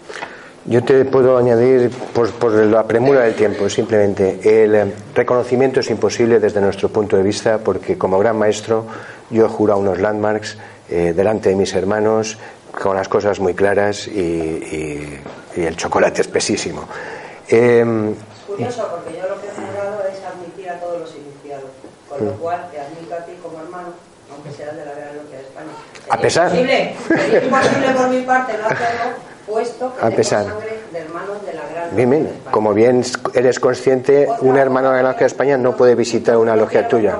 Yo 0.68 0.84
te 0.84 1.04
puedo 1.06 1.38
añadir, 1.38 1.90
por, 2.12 2.52
la 2.52 2.86
premura 2.86 3.22
del 3.22 3.34
tiempo, 3.34 3.70
simplemente, 3.70 4.38
el 4.42 4.74
eh, 4.74 4.92
reconocimiento 5.14 5.80
es 5.80 5.88
imposible 5.88 6.40
desde 6.40 6.60
nuestro 6.60 6.90
punto 6.90 7.16
de 7.16 7.22
vista 7.22 7.58
porque 7.58 7.96
como 7.96 8.18
gran 8.18 8.36
maestro 8.36 8.84
yo 9.30 9.46
he 9.46 9.48
jurado 9.48 9.80
unos 9.80 9.98
landmarks 9.98 10.58
eh, 10.90 11.14
delante 11.16 11.48
de 11.48 11.54
mis 11.54 11.74
hermanos 11.74 12.36
con 12.70 12.96
las 12.96 13.08
cosas 13.08 13.40
muy 13.40 13.54
claras 13.54 14.06
y, 14.08 15.20
el 15.56 15.74
chocolate 15.76 16.20
espesísimo. 16.20 16.86
Eh, 17.48 18.14
Curioso, 18.46 18.88
porque 18.90 19.18
yo 19.18 19.26
lo 19.26 19.40
que 19.40 19.48
he 19.48 19.50
jurado 19.50 20.04
es 20.06 20.22
admitir 20.22 20.70
a 20.70 20.78
todos 20.78 21.00
los 21.00 21.14
iniciados, 21.16 21.70
con 22.08 22.26
lo 22.26 22.32
mm. 22.32 22.36
cual 22.36 22.68
te 22.70 22.78
admito 22.78 23.14
a 23.14 23.24
ti 23.24 23.32
como 23.42 23.58
hermano, 23.58 23.88
aunque 24.30 24.52
seas 24.52 24.76
de 24.76 24.84
la 24.84 24.92
Gran 24.92 25.16
Logia 25.16 25.38
de 25.38 25.44
España 25.44 25.72
a 26.08 26.18
pesar. 26.18 26.50
Imposible, 26.54 26.94
es 27.10 27.44
imposible 27.44 27.90
por 27.96 28.08
mi 28.08 28.22
parte 28.22 28.52
no 28.58 28.66
hacerlo, 28.66 29.16
puesto 29.46 29.94
que 29.94 30.06
a 30.06 30.10
pesar. 30.10 30.44
sangre 30.44 30.80
de 30.92 30.98
hermanos 30.98 31.46
de 31.46 31.52
la 31.54 31.62
gran 31.72 31.96
bien, 31.96 32.10
bien. 32.10 32.42
Como 32.50 32.74
bien 32.74 33.04
eres 33.34 33.60
consciente, 33.60 34.28
un 34.40 34.56
hermano 34.56 34.90
de 34.90 35.02
la 35.02 35.10
logia 35.10 35.20
de 35.20 35.26
España 35.26 35.56
no 35.56 35.76
puede 35.76 35.94
visitar 35.94 36.36
una 36.36 36.56
logia 36.56 36.88
tuya. 36.88 37.16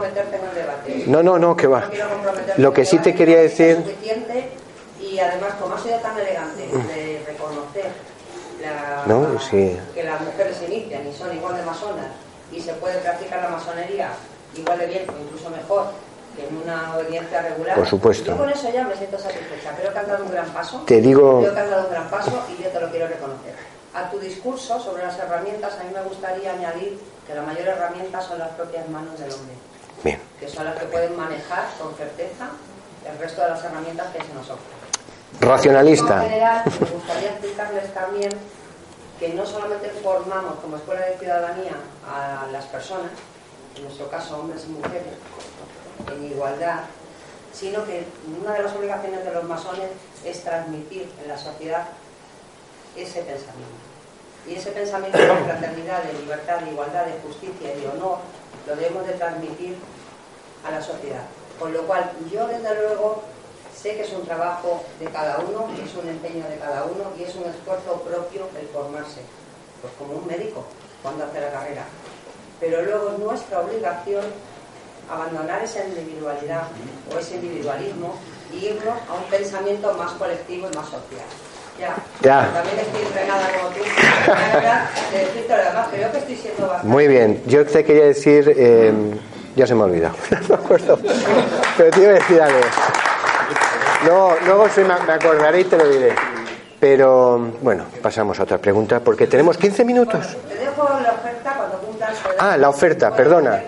No, 1.07 1.23
no, 1.23 1.39
no, 1.39 1.57
que 1.57 1.67
va. 1.67 1.91
Lo 2.57 2.73
que 2.73 2.85
sí 2.85 2.99
te 2.99 3.15
quería 3.15 3.39
decir. 3.39 3.79
Y 5.01 5.19
además, 5.19 5.55
como 5.61 5.75
ha 5.75 5.79
sido 5.79 5.99
tan 5.99 6.19
elegante 6.19 6.63
de 6.63 7.25
reconocer 7.27 7.87
la, 8.63 9.05
no, 9.07 9.39
sí. 9.41 9.77
que 9.95 10.03
las 10.05 10.21
mujeres 10.21 10.57
se 10.57 10.67
inician 10.67 11.07
y 11.07 11.13
son 11.13 11.35
igual 11.35 11.57
de 11.57 11.63
masonas 11.63 12.07
y 12.53 12.61
se 12.61 12.73
puede 12.75 12.99
practicar 12.99 13.43
la 13.43 13.51
masonería 13.51 14.11
igual 14.57 14.79
de 14.79 14.87
bien 14.87 15.05
o 15.09 15.23
incluso 15.23 15.51
mejor 15.51 15.87
en 16.39 16.57
una 16.57 16.95
audiencia 16.95 17.43
regular. 17.43 17.77
Por 17.77 17.87
supuesto. 17.87 18.33
Yo 18.33 18.37
con 18.37 18.51
eso 18.51 18.71
ya 18.71 18.85
me 18.85 18.95
siento 18.97 19.19
satisfecha. 19.19 19.75
Creo 19.77 19.93
que 19.93 19.99
has 19.99 20.07
dado 20.07 20.25
un 20.25 20.31
gran 20.31 20.47
paso. 20.51 20.83
Te 20.87 21.01
digo. 21.01 21.41
Creo 21.41 21.55
que 21.55 21.61
has 21.61 21.71
dado 21.71 21.85
un 21.85 21.91
gran 21.91 22.09
paso 22.09 22.45
y 22.49 22.63
yo 22.63 22.69
te 22.71 22.81
lo 22.81 22.91
quiero 22.91 23.09
reconocer. 23.09 23.55
A 23.95 24.11
tu 24.11 24.19
discurso 24.19 24.79
sobre 24.81 25.05
las 25.05 25.19
herramientas, 25.19 25.75
a 25.81 25.85
mí 25.85 25.91
me 25.93 26.03
gustaría 26.03 26.53
añadir 26.53 27.01
que 27.27 27.35
la 27.35 27.43
mayor 27.43 27.69
herramienta 27.69 28.21
son 28.21 28.39
las 28.39 28.51
propias 28.51 28.89
manos 28.89 29.19
del 29.19 29.33
hombre. 29.33 29.55
Bien. 30.05 30.21
Que 30.39 30.49
son 30.49 30.65
las 30.65 30.77
que 30.77 30.87
pueden 30.87 31.17
manejar 31.17 31.65
con 31.81 31.95
certeza 31.95 32.49
el 33.11 33.19
resto 33.19 33.43
de 33.43 33.49
las 33.51 33.65
herramientas 33.65 34.07
que 34.13 34.23
se 34.23 34.35
nos 34.35 34.49
ofrecen. 34.51 34.79
Racionalista. 35.41 36.23
En 36.23 36.31
general, 36.31 36.63
me 36.67 36.91
gustaría 36.91 37.31
explicarles 37.31 37.95
también 37.95 38.31
que 39.19 39.35
no 39.35 39.45
solamente 39.45 39.91
formamos 40.03 40.55
como 40.61 40.77
escuela 40.77 41.05
de 41.07 41.19
ciudadanía 41.19 41.73
a 42.07 42.47
las 42.53 42.65
personas, 42.67 43.11
en 43.77 43.83
nuestro 43.85 44.09
caso 44.09 44.39
hombres 44.39 44.65
y 44.67 44.71
mujeres, 44.71 45.15
en 46.07 46.25
igualdad, 46.25 46.81
sino 47.53 47.85
que 47.85 48.05
una 48.41 48.55
de 48.55 48.63
las 48.63 48.75
obligaciones 48.75 49.25
de 49.25 49.33
los 49.33 49.45
masones 49.45 49.91
es 50.25 50.45
transmitir 50.45 51.11
en 51.23 51.29
la 51.29 51.39
sociedad 51.39 51.89
ese 52.97 53.23
pensamiento. 53.23 53.89
Y 54.47 54.55
ese 54.55 54.71
pensamiento 54.71 55.19
de 55.19 55.27
fraternidad, 55.27 56.03
de 56.05 56.13
libertad, 56.21 56.61
de 56.61 56.71
igualdad, 56.71 57.07
de 57.07 57.21
justicia 57.21 57.75
y 57.75 57.81
de 57.81 57.89
honor, 57.89 58.19
lo 58.67 58.77
debemos 58.77 59.07
de 59.07 59.15
transmitir 59.15 59.77
a 60.67 60.71
la 60.71 60.83
sociedad. 60.83 61.25
Con 61.59 61.73
lo 61.73 61.83
cual, 61.87 62.11
yo 62.33 62.47
desde 62.47 62.75
luego 62.75 63.23
sé 63.75 63.97
que 63.97 64.03
es 64.03 64.13
un 64.13 64.25
trabajo 64.25 64.83
de 64.99 65.07
cada 65.07 65.39
uno, 65.39 65.69
es 65.85 65.95
un 65.95 66.09
empeño 66.09 66.49
de 66.49 66.59
cada 66.59 66.85
uno 66.85 67.13
y 67.19 67.25
es 67.25 67.35
un 67.35 67.45
esfuerzo 67.45 68.01
propio 68.03 68.49
el 68.59 68.69
formarse. 68.69 69.21
pues 69.81 69.93
como 69.99 70.15
un 70.15 70.27
médico 70.27 70.65
cuando 71.03 71.25
hace 71.25 71.41
la 71.41 71.51
carrera. 71.51 71.85
Pero 72.59 72.83
luego 72.83 73.13
es 73.13 73.19
nuestra 73.19 73.61
obligación 73.61 74.25
abandonar 75.11 75.63
esa 75.63 75.85
individualidad 75.85 76.63
o 77.15 77.19
ese 77.19 77.37
individualismo 77.37 78.17
y 78.53 78.67
irnos 78.67 78.95
a 79.09 79.15
un 79.15 79.25
pensamiento 79.31 79.93
más 79.95 80.13
colectivo 80.13 80.69
y 80.73 80.77
más 80.77 80.87
social. 80.87 81.27
Ya, 81.79 81.95
Ya. 82.23 82.51
también 82.53 82.79
estoy 82.81 83.03
entrenada 83.03 83.49
como 83.57 83.69
tú, 83.71 83.81
de 85.13 85.19
decirte 85.25 85.57
lo 85.57 85.65
demás, 85.65 85.87
creo 85.93 86.11
que 86.13 86.19
estoy 86.19 86.37
siendo 86.37 86.63
bastante... 86.67 86.89
Muy 86.89 87.07
bien, 87.07 87.43
yo 87.47 87.65
te 87.65 87.85
quería 87.85 88.05
decir, 88.07 88.53
eh, 88.57 88.93
ya 89.55 89.65
se 89.67 89.75
me 89.77 89.83
ha 89.83 89.85
olvidado, 89.85 90.17
no 90.31 90.49
me 90.49 90.55
acuerdo, 90.57 90.99
pero 91.77 91.91
te 91.91 92.01
iba 92.01 92.11
a 92.11 92.15
decir 92.15 92.41
algo. 92.43 92.61
No, 94.07 94.31
luego 94.45 94.69
se 94.71 94.83
me, 94.85 94.95
me 95.07 95.13
acordaré 95.13 95.61
y 95.61 95.65
te 95.65 95.77
lo 95.77 95.89
diré. 95.89 96.15
Pero 96.81 97.53
bueno, 97.61 97.85
pasamos 98.01 98.39
a 98.39 98.45
otra 98.45 98.59
pregunta 98.59 99.01
porque 99.01 99.27
tenemos 99.27 99.59
15 99.59 99.85
minutos. 99.85 100.37
Ah, 102.39 102.57
la 102.57 102.69
oferta, 102.69 103.15
perdona. 103.15 103.63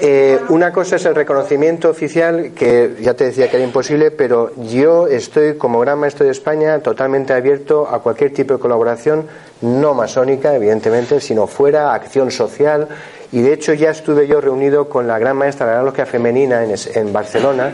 Eh, 0.00 0.40
una 0.48 0.72
cosa 0.72 0.96
es 0.96 1.04
el 1.04 1.14
reconocimiento 1.14 1.90
oficial, 1.90 2.52
que 2.54 2.96
ya 3.00 3.14
te 3.14 3.24
decía 3.24 3.50
que 3.50 3.56
era 3.56 3.64
imposible, 3.64 4.10
pero 4.12 4.52
yo 4.56 5.08
estoy, 5.08 5.56
como 5.56 5.80
Gran 5.80 5.98
Maestro 5.98 6.24
de 6.24 6.32
España, 6.32 6.78
totalmente 6.78 7.32
abierto 7.32 7.88
a 7.88 8.00
cualquier 8.00 8.32
tipo 8.32 8.54
de 8.54 8.60
colaboración, 8.60 9.26
no 9.60 9.94
masónica, 9.94 10.54
evidentemente, 10.54 11.20
sino 11.20 11.46
fuera, 11.46 11.92
acción 11.92 12.30
social. 12.30 12.88
Y 13.32 13.40
de 13.40 13.54
hecho 13.54 13.72
ya 13.72 13.90
estuve 13.90 14.26
yo 14.26 14.40
reunido 14.40 14.88
con 14.88 15.06
la 15.06 15.18
Gran 15.18 15.38
Maestra 15.38 15.66
de 15.66 15.74
la 15.76 15.82
Logia 15.82 16.04
Femenina 16.04 16.62
en, 16.64 17.12
Barcelona 17.12 17.72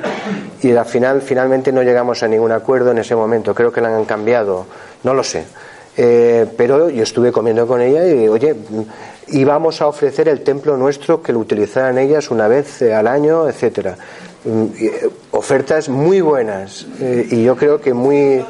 y 0.62 0.70
al 0.70 0.86
final, 0.86 1.20
finalmente 1.20 1.72
no 1.72 1.82
llegamos 1.82 2.22
a 2.22 2.28
ningún 2.28 2.52
acuerdo 2.52 2.92
en 2.92 2.98
ese 2.98 3.16
momento. 3.16 3.54
Creo 3.54 3.72
que 3.72 3.80
la 3.80 3.94
han 3.94 4.04
cambiado, 4.04 4.66
no 5.02 5.14
lo 5.14 5.24
sé. 5.24 5.44
Eh, 5.96 6.46
pero 6.56 6.90
yo 6.90 7.02
estuve 7.02 7.32
comiendo 7.32 7.66
con 7.66 7.80
ella 7.80 8.06
y, 8.06 8.28
oye, 8.28 8.54
íbamos 9.28 9.82
a 9.82 9.88
ofrecer 9.88 10.28
el 10.28 10.42
templo 10.42 10.76
nuestro 10.76 11.20
que 11.20 11.32
lo 11.32 11.40
utilizaran 11.40 11.98
ellas 11.98 12.30
una 12.30 12.46
vez 12.46 12.82
al 12.82 13.08
año, 13.08 13.48
etcétera. 13.48 13.96
Mm, 14.44 14.66
eh, 14.78 15.10
Ofertas 15.32 15.88
muy 15.88 16.20
buenas 16.20 16.86
eh, 17.00 17.26
y 17.30 17.42
yo 17.42 17.56
creo 17.56 17.80
que 17.80 17.92
muy. 17.92 18.44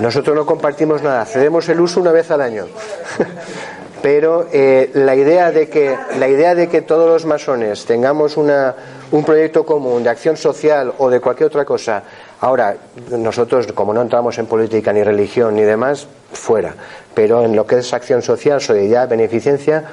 Nosotros 0.00 0.36
no 0.36 0.46
compartimos 0.46 1.02
nada, 1.02 1.24
cedemos 1.24 1.68
el 1.68 1.80
uso 1.80 2.00
una 2.00 2.12
vez 2.12 2.30
al 2.30 2.40
año. 2.40 2.66
Pero 4.04 4.48
eh, 4.52 4.90
la 4.92 5.16
idea 5.16 5.50
de 5.50 5.70
que 5.70 5.96
la 6.18 6.28
idea 6.28 6.54
de 6.54 6.68
que 6.68 6.82
todos 6.82 7.08
los 7.08 7.24
masones 7.24 7.86
tengamos 7.86 8.36
una, 8.36 8.74
un 9.12 9.24
proyecto 9.24 9.64
común 9.64 10.02
de 10.02 10.10
acción 10.10 10.36
social 10.36 10.92
o 10.98 11.08
de 11.08 11.20
cualquier 11.20 11.46
otra 11.46 11.64
cosa, 11.64 12.02
ahora 12.42 12.76
nosotros 13.08 13.66
como 13.72 13.94
no 13.94 14.02
entramos 14.02 14.36
en 14.36 14.44
política 14.44 14.92
ni 14.92 15.02
religión 15.02 15.54
ni 15.54 15.62
demás, 15.62 16.06
fuera. 16.34 16.74
Pero 17.14 17.46
en 17.46 17.56
lo 17.56 17.66
que 17.66 17.78
es 17.78 17.94
acción 17.94 18.20
social, 18.20 18.60
solidaridad, 18.60 19.08
beneficencia, 19.08 19.84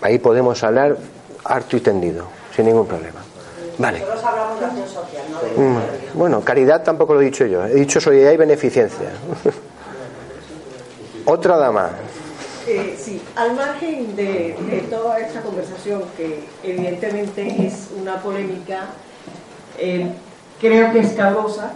ahí 0.00 0.18
podemos 0.18 0.64
hablar 0.64 0.96
harto 1.44 1.76
y 1.76 1.80
tendido, 1.80 2.24
sin 2.56 2.64
ningún 2.64 2.86
problema. 2.86 3.20
Vale. 3.76 3.98
Nosotros 3.98 4.24
hablamos 4.24 4.60
de 4.60 4.64
acción 4.64 4.88
social, 4.88 5.24
no 5.30 5.40
de 5.42 5.68
Mm, 5.68 5.78
Bueno, 6.14 6.40
caridad 6.40 6.82
tampoco 6.82 7.12
lo 7.12 7.20
he 7.20 7.26
dicho 7.26 7.44
yo, 7.44 7.66
he 7.66 7.74
dicho 7.74 8.00
solidaridad 8.00 8.32
y 8.32 8.36
beneficencia. 8.38 9.10
Otra 11.26 11.58
dama. 11.58 11.90
Eh, 12.66 12.96
sí, 13.02 13.20
al 13.34 13.56
margen 13.56 14.14
de, 14.14 14.56
de 14.70 14.80
toda 14.88 15.18
esta 15.18 15.40
conversación, 15.42 16.02
que 16.16 16.44
evidentemente 16.62 17.66
es 17.66 17.88
una 18.00 18.22
polémica, 18.22 18.86
eh, 19.78 20.06
creo 20.60 20.92
que 20.92 21.00
escabrosa, 21.00 21.72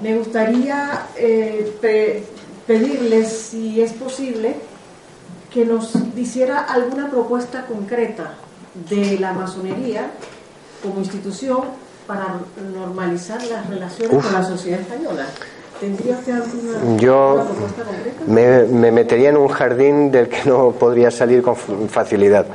me 0.00 0.16
gustaría 0.16 1.06
eh, 1.16 1.76
pe- 1.80 2.22
pedirles, 2.66 3.28
si 3.50 3.80
es 3.82 3.92
posible, 3.92 4.54
que 5.52 5.64
nos 5.64 5.92
hiciera 6.16 6.60
alguna 6.60 7.10
propuesta 7.10 7.66
concreta 7.66 8.34
de 8.88 9.18
la 9.18 9.32
masonería 9.32 10.12
como 10.80 11.00
institución 11.00 11.62
para 12.06 12.36
normalizar 12.72 13.42
las 13.46 13.68
relaciones 13.68 14.16
Uf. 14.16 14.24
con 14.24 14.32
la 14.32 14.44
sociedad 14.44 14.80
española. 14.80 15.26
¿Tendría 15.80 16.14
usted 16.18 16.32
alguna, 16.32 16.96
Yo 16.98 17.42
me, 18.26 18.64
me 18.64 18.92
metería 18.92 19.30
en 19.30 19.36
un 19.38 19.48
jardín 19.48 20.10
del 20.10 20.28
que 20.28 20.38
no 20.48 20.72
podría 20.72 21.10
salir 21.10 21.40
con 21.42 21.56
facilidad. 21.56 22.46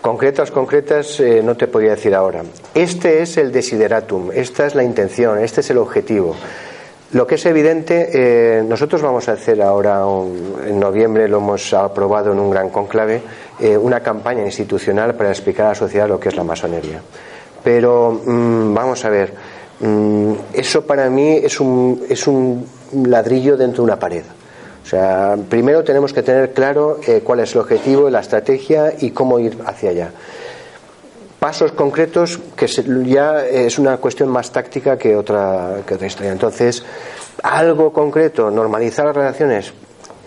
Concretas, 0.00 0.50
concretas, 0.50 1.20
eh, 1.20 1.42
no 1.44 1.56
te 1.56 1.66
podría 1.66 1.90
decir 1.90 2.14
ahora. 2.14 2.42
Este 2.74 3.20
es 3.22 3.36
el 3.36 3.52
desideratum, 3.52 4.30
esta 4.32 4.66
es 4.66 4.74
la 4.74 4.82
intención, 4.84 5.38
este 5.38 5.60
es 5.60 5.70
el 5.70 5.78
objetivo. 5.78 6.34
Lo 7.12 7.26
que 7.26 7.34
es 7.34 7.44
evidente, 7.44 8.08
eh, 8.12 8.62
nosotros 8.62 9.02
vamos 9.02 9.28
a 9.28 9.32
hacer 9.32 9.60
ahora, 9.60 10.06
un- 10.06 10.54
en 10.64 10.78
noviembre 10.78 11.28
lo 11.28 11.38
hemos 11.38 11.74
aprobado 11.74 12.32
en 12.32 12.38
un 12.38 12.50
gran 12.50 12.70
conclave, 12.70 13.20
eh, 13.58 13.76
una 13.76 14.00
campaña 14.00 14.44
institucional 14.44 15.16
para 15.16 15.30
explicar 15.30 15.66
a 15.66 15.68
la 15.70 15.74
sociedad 15.74 16.08
lo 16.08 16.20
que 16.20 16.28
es 16.28 16.36
la 16.36 16.44
masonería. 16.44 17.02
Pero 17.64 18.12
mm, 18.24 18.72
vamos 18.72 19.04
a 19.04 19.10
ver, 19.10 19.34
eso 20.52 20.82
para 20.82 21.08
mí 21.08 21.40
es 21.42 21.58
un, 21.58 22.04
es 22.08 22.26
un 22.26 22.66
ladrillo 22.92 23.56
dentro 23.56 23.82
de 23.82 23.90
una 23.90 23.98
pared. 23.98 24.24
O 24.84 24.86
sea, 24.86 25.36
primero 25.48 25.84
tenemos 25.84 26.12
que 26.12 26.22
tener 26.22 26.52
claro 26.52 26.98
eh, 27.06 27.20
cuál 27.22 27.40
es 27.40 27.54
el 27.54 27.60
objetivo, 27.60 28.10
la 28.10 28.20
estrategia 28.20 28.92
y 28.98 29.10
cómo 29.10 29.38
ir 29.38 29.58
hacia 29.64 29.90
allá. 29.90 30.10
Pasos 31.38 31.72
concretos 31.72 32.38
que 32.56 32.66
ya 33.06 33.46
es 33.46 33.78
una 33.78 33.96
cuestión 33.96 34.28
más 34.28 34.50
táctica 34.50 34.98
que 34.98 35.16
otra, 35.16 35.82
que 35.86 35.94
otra 35.94 36.06
historia. 36.06 36.32
Entonces, 36.32 36.82
algo 37.42 37.92
concreto, 37.92 38.50
normalizar 38.50 39.06
las 39.06 39.16
relaciones. 39.16 39.72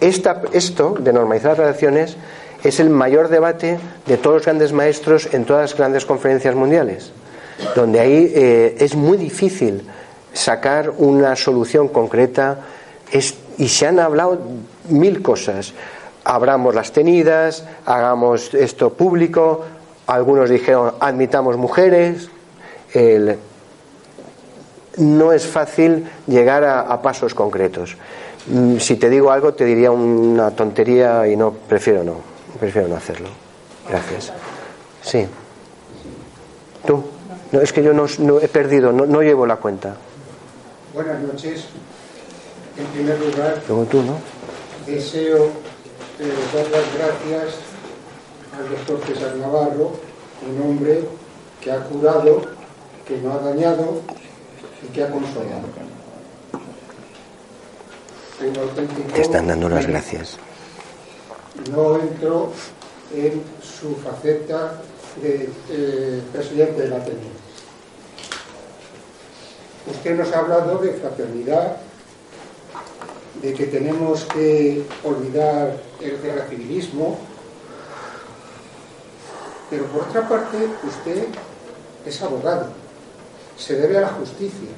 Esta, 0.02 0.42
esto 0.54 0.96
de 1.00 1.14
normalizar 1.14 1.52
las 1.52 1.60
relaciones 1.60 2.18
es 2.64 2.80
el 2.80 2.90
mayor 2.90 3.28
debate 3.28 3.78
de 4.08 4.18
todos 4.18 4.38
los 4.38 4.46
grandes 4.46 4.74
maestros 4.74 5.34
en 5.34 5.46
todas 5.46 5.72
las 5.72 5.78
grandes 5.78 6.06
conferencias 6.06 6.56
mundiales, 6.56 7.12
donde 7.76 8.00
ahí 8.00 8.32
eh, 8.36 8.76
es 8.80 8.96
muy 8.96 9.18
difícil 9.18 9.84
sacar 10.34 10.90
una 10.98 11.36
solución 11.36 11.88
concreta 11.90 12.60
es- 13.12 13.36
y 13.58 13.68
se 13.68 13.86
han 13.88 14.00
hablado 14.00 14.40
mil 14.90 15.22
cosas. 15.22 15.74
Abramos 16.24 16.74
las 16.74 16.92
tenidas, 16.92 17.66
hagamos 17.86 18.54
esto 18.54 18.94
público, 18.94 19.64
algunos 20.08 20.50
dijeron 20.50 20.94
admitamos 21.00 21.58
mujeres. 21.58 22.30
el- 22.94 23.38
no 24.98 25.32
es 25.34 25.48
fácil 25.48 26.08
llegar 26.28 26.64
a, 26.64 26.82
a 26.82 27.02
pasos 27.02 27.34
concretos. 27.34 27.98
Mm, 28.48 28.78
Si 28.78 28.96
te 28.98 29.10
digo 29.10 29.32
algo, 29.32 29.54
te 29.54 29.66
diría 29.66 29.90
una 29.92 30.52
tontería 30.52 31.28
y 31.28 31.36
no 31.36 31.52
prefiero 31.52 32.04
no, 32.04 32.18
prefiero 32.60 32.88
no 32.88 32.96
hacerlo. 32.96 33.30
Gracias. 33.90 34.32
Sí. 35.02 35.26
No, 37.54 37.62
es 37.62 37.72
que 37.72 37.84
yo 37.84 37.94
no, 37.94 38.08
no 38.18 38.40
he 38.40 38.48
perdido, 38.48 38.92
no, 38.92 39.06
no 39.06 39.22
llevo 39.22 39.46
la 39.46 39.58
cuenta. 39.58 39.96
Buenas 40.92 41.22
noches. 41.22 41.66
En 42.76 42.86
primer 42.88 43.20
lugar, 43.20 43.62
Luego 43.68 43.86
tú, 43.86 44.02
¿no? 44.02 44.18
deseo 44.88 45.46
eh, 46.20 46.34
dar 46.52 46.68
las 46.72 46.94
gracias 46.98 47.60
al 48.58 48.70
doctor 48.70 49.00
César 49.06 49.36
Navarro, 49.36 49.92
un 50.50 50.62
hombre 50.64 51.04
que 51.62 51.72
ha 51.72 51.84
curado, 51.84 52.42
que 53.08 53.18
no 53.18 53.34
ha 53.34 53.38
dañado 53.38 54.02
y 54.82 54.88
que 54.88 55.04
ha 55.04 55.12
consolado. 55.12 55.62
Te 59.14 59.22
están 59.22 59.48
dando 59.48 59.70
las 59.70 59.86
gracias. 59.86 60.40
No 61.70 62.00
entro 62.00 62.52
en 63.16 63.44
su 63.62 63.96
faceta 63.98 64.82
de 65.22 65.50
eh, 65.70 66.22
presidente 66.34 66.82
del 66.82 66.94
Ateneo. 66.94 67.43
Usted 69.86 70.18
nos 70.18 70.32
ha 70.32 70.40
hablado 70.40 70.78
de 70.78 70.94
fraternidad, 70.94 71.78
de 73.42 73.54
que 73.54 73.66
tenemos 73.66 74.24
que 74.26 74.86
olvidar 75.04 75.76
el 76.00 76.22
relativismo, 76.22 77.20
pero 79.70 79.86
por 79.88 80.04
otra 80.04 80.28
parte 80.30 80.58
usted 80.88 81.26
es 82.06 82.22
abogado, 82.22 82.70
se 83.58 83.76
debe 83.76 83.98
a 83.98 84.02
la 84.02 84.10
justicia, 84.10 84.70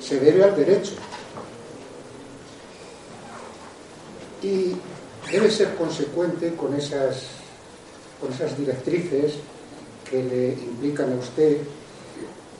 se 0.00 0.20
debe 0.20 0.44
al 0.44 0.54
derecho 0.54 0.92
y 4.42 4.76
debe 5.30 5.50
ser 5.50 5.74
consecuente 5.74 6.54
con 6.54 6.74
esas, 6.74 7.22
con 8.20 8.32
esas 8.32 8.56
directrices 8.56 9.34
que 10.08 10.22
le 10.22 10.48
implican 10.52 11.12
a 11.12 11.16
usted. 11.16 11.58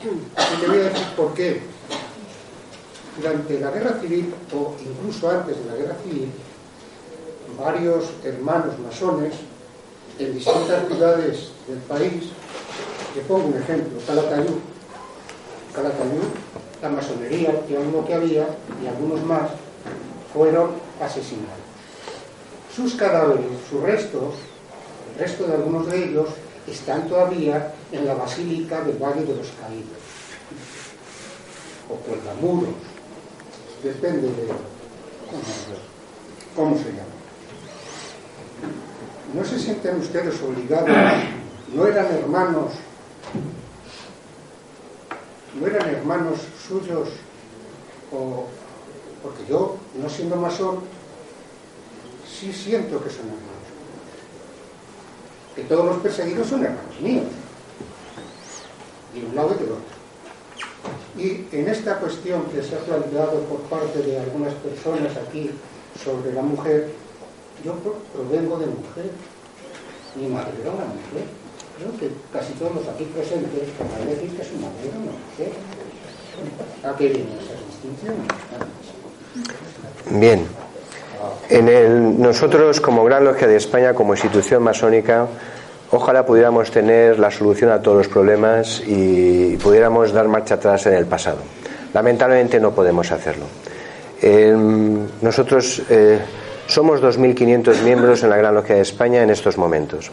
Y 0.03 0.61
le 0.61 0.67
voy 0.67 0.79
a 0.79 0.91
decir 0.91 1.07
por 1.17 1.35
qué. 1.35 1.76
Durante 3.17 3.61
la 3.61 3.71
guerra 3.71 4.01
civil, 4.01 4.35
o 4.55 4.75
incluso 4.81 5.31
antes 5.31 5.57
de 5.59 5.71
la 5.71 5.77
guerra 5.77 5.97
civil, 6.05 6.31
varios 7.59 8.05
hermanos 8.23 8.79
masones 8.79 9.35
en 10.19 10.35
distintas 10.35 10.87
ciudades 10.87 11.51
del 11.67 11.79
país, 11.79 12.33
le 13.15 13.23
pongo 13.23 13.49
un 13.49 13.57
ejemplo, 13.57 13.99
Calatayud, 14.07 14.59
Calatayud, 15.75 16.25
la 16.83 16.89
masonería, 16.91 17.67
que 17.67 17.79
uno 17.79 18.05
que 18.07 18.15
había, 18.15 18.47
y 18.83 18.87
algunos 18.87 19.23
más, 19.25 19.51
fueron 20.33 20.73
asesinados. 21.01 21.65
sus 22.75 22.95
cadáveres, 22.95 23.47
sus 23.71 23.81
restos, 23.83 24.35
el 25.13 25.21
resto 25.21 25.47
de 25.47 25.55
algunos 25.55 25.87
de 25.87 26.05
ellos, 26.05 26.29
están 26.67 27.09
todavía 27.09 27.73
en 27.93 28.07
la 28.07 28.15
Basílica 28.15 28.83
del 28.83 28.99
Valle 28.99 29.25
de 29.25 29.37
los 29.37 29.49
Caídos, 29.61 30.03
o 31.89 31.95
Cuelgamuros, 31.95 32.75
depende 33.87 34.29
de 34.29 34.49
cómo 36.55 36.77
se 36.77 36.91
llama. 36.91 37.17
¿No 39.35 39.45
se 39.45 39.59
sienten 39.59 40.01
ustedes 40.01 40.41
obligados? 40.43 40.89
¿No 41.73 41.87
eran 41.87 42.07
hermanos? 42.07 42.73
¿No 45.61 45.67
eran 45.67 45.89
hermanos 45.89 46.39
suyos? 46.67 47.09
O, 48.13 48.47
porque 49.23 49.45
yo, 49.49 49.77
no 50.01 50.09
siendo 50.09 50.37
masón, 50.37 50.81
sí 52.29 52.53
siento 52.53 53.03
que 53.03 53.11
son 53.11 53.27
hermanos. 53.27 53.47
Que 55.55 55.63
todos 55.63 55.87
los 55.87 55.97
perseguidos 55.99 56.49
son 56.49 56.65
hermanos 56.65 57.01
míos. 57.01 57.27
De 59.15 59.25
un 59.25 59.35
lado 59.35 59.55
y 59.55 59.63
del 59.63 59.73
otro. 59.73 59.96
Y 61.17 61.47
en 61.53 61.69
esta 61.69 61.97
cuestión 61.97 62.45
que 62.47 62.63
se 62.63 62.75
ha 62.75 62.79
planteado 62.79 63.41
por 63.45 63.61
parte 63.63 64.01
de 64.01 64.19
algunas 64.21 64.55
personas 64.55 65.17
aquí 65.17 65.51
sobre 66.03 66.33
la 66.33 66.43
mujer, 66.43 66.91
yo 67.65 67.75
provengo 68.13 68.59
de 68.59 68.67
mujer. 68.67 69.11
Mi 70.15 70.29
madre 70.29 70.53
era 70.61 70.71
una 70.71 70.85
mujer. 70.85 71.27
Creo 71.79 71.93
que 71.99 72.11
casi 72.33 72.53
todos 72.55 72.75
los 72.75 72.89
aquí 72.89 73.05
presentes 73.05 73.69
van 73.79 74.09
decir 74.09 74.31
que 74.37 74.45
su 74.45 74.55
madre 74.57 74.89
era 74.89 74.99
una 74.99 75.13
mujer. 75.13 75.53
¿A 76.85 76.97
qué 76.97 77.09
viene 77.09 77.31
esa 77.41 77.55
distinción? 77.67 78.15
Bien. 80.11 80.47
En 81.49 81.69
el, 81.69 82.21
nosotros, 82.21 82.81
como 82.81 83.05
Gran 83.05 83.25
Logia 83.25 83.47
de 83.47 83.57
España, 83.57 83.95
como 83.95 84.15
institución 84.15 84.63
masónica, 84.63 85.29
ojalá 85.91 86.25
pudiéramos 86.27 86.71
tener 86.71 87.19
la 87.19 87.31
solución 87.31 87.71
a 87.71 87.81
todos 87.81 87.99
los 87.99 88.09
problemas 88.09 88.83
y 88.87 89.57
pudiéramos 89.57 90.13
dar 90.13 90.29
marcha 90.29 90.55
atrás 90.55 90.87
en 90.87 90.95
el 90.95 91.07
pasado. 91.07 91.39
Lamentablemente 91.95 92.61
no 92.61 92.73
podemos 92.73 93.11
hacerlo. 93.13 93.45
Eh, 94.21 94.55
nosotros 95.21 95.83
eh, 95.89 96.19
somos 96.67 97.01
2.500 97.01 97.83
miembros 97.83 98.23
en 98.23 98.31
la 98.31 98.37
Gran 98.37 98.55
Logia 98.55 98.77
de 98.77 98.83
España 98.83 99.23
en 99.23 99.31
estos 99.31 99.57
momentos. 99.59 100.11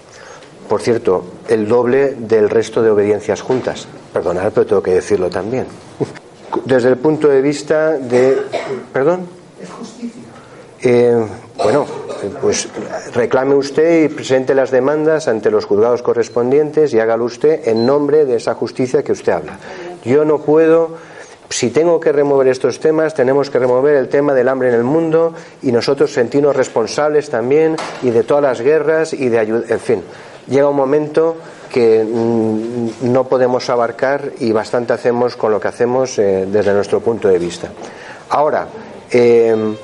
Por 0.67 0.81
cierto, 0.81 1.25
el 1.47 1.67
doble 1.67 2.15
del 2.17 2.49
resto 2.49 2.81
de 2.81 2.89
obediencias 2.89 3.41
juntas. 3.41 3.87
Perdonad, 4.13 4.51
pero 4.53 4.65
tengo 4.65 4.83
que 4.83 4.91
decirlo 4.91 5.29
también. 5.29 5.65
Desde 6.65 6.89
el 6.89 6.97
punto 6.97 7.27
de 7.27 7.41
vista 7.41 7.91
de. 7.91 8.37
¿Perdón? 8.93 9.27
Es 9.61 9.69
justicia. 9.69 10.21
Eh, 10.81 11.25
bueno, 11.57 11.85
pues 12.41 12.67
reclame 13.13 13.55
usted 13.55 14.03
y 14.03 14.09
presente 14.09 14.53
las 14.53 14.71
demandas 14.71 15.27
ante 15.27 15.51
los 15.51 15.65
juzgados 15.65 16.01
correspondientes 16.01 16.93
y 16.93 16.99
hágalo 16.99 17.25
usted 17.25 17.67
en 17.67 17.85
nombre 17.85 18.25
de 18.25 18.37
esa 18.37 18.53
justicia 18.53 19.03
que 19.03 19.11
usted 19.11 19.33
habla. 19.33 19.59
Yo 20.03 20.25
no 20.25 20.39
puedo 20.39 20.97
si 21.53 21.69
tengo 21.69 21.99
que 21.99 22.11
remover 22.11 22.47
estos 22.47 22.79
temas, 22.79 23.13
tenemos 23.13 23.51
que 23.51 23.59
remover 23.59 23.95
el 23.95 24.09
tema 24.09 24.33
del 24.33 24.49
hambre 24.49 24.69
en 24.69 24.75
el 24.75 24.83
mundo 24.83 25.35
y 25.61 25.71
nosotros 25.71 26.11
sentirnos 26.11 26.55
responsables 26.55 27.29
también 27.29 27.75
y 28.01 28.09
de 28.09 28.23
todas 28.23 28.41
las 28.41 28.61
guerras 28.61 29.13
y 29.13 29.29
de 29.29 29.37
ayuda, 29.37 29.65
en 29.69 29.79
fin. 29.79 30.03
Llega 30.47 30.67
un 30.67 30.75
momento 30.75 31.35
que 31.71 32.03
mm, 32.03 33.11
no 33.11 33.25
podemos 33.25 33.69
abarcar 33.69 34.31
y 34.39 34.51
bastante 34.51 34.93
hacemos 34.93 35.35
con 35.35 35.51
lo 35.51 35.59
que 35.59 35.67
hacemos 35.67 36.17
eh, 36.17 36.47
desde 36.51 36.73
nuestro 36.73 37.01
punto 37.01 37.27
de 37.27 37.37
vista. 37.37 37.69
Ahora, 38.29 38.67
eh, 39.11 39.75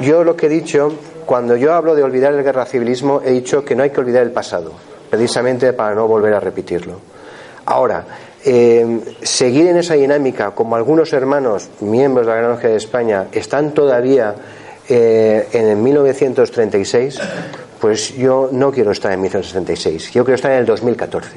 yo 0.00 0.24
lo 0.24 0.34
que 0.34 0.46
he 0.46 0.48
dicho, 0.48 0.90
cuando 1.30 1.54
yo 1.54 1.74
hablo 1.74 1.94
de 1.94 2.02
olvidar 2.02 2.34
el 2.34 2.42
guerra 2.42 2.66
civilismo, 2.66 3.22
he 3.24 3.30
dicho 3.30 3.64
que 3.64 3.76
no 3.76 3.84
hay 3.84 3.90
que 3.90 4.00
olvidar 4.00 4.24
el 4.24 4.32
pasado, 4.32 4.72
precisamente 5.08 5.72
para 5.74 5.94
no 5.94 6.08
volver 6.08 6.34
a 6.34 6.40
repetirlo. 6.40 6.98
Ahora, 7.66 8.04
eh, 8.44 8.98
seguir 9.22 9.68
en 9.68 9.76
esa 9.76 9.94
dinámica, 9.94 10.50
como 10.50 10.74
algunos 10.74 11.12
hermanos, 11.12 11.68
miembros 11.82 12.26
de 12.26 12.32
la 12.32 12.38
Gran 12.38 12.50
Logia 12.50 12.70
de 12.70 12.76
España, 12.78 13.28
están 13.30 13.70
todavía 13.70 14.34
eh, 14.88 15.46
en 15.52 15.68
el 15.68 15.76
1936, 15.76 17.20
pues 17.80 18.12
yo 18.16 18.48
no 18.50 18.72
quiero 18.72 18.90
estar 18.90 19.12
en 19.12 19.20
1936, 19.20 20.10
yo 20.10 20.24
quiero 20.24 20.34
estar 20.34 20.50
en 20.50 20.58
el 20.58 20.66
2014 20.66 21.30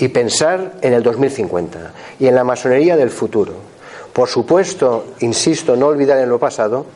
y 0.00 0.08
pensar 0.08 0.72
en 0.80 0.92
el 0.92 1.04
2050 1.04 1.92
y 2.18 2.26
en 2.26 2.34
la 2.34 2.42
masonería 2.42 2.96
del 2.96 3.10
futuro. 3.10 3.52
Por 4.12 4.28
supuesto, 4.28 5.14
insisto, 5.20 5.76
no 5.76 5.86
olvidar 5.86 6.18
en 6.18 6.28
lo 6.28 6.40
pasado, 6.40 6.86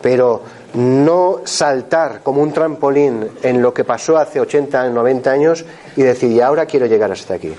pero 0.00 0.42
no 0.74 1.42
saltar 1.44 2.20
como 2.22 2.42
un 2.42 2.52
trampolín 2.52 3.28
en 3.42 3.62
lo 3.62 3.72
que 3.72 3.84
pasó 3.84 4.16
hace 4.16 4.40
80, 4.40 4.90
90 4.90 5.30
años 5.30 5.64
y 5.96 6.02
decir, 6.02 6.30
y 6.30 6.40
ahora 6.40 6.66
quiero 6.66 6.86
llegar 6.86 7.12
hasta 7.12 7.34
aquí 7.34 7.54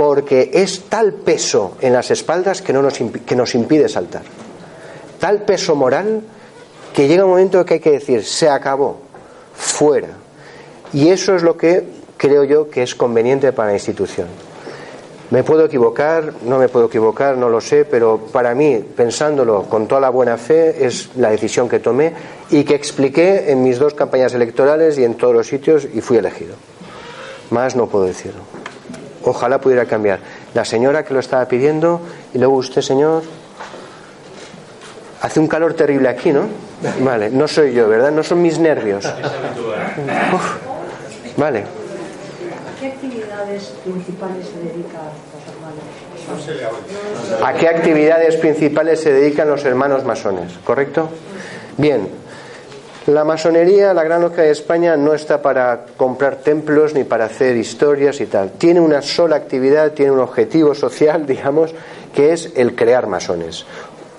porque 0.00 0.50
es 0.54 0.84
tal 0.88 1.12
peso 1.12 1.76
en 1.78 1.92
las 1.92 2.10
espaldas 2.10 2.62
que, 2.62 2.72
no 2.72 2.80
nos, 2.80 2.94
que 2.94 3.36
nos 3.36 3.54
impide 3.54 3.86
saltar. 3.86 4.22
Tal 5.18 5.42
peso 5.42 5.74
moral 5.74 6.22
que 6.94 7.06
llega 7.06 7.26
un 7.26 7.32
momento 7.32 7.62
que 7.66 7.74
hay 7.74 7.80
que 7.80 7.90
decir, 7.90 8.24
se 8.24 8.48
acabó, 8.48 8.98
fuera. 9.54 10.08
Y 10.94 11.08
eso 11.08 11.36
es 11.36 11.42
lo 11.42 11.54
que 11.54 11.84
creo 12.16 12.44
yo 12.44 12.70
que 12.70 12.82
es 12.82 12.94
conveniente 12.94 13.52
para 13.52 13.68
la 13.68 13.74
institución. 13.74 14.28
Me 15.30 15.44
puedo 15.44 15.64
equivocar, 15.64 16.32
no 16.44 16.58
me 16.58 16.68
puedo 16.68 16.86
equivocar, 16.86 17.36
no 17.36 17.48
lo 17.48 17.60
sé, 17.60 17.84
pero 17.84 18.18
para 18.32 18.52
mí, 18.52 18.84
pensándolo 18.96 19.62
con 19.62 19.86
toda 19.86 20.00
la 20.00 20.10
buena 20.10 20.36
fe, 20.36 20.84
es 20.84 21.10
la 21.16 21.30
decisión 21.30 21.68
que 21.68 21.78
tomé 21.78 22.12
y 22.50 22.64
que 22.64 22.74
expliqué 22.74 23.52
en 23.52 23.62
mis 23.62 23.78
dos 23.78 23.94
campañas 23.94 24.34
electorales 24.34 24.98
y 24.98 25.04
en 25.04 25.14
todos 25.14 25.32
los 25.32 25.46
sitios 25.46 25.86
y 25.94 26.00
fui 26.00 26.16
elegido. 26.16 26.56
Más 27.50 27.76
no 27.76 27.86
puedo 27.86 28.06
decirlo. 28.06 28.40
Ojalá 29.22 29.60
pudiera 29.60 29.86
cambiar. 29.86 30.18
La 30.52 30.64
señora 30.64 31.04
que 31.04 31.14
lo 31.14 31.20
estaba 31.20 31.46
pidiendo 31.46 32.00
y 32.34 32.38
luego 32.38 32.56
usted, 32.56 32.80
señor. 32.82 33.22
Hace 35.20 35.38
un 35.38 35.46
calor 35.46 35.74
terrible 35.74 36.08
aquí, 36.08 36.32
¿no? 36.32 36.46
Vale, 37.04 37.30
no 37.30 37.46
soy 37.46 37.72
yo, 37.72 37.88
¿verdad? 37.88 38.10
No 38.10 38.24
son 38.24 38.42
mis 38.42 38.58
nervios. 38.58 39.04
vale. 41.36 41.79
¿A 43.82 43.92
qué 43.92 44.08
actividades 44.08 44.36
principales 44.36 44.48
se 44.48 44.62
dedican 44.62 45.02
los 45.32 45.44
hermanos? 45.48 45.84
¿A 47.44 47.52
qué 47.54 47.68
actividades 47.68 48.36
principales 48.36 49.00
se 49.00 49.12
dedican 49.12 49.48
los 49.48 49.64
hermanos 49.64 50.04
masones? 50.04 50.52
¿Correcto? 50.64 51.08
Bien, 51.76 52.08
la 53.06 53.24
masonería, 53.24 53.94
la 53.94 54.04
Gran 54.04 54.20
Logia 54.20 54.44
de 54.44 54.50
España, 54.50 54.96
no 54.96 55.14
está 55.14 55.40
para 55.42 55.86
comprar 55.96 56.36
templos 56.36 56.94
ni 56.94 57.04
para 57.04 57.24
hacer 57.24 57.56
historias 57.56 58.20
y 58.20 58.26
tal. 58.26 58.52
Tiene 58.52 58.80
una 58.80 59.02
sola 59.02 59.36
actividad, 59.36 59.92
tiene 59.92 60.12
un 60.12 60.20
objetivo 60.20 60.74
social, 60.74 61.26
digamos, 61.26 61.74
que 62.14 62.32
es 62.32 62.52
el 62.56 62.74
crear 62.74 63.06
masones. 63.06 63.64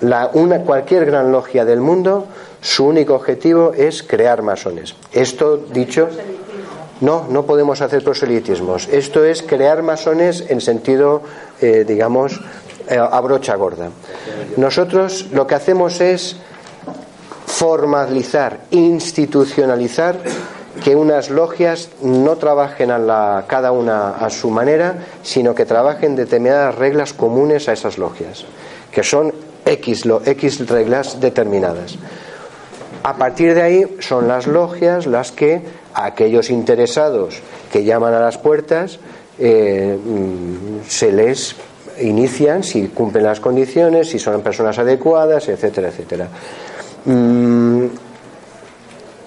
La, 0.00 0.30
una, 0.34 0.62
cualquier 0.62 1.06
gran 1.06 1.30
logia 1.30 1.64
del 1.64 1.80
mundo, 1.80 2.26
su 2.60 2.84
único 2.84 3.14
objetivo 3.14 3.72
es 3.72 4.02
crear 4.02 4.42
masones. 4.42 4.96
Esto 5.12 5.56
dicho, 5.56 6.08
no, 7.02 7.26
no 7.28 7.44
podemos 7.44 7.82
hacer 7.82 8.02
proselitismos. 8.02 8.88
Esto 8.88 9.24
es 9.24 9.42
crear 9.42 9.82
masones 9.82 10.44
en 10.48 10.60
sentido, 10.60 11.22
eh, 11.60 11.84
digamos, 11.86 12.40
eh, 12.88 12.96
a 12.96 13.20
brocha 13.20 13.56
gorda. 13.56 13.90
Nosotros 14.56 15.26
lo 15.32 15.46
que 15.46 15.56
hacemos 15.56 16.00
es 16.00 16.36
formalizar, 17.46 18.60
institucionalizar 18.70 20.16
que 20.82 20.94
unas 20.96 21.28
logias 21.28 21.90
no 22.02 22.36
trabajen 22.36 22.90
a 22.90 22.98
la, 22.98 23.44
cada 23.48 23.72
una 23.72 24.10
a 24.10 24.30
su 24.30 24.50
manera, 24.50 24.94
sino 25.22 25.54
que 25.54 25.66
trabajen 25.66 26.16
determinadas 26.16 26.76
reglas 26.76 27.12
comunes 27.12 27.68
a 27.68 27.72
esas 27.72 27.98
logias, 27.98 28.44
que 28.90 29.02
son 29.02 29.34
X, 29.66 30.06
lo, 30.06 30.22
X 30.24 30.68
reglas 30.68 31.20
determinadas. 31.20 31.96
A 33.02 33.16
partir 33.16 33.54
de 33.54 33.62
ahí 33.62 33.96
son 33.98 34.28
las 34.28 34.46
logias 34.46 35.06
las 35.06 35.32
que 35.32 35.81
aquellos 35.94 36.50
interesados 36.50 37.40
que 37.70 37.84
llaman 37.84 38.14
a 38.14 38.20
las 38.20 38.38
puertas 38.38 38.98
eh, 39.38 39.98
mm, 40.02 40.88
se 40.88 41.12
les 41.12 41.56
inician 42.00 42.62
si 42.62 42.88
cumplen 42.88 43.24
las 43.24 43.40
condiciones, 43.40 44.10
si 44.10 44.18
son 44.18 44.40
personas 44.42 44.78
adecuadas, 44.78 45.48
etcétera, 45.48 45.88
etcétera. 45.88 46.28
Mm, 47.04 47.86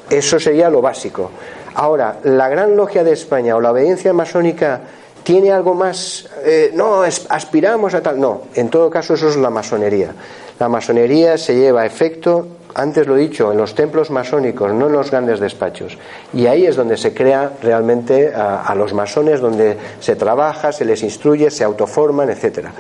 eso 0.09 0.39
sería 0.39 0.70
lo 0.70 0.82
básico. 0.82 1.32
Ahora, 1.76 2.20
la 2.24 2.47
Gran 2.47 2.76
Logia 2.76 3.03
de 3.03 3.11
España 3.11 3.55
o 3.55 3.61
la 3.61 3.72
obediencia 3.72 4.13
masónica 4.13 4.82
tiene 5.24 5.51
algo 5.51 5.74
más, 5.74 6.30
eh, 6.43 6.72
no, 6.74 7.01
aspiramos 7.01 7.93
a 7.95 8.01
tal, 8.01 8.20
no, 8.20 8.43
en 8.53 8.70
todo 8.70 8.89
caso 8.89 9.16
eso 9.16 9.28
es 9.28 9.36
la 9.36 9.49
masonería. 9.49 10.13
La 10.59 10.70
masonería 10.70 11.38
se 11.38 11.55
lleva 11.55 11.82
a 11.82 11.86
efecto, 11.86 12.47
antes 12.76 13.07
lo 13.07 13.17
he 13.17 13.21
dicho, 13.21 13.51
en 13.51 13.57
los 13.57 13.73
templos 13.73 14.11
masónicos, 14.11 14.73
no 14.73 14.88
en 14.88 14.93
los 14.93 15.09
grandes 15.09 15.39
despachos. 15.39 15.97
Y 16.34 16.45
ahí 16.45 16.65
es 16.65 16.76
donde 16.76 16.97
se 16.97 17.13
crea 17.13 17.53
realmente 17.61 18.34
a, 18.36 18.63
a 18.63 18.76
los 18.76 18.93
masones, 18.93 19.39
donde 19.39 19.78
se 19.99 20.15
trabaja, 20.15 20.71
se 20.71 20.86
les 20.86 21.01
instruye, 21.01 21.49
se 21.49 21.63
autoforman, 21.63 22.30
etcétera. 22.30 22.71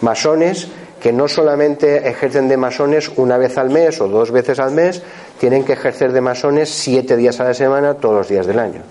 Masones 0.00 0.68
que 1.02 1.12
no 1.12 1.26
solamente 1.26 2.08
ejercen 2.08 2.48
de 2.48 2.56
masones 2.56 3.10
una 3.16 3.36
vez 3.36 3.58
al 3.58 3.70
mes 3.70 4.00
o 4.00 4.06
dos 4.06 4.30
veces 4.30 4.60
al 4.60 4.70
mes, 4.70 5.02
tienen 5.38 5.64
que 5.64 5.72
ejercer 5.72 6.12
de 6.12 6.20
masones 6.20 6.70
siete 6.70 7.16
días 7.16 7.40
a 7.40 7.44
la 7.44 7.54
semana, 7.54 7.94
todos 7.94 8.14
los 8.14 8.28
días 8.28 8.46
del 8.46 8.60
año. 8.60 8.82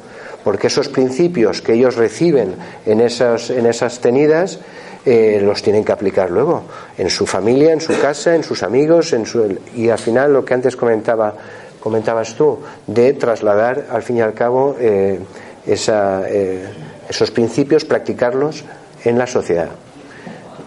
Porque 0.44 0.68
esos 0.68 0.90
principios 0.90 1.62
que 1.62 1.74
ellos 1.74 1.96
reciben 1.96 2.56
en 2.86 3.00
esas, 3.00 3.50
en 3.50 3.66
esas 3.66 4.00
tenidas 4.00 4.60
eh, 5.06 5.40
los 5.42 5.62
tienen 5.62 5.84
que 5.84 5.92
aplicar 5.92 6.30
luego 6.30 6.64
en 6.98 7.10
su 7.10 7.26
familia, 7.26 7.74
en 7.74 7.82
su 7.82 8.00
casa, 8.00 8.36
en 8.36 8.44
sus 8.44 8.64
amigos, 8.64 9.14
en 9.14 9.26
su, 9.26 9.58
y 9.76 9.90
al 9.90 9.98
final 9.98 10.34
lo 10.34 10.46
que 10.46 10.54
antes 10.54 10.76
comentaba, 10.76 11.34
comentabas 11.80 12.36
tú, 12.36 12.60
de 12.86 13.14
trasladar 13.14 13.88
al 13.90 14.04
fin 14.04 14.18
y 14.18 14.22
al 14.22 14.34
cabo 14.34 14.76
eh, 14.80 15.20
esa, 15.66 16.24
eh, 16.28 16.66
esos 17.10 17.32
principios, 17.32 17.86
practicarlos 17.86 18.64
en 19.04 19.18
la 19.18 19.28
sociedad. 19.28 19.70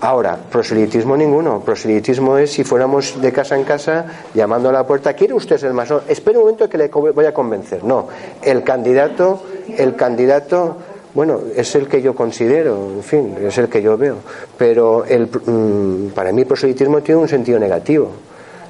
Ahora, 0.01 0.37
proselitismo 0.37 1.17
ninguno. 1.17 1.61
Proselitismo 1.61 2.37
es 2.37 2.53
si 2.53 2.63
fuéramos 2.63 3.21
de 3.23 3.33
casa 3.33 3.57
en 3.57 3.65
casa 3.65 4.05
llamando 4.35 4.69
a 4.69 4.73
la 4.73 4.87
puerta, 4.87 5.15
¿quiere 5.15 5.33
usted 5.33 5.57
ser 5.57 5.73
masón? 5.73 6.03
Espera 6.09 6.39
un 6.39 6.45
momento 6.45 6.69
que 6.69 6.77
le 6.77 6.89
voy 6.89 7.25
a 7.25 7.33
convencer. 7.33 7.83
No, 7.85 8.09
el 8.43 8.63
candidato, 8.63 9.43
el 9.79 9.97
candidato, 9.97 10.77
bueno, 11.15 11.41
es 11.55 11.75
el 11.77 11.87
que 11.87 12.03
yo 12.03 12.15
considero, 12.15 12.91
en 12.91 13.03
fin, 13.03 13.37
es 13.41 13.57
el 13.59 13.69
que 13.69 13.81
yo 13.81 13.97
veo. 13.97 14.17
Pero 14.59 15.05
el, 15.05 15.29
mm, 15.29 16.13
para 16.13 16.33
mí 16.33 16.45
proselitismo 16.45 17.03
tiene 17.03 17.21
un 17.21 17.29
sentido 17.29 17.59
negativo. 17.59 18.11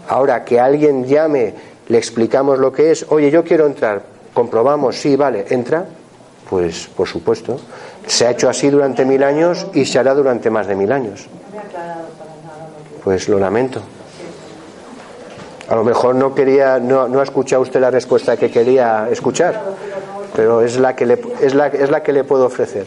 Ahora, 0.08 0.44
que 0.44 0.60
alguien 0.60 1.06
llame, 1.06 1.54
le 1.88 1.98
explicamos 1.98 2.58
lo 2.58 2.70
que 2.70 2.90
es, 2.90 3.06
oye, 3.08 3.30
yo 3.30 3.42
quiero 3.42 3.64
entrar, 3.66 4.02
comprobamos, 4.34 4.96
sí, 4.96 5.16
vale, 5.16 5.46
entra, 5.48 5.86
pues 6.50 6.88
por 6.94 7.08
supuesto. 7.08 7.58
Se 8.06 8.26
ha 8.26 8.32
hecho 8.32 8.50
así 8.50 8.68
durante 8.68 9.06
mil 9.06 9.22
años 9.22 9.66
y 9.72 9.86
se 9.86 9.98
hará 9.98 10.14
durante 10.14 10.50
más 10.50 10.66
de 10.66 10.74
mil 10.74 10.92
años. 10.92 11.26
Pues 13.02 13.28
lo 13.30 13.38
lamento. 13.38 13.80
A 15.68 15.74
lo 15.76 15.84
mejor 15.84 16.14
no 16.14 16.34
quería, 16.34 16.78
no, 16.78 17.08
no 17.08 17.20
ha 17.20 17.22
escuchado 17.22 17.62
usted 17.62 17.80
la 17.80 17.90
respuesta 17.90 18.36
que 18.36 18.50
quería 18.50 19.08
escuchar, 19.10 19.62
pero 20.34 20.60
es 20.62 20.78
la 20.78 20.96
que 20.96 21.06
le, 21.06 21.20
es 21.40 21.54
la, 21.54 21.68
es 21.68 21.90
la 21.90 22.02
que 22.02 22.12
le 22.12 22.24
puedo 22.24 22.46
ofrecer. 22.46 22.86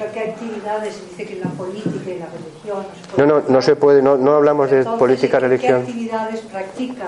No, 3.15 3.25
no, 3.25 3.41
no 3.47 3.61
se 3.61 3.75
puede, 3.75 4.01
no, 4.01 4.17
no 4.17 4.35
hablamos 4.35 4.69
de 4.69 4.83
política, 4.83 5.39
religión. 5.39 5.85
¿Qué 5.85 5.91
actividades 5.91 6.41
practican? 6.41 7.07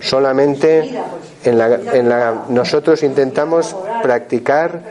Solamente 0.00 0.90
en 1.44 1.58
la, 1.58 1.74
en 1.74 2.08
la, 2.08 2.44
nosotros 2.48 3.02
intentamos 3.04 3.76
practicar 4.02 4.82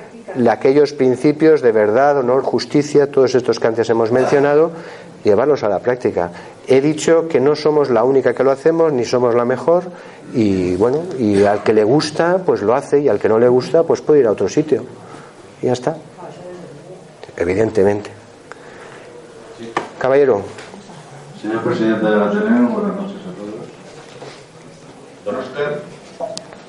aquellos 0.50 0.94
principios 0.94 1.62
de 1.62 1.72
verdad, 1.72 2.20
honor, 2.20 2.44
justicia, 2.44 3.12
todos 3.12 3.36
estos 3.36 3.60
que 3.60 3.68
antes 3.68 3.90
hemos 3.90 4.12
mencionado, 4.12 4.72
llevarlos 5.24 5.63
a 5.63 5.70
la 5.70 5.80
práctica. 5.80 6.32
He 6.68 6.82
dicho 6.82 7.28
que 7.28 7.39
no 7.39 7.55
somos 7.55 7.89
la 7.89 8.03
única 8.03 8.34
que 8.34 8.43
lo 8.43 8.51
hacemos, 8.51 8.91
ni 8.91 9.05
somos 9.05 9.36
la 9.36 9.45
mejor, 9.45 9.84
y 10.34 10.76
bueno, 10.76 11.03
y 11.18 11.43
al 11.43 11.63
que 11.63 11.74
le 11.74 11.84
gusta, 11.84 12.39
pues 12.45 12.61
lo 12.61 12.76
hace, 12.76 12.99
y 12.99 13.07
al 13.07 13.20
que 13.20 13.30
no 13.30 13.39
le 13.39 13.47
gusta, 13.47 13.84
pues 13.84 14.01
puede 14.01 14.22
ir 14.22 14.28
a 14.28 14.32
otro 14.32 14.49
sitio. 14.49 14.84
Y 15.61 15.68
ya 15.68 15.74
está. 15.74 15.95
Evidentemente. 17.38 18.09
Caballero. 19.99 20.41
Señor 21.41 21.61
presidente 21.61 22.05
de 22.05 22.11
la 22.11 22.26
buenas 22.26 22.95
noches 22.95 23.22
a 23.22 23.34
todos. 23.38 23.65
Don 25.24 25.36
Oscar, 25.36 25.82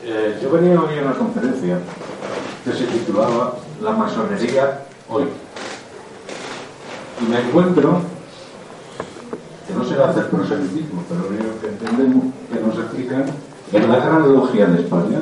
eh, 0.05 0.38
yo 0.42 0.51
venía 0.51 0.80
hoy 0.80 0.99
a 0.99 1.03
una 1.03 1.12
conferencia 1.12 1.78
que 2.64 2.72
se 2.72 2.84
titulaba 2.84 3.57
La 3.82 3.92
masonería 3.92 4.80
hoy. 5.09 5.24
Y 7.20 7.30
me 7.30 7.40
encuentro, 7.40 8.03
que 9.69 9.75
no 9.75 9.85
será 9.85 10.09
hacer 10.09 10.29
proselitismo, 10.29 11.03
pero 11.09 11.21
lo 11.29 11.61
que 11.61 11.69
entendemos 11.69 12.25
que 12.51 12.59
nos 12.59 12.79
explican 12.79 13.25
en 13.71 13.89
la 13.91 13.97
gran 13.97 14.33
logia 14.33 14.66
de 14.66 14.81
España. 14.81 15.21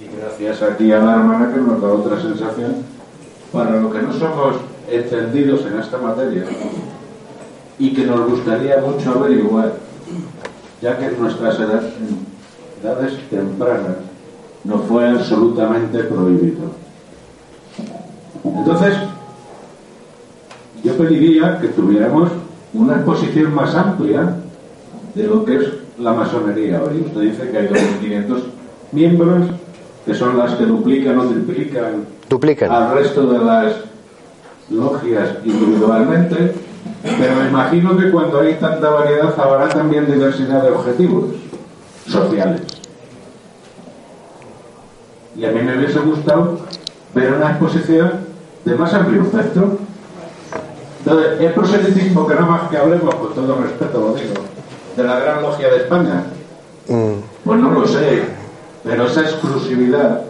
Y 0.00 0.16
gracias 0.16 0.62
aquí 0.62 0.92
a 0.92 1.00
la 1.00 1.16
hermana 1.16 1.52
que 1.52 1.60
nos 1.60 1.82
da 1.82 1.88
otra 1.88 2.22
sensación, 2.22 2.76
para 3.52 3.80
lo 3.80 3.90
que 3.90 4.02
no 4.02 4.12
somos 4.12 4.56
entendidos 4.88 5.66
en 5.66 5.80
esta 5.80 5.98
materia 5.98 6.44
y 7.78 7.92
que 7.92 8.06
nos 8.06 8.30
gustaría 8.30 8.78
mucho 8.78 9.10
averiguar, 9.10 9.72
ya 10.80 10.96
que 10.96 11.06
en 11.06 11.20
nuestras 11.20 11.58
edades 11.58 13.28
tempranas 13.28 13.96
no 14.62 14.78
fue 14.78 15.08
absolutamente 15.08 16.04
prohibido. 16.04 16.70
Entonces, 18.44 18.94
yo 20.84 20.96
pediría 20.96 21.58
que 21.60 21.68
tuviéramos 21.68 22.30
una 22.76 22.96
exposición 22.96 23.54
más 23.54 23.74
amplia 23.74 24.36
de 25.14 25.22
lo 25.24 25.44
que 25.44 25.56
es 25.56 25.68
la 25.98 26.12
masonería 26.12 26.82
hoy. 26.82 27.00
Usted 27.06 27.20
dice 27.20 27.50
que 27.50 27.58
hay 27.58 27.68
2.500 27.68 28.42
miembros, 28.92 29.46
que 30.04 30.14
son 30.14 30.36
las 30.38 30.54
que 30.54 30.66
duplican 30.66 31.18
o 31.18 31.26
triplican 31.26 32.06
duplican. 32.28 32.70
al 32.70 32.94
resto 32.94 33.26
de 33.26 33.38
las 33.38 33.74
logias 34.70 35.30
individualmente, 35.44 36.54
pero 37.02 37.36
me 37.36 37.48
imagino 37.48 37.96
que 37.96 38.10
cuando 38.10 38.40
hay 38.40 38.54
tanta 38.54 38.90
variedad 38.90 39.34
habrá 39.38 39.68
también 39.68 40.06
diversidad 40.06 40.62
de 40.62 40.70
objetivos 40.70 41.24
sociales. 42.06 42.62
Y 45.36 45.44
a 45.44 45.50
mí 45.50 45.60
me 45.62 45.76
hubiese 45.76 45.98
gustado 46.00 46.60
ver 47.14 47.32
una 47.32 47.50
exposición 47.50 48.10
de 48.64 48.74
más 48.74 48.92
amplio 48.94 49.22
efecto. 49.22 49.78
Entonces, 51.06 51.40
¿es 51.40 51.52
proselitismo 51.52 52.26
que 52.26 52.34
nada 52.34 52.46
más 52.46 52.68
que 52.68 52.76
hablemos, 52.76 53.14
con 53.14 53.32
todo 53.32 53.62
respeto 53.62 54.00
lo 54.00 54.14
digo, 54.14 54.34
de 54.96 55.04
la 55.04 55.20
gran 55.20 55.40
logia 55.40 55.68
de 55.70 55.76
España? 55.76 56.24
Mm. 56.88 57.12
Pues 57.44 57.60
no 57.60 57.70
lo 57.70 57.86
sé, 57.86 58.24
pero 58.82 59.06
esa 59.06 59.20
exclusividad, 59.20 60.22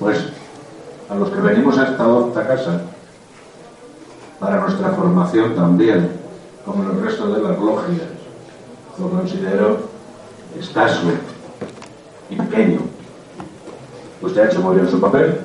pues 0.00 0.18
a 1.08 1.14
los 1.14 1.30
que 1.30 1.40
venimos 1.40 1.78
a 1.78 1.84
esta 1.84 2.48
casa, 2.48 2.80
para 4.40 4.62
nuestra 4.62 4.90
formación 4.90 5.54
también, 5.54 6.10
como 6.64 6.82
el 6.82 7.00
resto 7.00 7.32
de 7.32 7.40
las 7.40 7.56
logias, 7.56 8.08
lo 8.98 9.10
considero 9.10 9.78
escaso 10.58 11.02
y 12.28 12.34
pequeño. 12.34 12.80
Usted 14.22 14.42
ha 14.42 14.46
hecho 14.46 14.60
muy 14.60 14.74
bien 14.74 14.90
su 14.90 15.00
papel. 15.00 15.38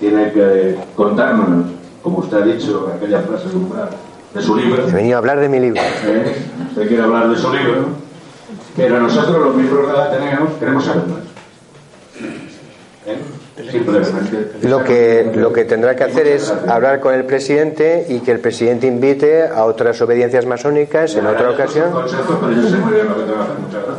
Tiene 0.00 0.32
que 0.32 0.78
contárnoslo, 0.96 1.73
como 2.04 2.18
usted 2.18 2.36
ha 2.36 2.44
dicho, 2.44 2.92
aquella 2.94 3.20
frase 3.22 3.46
de 4.34 4.42
su 4.42 4.54
libro. 4.54 4.86
He 4.86 4.92
venido 4.92 5.16
a 5.16 5.18
hablar 5.18 5.40
de 5.40 5.48
mi 5.48 5.58
libro. 5.58 5.80
¿Eh? 5.80 6.36
Usted 6.68 6.86
quiere 6.86 7.02
hablar 7.02 7.30
de 7.30 7.36
su 7.36 7.50
libro. 7.50 7.86
Pero 8.76 9.00
nosotros, 9.00 9.38
los 9.38 9.54
miembros 9.54 9.86
de 9.86 9.92
la 9.94 10.04
Ateneo, 10.04 10.58
queremos 10.58 10.84
saber 10.84 11.06
más. 11.06 11.22
¿Eh? 13.06 13.16
Lo 14.62 14.84
que, 14.84 15.32
lo 15.34 15.52
que 15.52 15.64
tendrá 15.64 15.96
que 15.96 16.04
hacer 16.04 16.26
es 16.26 16.52
hablar 16.68 17.00
con 17.00 17.14
el 17.14 17.24
presidente 17.24 18.04
y 18.08 18.20
que 18.20 18.32
el 18.32 18.40
presidente 18.40 18.86
invite 18.86 19.46
a 19.46 19.64
otras 19.64 20.00
obediencias 20.02 20.44
masónicas 20.44 21.14
en 21.14 21.26
otra 21.26 21.50
ocasión. 21.50 21.90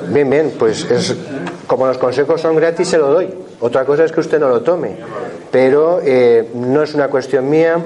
Bien, 0.09 0.29
bien, 0.29 0.53
pues 0.59 0.89
es, 0.91 1.15
como 1.65 1.87
los 1.87 1.97
consejos 1.97 2.41
son 2.41 2.55
gratis, 2.55 2.87
se 2.87 2.97
lo 2.99 3.07
doy. 3.07 3.33
Otra 3.61 3.85
cosa 3.85 4.03
es 4.03 4.11
que 4.11 4.19
usted 4.19 4.39
no 4.39 4.49
lo 4.49 4.61
tome. 4.61 4.97
Pero 5.55 6.01
eh, 6.03 6.49
no 6.53 6.83
es 6.83 6.93
una 6.95 7.07
cuestión 7.07 7.49
mía. 7.49 7.77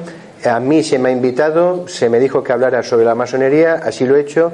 A 0.43 0.59
mí 0.59 0.81
se 0.81 0.97
me 0.97 1.09
ha 1.09 1.11
invitado, 1.11 1.87
se 1.87 2.09
me 2.09 2.19
dijo 2.19 2.43
que 2.43 2.51
hablara 2.51 2.81
sobre 2.81 3.05
la 3.05 3.13
masonería, 3.13 3.75
así 3.75 4.07
lo 4.07 4.15
he 4.15 4.21
hecho. 4.21 4.51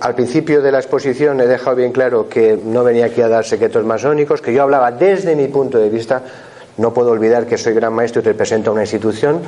Al 0.00 0.14
principio 0.14 0.62
de 0.62 0.72
la 0.72 0.78
exposición 0.78 1.38
he 1.38 1.46
dejado 1.46 1.76
bien 1.76 1.92
claro 1.92 2.30
que 2.30 2.58
no 2.64 2.82
venía 2.82 3.04
aquí 3.04 3.20
a 3.20 3.28
dar 3.28 3.44
secretos 3.44 3.84
masónicos, 3.84 4.40
que 4.40 4.54
yo 4.54 4.62
hablaba 4.62 4.90
desde 4.90 5.36
mi 5.36 5.48
punto 5.48 5.78
de 5.78 5.90
vista 5.90 6.22
no 6.78 6.92
puedo 6.92 7.10
olvidar 7.10 7.46
que 7.46 7.56
soy 7.56 7.72
gran 7.72 7.92
maestro 7.92 8.20
y 8.20 8.24
represento 8.24 8.70
a 8.70 8.72
una 8.74 8.82
institución, 8.82 9.40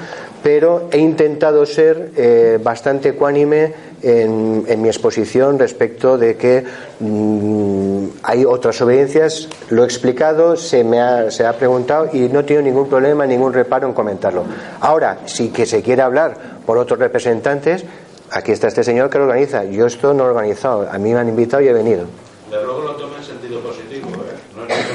pero 0.42 0.88
he 0.90 0.98
intentado 0.98 1.66
ser 1.66 2.10
eh, 2.16 2.58
bastante 2.62 3.10
ecuánime 3.10 3.74
en, 4.02 4.80
mi 4.80 4.88
exposición 4.88 5.58
respecto 5.58 6.16
de 6.16 6.36
que 6.36 6.64
mm, 7.00 8.06
hay 8.22 8.44
otras 8.44 8.80
obediencias. 8.80 9.48
Lo 9.70 9.82
he 9.82 9.86
explicado, 9.86 10.56
se 10.56 10.84
me 10.84 11.00
ha, 11.00 11.30
se 11.30 11.44
ha 11.44 11.52
preguntado 11.52 12.08
y 12.12 12.28
no 12.28 12.44
tengo 12.44 12.62
ningún 12.62 12.88
problema, 12.88 13.26
ningún 13.26 13.52
reparo 13.52 13.86
en 13.86 13.92
comentarlo. 13.92 14.44
Ahora, 14.80 15.18
si 15.26 15.48
que 15.50 15.66
se 15.66 15.82
quiere 15.82 16.02
hablar 16.02 16.36
por 16.64 16.78
otros 16.78 16.98
representantes, 16.98 17.84
aquí 18.30 18.52
está 18.52 18.68
este 18.68 18.84
señor 18.84 19.10
que 19.10 19.18
lo 19.18 19.24
organiza. 19.24 19.64
Yo 19.64 19.86
esto 19.86 20.14
no 20.14 20.24
lo 20.24 20.30
he 20.30 20.32
organizado, 20.32 20.88
a 20.90 20.98
mí 20.98 21.12
me 21.12 21.18
han 21.18 21.28
invitado 21.28 21.62
y 21.62 21.68
he 21.68 21.72
venido. 21.72 22.04
luego 22.50 22.82
lo 22.82 22.92
tomo 22.94 23.16
en 23.16 23.24
sentido 23.24 23.60
positivo. 23.60 24.08
¿eh? 24.08 24.48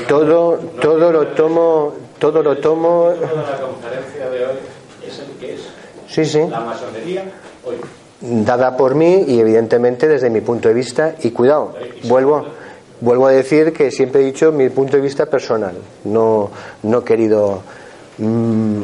todo, 0.07 0.59
todo 0.81 1.11
lo 1.11 1.27
tomo 1.27 1.93
todo 2.19 2.41
lo 2.41 2.57
tomo. 2.57 3.09
La 3.09 3.59
conferencia 3.59 4.29
de 4.29 4.45
hoy 4.45 4.57
es 5.05 5.19
el 5.19 5.37
que 5.39 5.55
es. 5.55 5.61
Sí, 6.07 6.25
sí. 6.25 6.39
La 6.49 6.59
masonería 6.59 7.23
hoy. 7.65 7.75
Dada 8.21 8.77
por 8.77 8.95
mí 8.95 9.25
y 9.27 9.39
evidentemente 9.39 10.07
desde 10.07 10.29
mi 10.29 10.41
punto 10.41 10.69
de 10.69 10.73
vista, 10.73 11.15
y 11.21 11.31
cuidado, 11.31 11.75
vuelvo, 12.03 12.45
vuelvo 13.01 13.27
a 13.27 13.31
decir 13.31 13.73
que 13.73 13.91
siempre 13.91 14.21
he 14.21 14.25
dicho 14.25 14.51
mi 14.53 14.69
punto 14.69 14.95
de 14.95 15.01
vista 15.01 15.25
personal, 15.25 15.75
no, 16.05 16.49
no 16.83 16.99
he 16.99 17.03
querido. 17.03 17.61
Mm, 18.17 18.81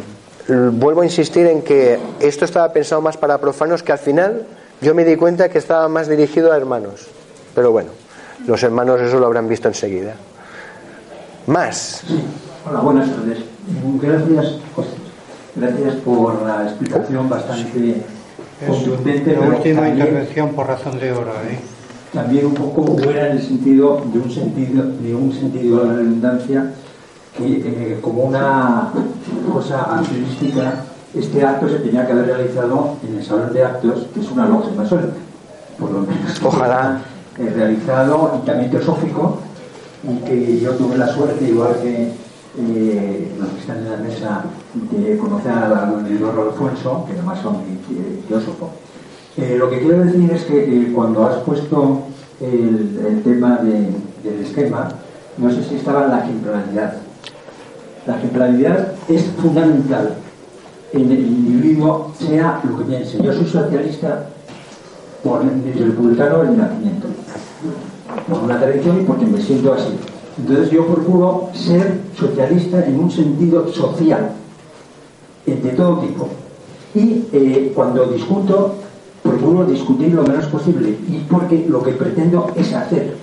vuelvo 0.74 1.02
a 1.02 1.06
insistir 1.06 1.46
en 1.46 1.62
que 1.62 1.98
esto 2.20 2.44
estaba 2.44 2.74
pensado 2.74 3.02
más 3.02 3.16
para 3.16 3.38
profanos 3.38 3.82
que 3.82 3.92
al 3.94 4.00
final 4.00 4.46
yo 4.82 4.96
me 4.96 5.06
di 5.06 5.16
cuenta 5.16 5.50
que 5.50 5.58
estaba 5.58 5.88
más 5.88 6.08
dirigido 6.08 6.52
a 6.52 6.58
hermanos. 6.58 7.08
Pero 7.56 7.72
bueno, 7.72 7.92
los 8.48 8.62
hermanos 8.64 9.00
eso 9.02 9.20
lo 9.20 9.26
habrán 9.26 9.48
visto 9.48 9.68
enseguida. 9.68 10.16
Más. 11.48 12.04
Sí. 12.08 12.20
Hola, 12.70 12.80
buenas 12.82 13.10
tardes. 13.10 13.40
Gracias, 14.02 14.56
gracias 15.56 15.94
por 16.06 16.42
la 16.46 16.64
explicación 16.64 17.30
bastante 17.30 18.04
contundente. 18.68 19.34
La 19.36 19.48
última 19.48 19.82
también- 19.82 19.98
intervención 19.98 20.50
por 20.54 20.68
razón 20.68 21.00
de 21.00 21.12
hora. 21.12 21.32
¿eh? 21.50 21.60
también 22.14 22.48
un 22.48 22.56
poco 22.56 22.98
fuera 22.98 23.28
en 23.28 23.38
el 23.38 23.42
sentido 23.44 24.02
de 24.12 24.18
un 24.18 24.32
sentido 24.32 24.84
de 24.84 25.14
un 25.14 25.32
sentido 25.32 25.82
de 25.82 25.86
la 25.90 25.94
redundancia 25.94 26.74
que 27.38 27.46
eh, 27.46 28.00
como 28.02 28.24
una 28.24 28.90
cosa 29.54 29.84
artística 29.84 30.86
este 31.14 31.46
acto 31.46 31.70
se 31.70 31.76
tenía 31.76 32.08
que 32.08 32.14
haber 32.14 32.26
realizado 32.26 32.96
en 33.08 33.16
el 33.20 33.24
salón 33.24 33.54
de 33.54 33.64
actos 33.64 34.08
que 34.12 34.22
es 34.22 34.32
una 34.32 34.48
logia 34.48 34.72
masónica 34.76 35.14
por 35.80 35.92
lo 35.92 36.00
menos 36.00 36.42
Ojalá. 36.44 37.00
eh, 37.38 37.54
realizado 37.56 38.40
y 38.42 38.46
también 38.48 38.72
teosófico 38.72 39.38
y 40.04 40.18
que 40.26 40.60
yo 40.60 40.72
tuve 40.74 40.98
la 40.98 41.08
suerte 41.08 41.46
igual 41.48 41.76
que 41.82 42.12
eh, 42.58 43.32
los 43.40 43.50
que 43.50 43.60
están 43.60 43.78
en 43.80 43.92
la 43.92 43.98
mesa 43.98 44.44
de 44.92 45.18
conocer 45.18 45.52
a 45.52 45.92
Eduardo 46.10 46.50
Alfonso 46.52 47.06
que 47.08 47.14
además 47.14 47.40
son 47.42 47.58
teósofo 48.28 48.70
eh, 49.38 49.56
lo 49.58 49.70
que 49.70 49.80
quiero 49.80 50.04
decir 50.04 50.30
es 50.32 50.44
que 50.44 50.64
eh, 50.64 50.92
cuando 50.94 51.26
has 51.26 51.38
puesto 51.44 52.02
el, 52.42 53.22
tema 53.24 53.58
de- 53.58 53.92
del 54.24 54.46
esquema, 54.46 54.90
no 55.38 55.50
sé 55.52 55.64
si 55.64 55.76
estaba 55.76 56.08
la 56.08 56.24
ejemplaridad. 56.24 56.94
La 58.06 58.18
ejemplaridad 58.18 58.94
es 59.08 59.24
fundamental 59.42 60.16
en 60.94 61.12
el 61.12 61.20
individuo, 61.20 62.12
sea 62.18 62.60
lo 62.68 62.78
que 62.80 62.84
piense. 62.86 63.22
Yo 63.22 63.32
soy 63.34 63.46
socialista 63.46 64.26
por, 65.24 65.42
el 65.44 65.74
republicano 65.74 66.40
del 66.44 66.58
nacimiento, 66.58 67.08
por 68.28 68.40
una 68.44 68.60
tradición 68.60 69.02
y 69.02 69.04
porque 69.04 69.26
me 69.26 69.42
siento 69.42 69.74
así. 69.74 69.94
Entonces 70.38 70.72
yo 70.72 70.86
procuro 70.88 71.50
ser 71.54 72.00
socialista 72.18 72.86
en 72.86 73.00
un 73.00 73.12
sentido 73.12 73.68
social, 73.74 74.32
de 75.46 75.70
todo 75.72 76.00
tipo. 76.00 76.30
Y 76.94 77.26
eh, 77.32 77.72
cuando 77.76 78.06
discuto, 78.06 78.76
procuro 79.24 79.66
discutir 79.66 80.14
lo 80.14 80.24
menos 80.24 80.46
posible. 80.46 80.98
Y 81.08 81.26
porque 81.30 81.66
lo 81.68 81.84
que 81.84 81.92
pretendo 81.92 82.52
es 82.56 82.74
hacer. 82.74 83.16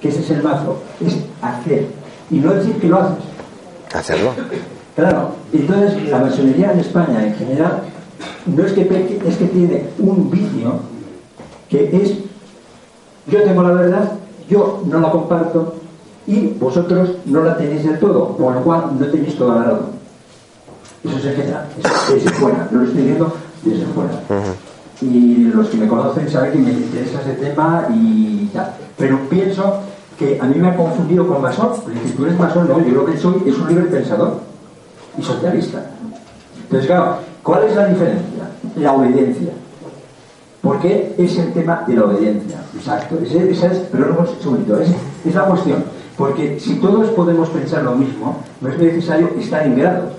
Que 0.00 0.08
ese 0.08 0.20
es 0.20 0.30
el 0.30 0.42
mazo, 0.42 0.78
es 1.04 1.16
hacer. 1.42 1.86
Y 2.30 2.38
no 2.38 2.54
decir 2.54 2.74
que 2.76 2.88
lo 2.88 3.00
haces. 3.00 3.24
Hacerlo. 3.92 4.32
Claro, 4.94 5.32
entonces 5.52 6.08
la 6.08 6.18
masonería 6.18 6.72
en 6.72 6.80
España 6.80 7.26
en 7.26 7.34
general 7.34 7.82
no 8.46 8.64
es 8.64 8.72
que 8.72 8.82
peque, 8.82 9.20
es 9.26 9.36
que 9.36 9.46
tiene 9.46 9.84
un 9.98 10.30
vicio 10.30 10.80
que 11.68 11.96
es 11.96 12.14
yo 13.26 13.42
tengo 13.42 13.62
la 13.62 13.72
verdad, 13.72 14.12
yo 14.48 14.82
no 14.86 15.00
la 15.00 15.10
comparto 15.10 15.74
y 16.26 16.48
vosotros 16.58 17.10
no 17.26 17.42
la 17.42 17.56
tenéis 17.56 17.84
del 17.84 17.98
todo, 17.98 18.36
por 18.36 18.54
lo 18.54 18.62
cual 18.62 18.98
no 18.98 19.06
tenéis 19.06 19.36
toda 19.36 19.56
la 19.56 19.64
razón. 19.64 20.00
Eso 21.04 21.18
se 21.18 21.34
queda 21.34 21.66
desde 22.12 22.30
fuera, 22.30 22.68
lo 22.70 22.82
estoy 22.82 23.02
diciendo 23.02 23.32
desde 23.62 23.86
fuera. 23.86 24.10
Y 25.00 25.44
los 25.54 25.68
que 25.68 25.76
me 25.78 25.88
conocen 25.88 26.28
saben 26.28 26.52
que 26.52 26.58
me 26.58 26.72
interesa 26.72 27.20
ese 27.22 27.32
tema 27.34 27.86
y 27.90 28.50
tal. 28.52 28.74
Pero 28.98 29.18
pienso 29.30 29.80
que 30.18 30.38
a 30.38 30.44
mí 30.44 30.56
me 30.56 30.68
ha 30.68 30.76
confundido 30.76 31.26
con 31.26 31.40
masón. 31.40 31.70
porque 31.82 31.98
Si 32.06 32.12
tú 32.12 32.26
eres 32.26 32.38
masón, 32.38 32.68
no, 32.68 32.78
yo 32.80 32.94
lo 32.94 33.06
que 33.06 33.16
soy 33.16 33.42
es 33.46 33.58
un 33.58 33.68
libre 33.68 33.84
pensador 33.84 34.40
y 35.16 35.22
socialista. 35.22 35.90
Entonces, 36.64 36.86
claro, 36.86 37.16
¿cuál 37.42 37.64
es 37.64 37.74
la 37.74 37.86
diferencia? 37.86 38.50
La 38.76 38.92
obediencia. 38.92 39.52
Porque 40.62 41.14
es 41.16 41.38
el 41.38 41.52
tema 41.52 41.84
de 41.86 41.94
la 41.94 42.04
obediencia. 42.04 42.58
Exacto. 42.76 43.18
Ese- 43.22 43.50
esa 43.50 43.66
es, 43.68 43.78
pero 43.90 44.06
no, 44.08 44.20
un 44.20 44.26
segundito, 44.40 44.78
es, 44.80 44.90
es 45.24 45.34
la 45.34 45.44
cuestión. 45.46 45.84
Porque 46.18 46.60
si 46.60 46.74
todos 46.76 47.08
podemos 47.10 47.48
pensar 47.48 47.82
lo 47.82 47.92
mismo, 47.94 48.36
no 48.60 48.68
es 48.68 48.78
necesario 48.78 49.30
estar 49.38 49.66
en 49.66 49.76
grados. 49.78 50.12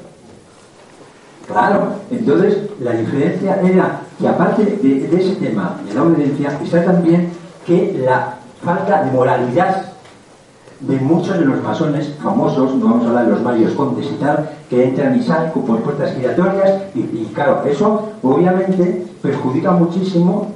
Claro, 1.47 1.87
entonces 2.09 2.57
la 2.79 2.91
diferencia 2.93 3.59
era 3.61 4.01
que 4.19 4.27
aparte 4.27 4.63
de, 4.81 5.07
de 5.07 5.21
ese 5.21 5.35
tema 5.35 5.77
de 5.87 5.93
la 5.93 6.03
obediencia, 6.03 6.57
está 6.63 6.83
también 6.85 7.29
que 7.65 8.01
la 8.05 8.35
falta 8.63 9.03
de 9.03 9.11
moralidad 9.11 9.85
de 10.79 10.95
muchos 10.97 11.37
de 11.37 11.45
los 11.45 11.61
masones 11.61 12.13
famosos, 12.23 12.73
no 12.75 12.85
vamos 12.85 13.05
a 13.05 13.09
hablar 13.09 13.25
de 13.25 13.31
los 13.31 13.43
varios 13.43 13.73
contes 13.73 14.05
y 14.07 14.15
tal, 14.15 14.49
que 14.71 14.85
entran 14.85 15.19
y 15.19 15.21
salen 15.21 15.51
por 15.51 15.81
puertas 15.81 16.15
giratorias 16.15 16.83
y, 16.95 17.25
claro, 17.33 17.61
eso 17.65 18.13
obviamente 18.23 19.05
perjudica 19.21 19.71
muchísimo 19.71 20.47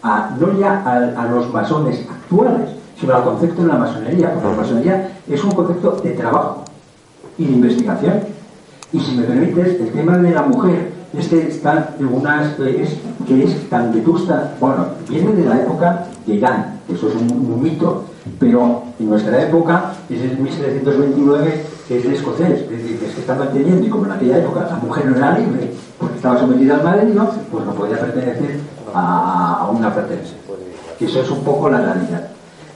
a, 0.00 0.30
no 0.38 0.56
ya 0.56 0.84
a, 0.86 1.26
los 1.26 1.52
masones 1.52 2.06
actuales, 2.08 2.70
sino 3.00 3.16
al 3.16 3.24
concepto 3.24 3.62
de 3.62 3.68
la 3.68 3.74
masonería, 3.74 4.32
porque 4.32 4.48
la 4.48 4.54
masonería 4.54 5.18
es 5.28 5.42
un 5.42 5.50
concepto 5.50 5.90
de 6.04 6.10
trabajo 6.12 6.62
y 7.36 7.46
de 7.46 7.52
investigación. 7.52 8.20
Y 8.92 9.00
si 9.00 9.16
me 9.16 9.24
permites, 9.24 9.80
el 9.80 9.90
tema 9.90 10.18
de 10.18 10.30
la 10.30 10.42
mujer 10.42 10.92
es 11.12 11.26
que 11.26 11.48
están 11.48 11.88
unas 11.98 12.56
es, 12.60 12.96
que 13.26 13.42
es 13.42 13.68
tan 13.68 13.92
vetusta, 13.92 14.54
bueno, 14.60 14.86
viene 15.08 15.32
de 15.32 15.46
la 15.46 15.56
época 15.56 16.06
de 16.24 16.34
Irán, 16.34 16.78
eso 16.88 17.08
es 17.08 17.14
un 17.16 17.60
mito, 17.60 18.04
pero 18.38 18.82
en 18.98 19.10
nuestra 19.10 19.42
época 19.42 19.92
es 20.08 20.20
el 20.20 20.38
1729 20.38 21.64
que 21.86 21.98
es 21.98 22.04
de 22.04 22.14
escocés, 22.14 22.60
es 22.62 22.70
decir, 22.70 22.98
que 22.98 23.06
es 23.06 23.14
que 23.14 23.20
está 23.20 23.34
manteniendo, 23.34 23.86
y 23.86 23.90
como 23.90 24.06
en 24.06 24.12
aquella 24.12 24.38
época 24.38 24.66
la 24.70 24.76
mujer 24.76 25.06
no 25.06 25.16
era 25.16 25.38
libre, 25.38 25.70
porque 25.98 26.16
estaba 26.16 26.40
sometida 26.40 26.76
al 26.76 26.84
marido, 26.84 27.30
pues 27.50 27.66
no 27.66 27.72
podía 27.74 27.98
pertenecer 27.98 28.60
a, 28.94 29.70
una 29.70 29.94
pertenencia. 29.94 30.36
Eso 30.98 31.20
es 31.20 31.30
un 31.30 31.44
poco 31.44 31.68
la 31.68 31.80
realidad. 31.80 32.28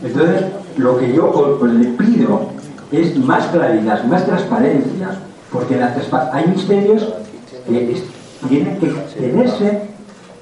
Entonces, 0.03 0.45
lo 0.77 0.99
que 0.99 1.13
yo 1.13 1.59
le 1.65 1.85
pido 1.93 2.51
es 2.93 3.17
más 3.17 3.47
claridad, 3.47 4.05
más 4.05 4.27
transparencia, 4.27 5.11
porque 5.51 5.81
hay 6.33 6.47
misterios 6.49 7.09
que 7.67 8.03
tienen 8.49 8.79
que 8.79 8.89
tenerse, 9.19 9.83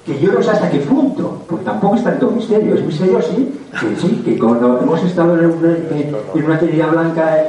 que 0.06 0.20
yo 0.20 0.32
no 0.32 0.40
sé 0.40 0.50
hasta 0.50 0.70
qué 0.70 0.78
punto, 0.78 1.42
porque 1.48 1.64
tampoco 1.64 1.96
es 1.96 2.04
tanto 2.04 2.30
misterio, 2.30 2.76
es 2.76 2.84
misterio 2.84 3.20
sí, 3.20 3.58
que 3.72 4.00
sí, 4.00 4.22
que 4.24 4.38
cuando 4.38 4.78
hemos 4.80 5.02
estado 5.02 5.36
en 5.36 5.46
una, 5.50 5.76
en 6.32 6.44
una 6.44 6.58
teoría 6.60 6.86
blanca 6.86 7.44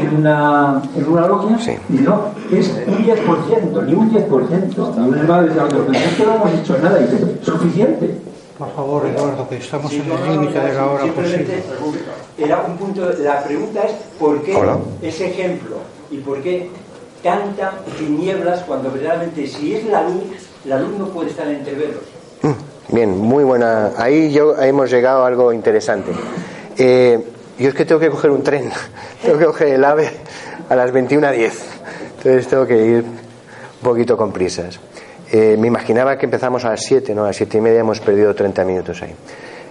en, 0.00 0.16
una, 0.16 0.80
en 0.96 1.08
una 1.08 1.26
logia, 1.26 1.58
y 1.88 1.94
no, 1.94 2.26
es 2.52 2.72
un 2.86 3.04
10%, 3.04 3.86
ni 3.86 3.94
un 3.94 4.12
10%, 4.12 4.94
ni 4.96 5.08
un 5.08 5.18
elevado 5.18 5.42
de 5.48 5.60
otro, 5.60 5.86
que 5.86 6.24
no 6.24 6.34
hemos 6.36 6.52
hecho 6.60 6.78
nada, 6.78 7.00
y 7.00 7.04
dice, 7.08 7.38
suficiente. 7.42 8.18
Por 8.56 8.70
favor, 8.74 9.06
Eduardo, 9.06 9.48
que 9.48 9.56
estamos 9.56 9.90
Sí, 9.90 9.96
en 9.96 10.08
no, 10.08 10.14
el 10.16 10.26
no, 10.26 10.32
límite 10.32 10.58
no, 10.58 10.64
de 10.66 10.74
la 10.74 10.86
hora 10.86 11.04
posible. 11.06 11.62
Era 12.38 12.64
un 12.68 12.76
punto, 12.76 13.10
la 13.18 13.42
pregunta 13.42 13.80
es 13.84 13.92
¿por 14.18 14.42
qué 14.42 14.54
Hola. 14.54 14.78
ese 15.02 15.30
ejemplo? 15.30 15.76
¿Y 16.10 16.18
por 16.18 16.42
qué 16.42 16.68
tanta 17.22 17.72
tinieblas 17.98 18.60
cuando 18.64 18.90
verdaderamente 18.90 19.46
si 19.46 19.74
es 19.74 19.86
la 19.86 20.02
luz, 20.02 20.49
la 20.64 20.78
luz 20.78 20.98
no 20.98 21.08
puede 21.08 21.30
estar 21.30 21.46
entre 21.48 21.74
velos? 21.74 22.02
Bien, 22.88 23.16
muy 23.16 23.44
buena. 23.44 23.92
Ahí 23.96 24.32
yo 24.32 24.60
hemos 24.60 24.90
llegado 24.90 25.24
a 25.24 25.28
algo 25.28 25.52
interesante. 25.52 26.10
Eh, 26.76 27.20
yo 27.58 27.68
es 27.68 27.74
que 27.74 27.84
tengo 27.84 28.00
que 28.00 28.10
coger 28.10 28.30
un 28.30 28.42
tren, 28.42 28.70
tengo 29.22 29.38
que 29.38 29.44
coger 29.44 29.68
el 29.68 29.84
AVE 29.84 30.10
a 30.68 30.74
las 30.76 30.92
21.10. 30.92 31.52
Entonces 32.16 32.48
tengo 32.48 32.66
que 32.66 32.76
ir 32.76 33.04
un 33.04 33.82
poquito 33.82 34.16
con 34.16 34.32
prisas. 34.32 34.80
Eh, 35.30 35.56
me 35.56 35.68
imaginaba 35.68 36.18
que 36.18 36.26
empezamos 36.26 36.64
a 36.64 36.70
las 36.70 36.82
7, 36.82 37.14
¿no? 37.14 37.22
A 37.24 37.28
las 37.28 37.36
7 37.36 37.58
y 37.58 37.60
media 37.60 37.80
hemos 37.80 38.00
perdido 38.00 38.34
30 38.34 38.64
minutos 38.64 39.00
ahí. 39.02 39.14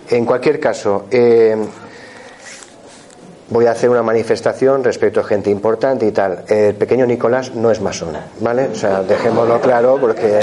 En 0.10 0.26
cualquier 0.26 0.60
caso, 0.60 1.06
eh, 1.12 1.58
voy 3.50 3.66
a 3.66 3.72
hacer 3.72 3.90
una 3.90 4.04
manifestación 4.04 4.84
respecto 4.84 5.20
a 5.20 5.24
gente 5.24 5.50
importante 5.50 6.06
y 6.06 6.12
tal. 6.12 6.44
El 6.48 6.76
pequeño 6.76 7.06
Nicolás 7.06 7.56
no 7.56 7.72
es 7.72 7.82
masón, 7.82 8.16
¿vale? 8.40 8.70
O 8.72 8.76
sea, 8.76 9.02
dejémoslo 9.02 9.60
claro 9.60 9.98
porque 10.00 10.40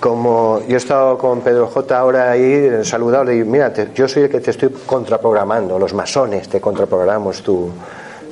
como 0.00 0.60
yo 0.66 0.74
he 0.74 0.78
estado 0.78 1.16
con 1.16 1.40
Pedro 1.42 1.68
J 1.68 1.96
ahora 1.96 2.32
ahí 2.32 2.84
saludado, 2.84 3.24
le 3.24 3.32
digo, 3.32 3.50
mira, 3.50 3.72
yo 3.94 4.08
soy 4.08 4.24
el 4.24 4.30
que 4.30 4.40
te 4.40 4.50
estoy 4.50 4.70
contraprogramando, 4.84 5.78
los 5.78 5.94
masones 5.94 6.48
te 6.48 6.60
contraprogramamos 6.60 7.42
tu, 7.42 7.70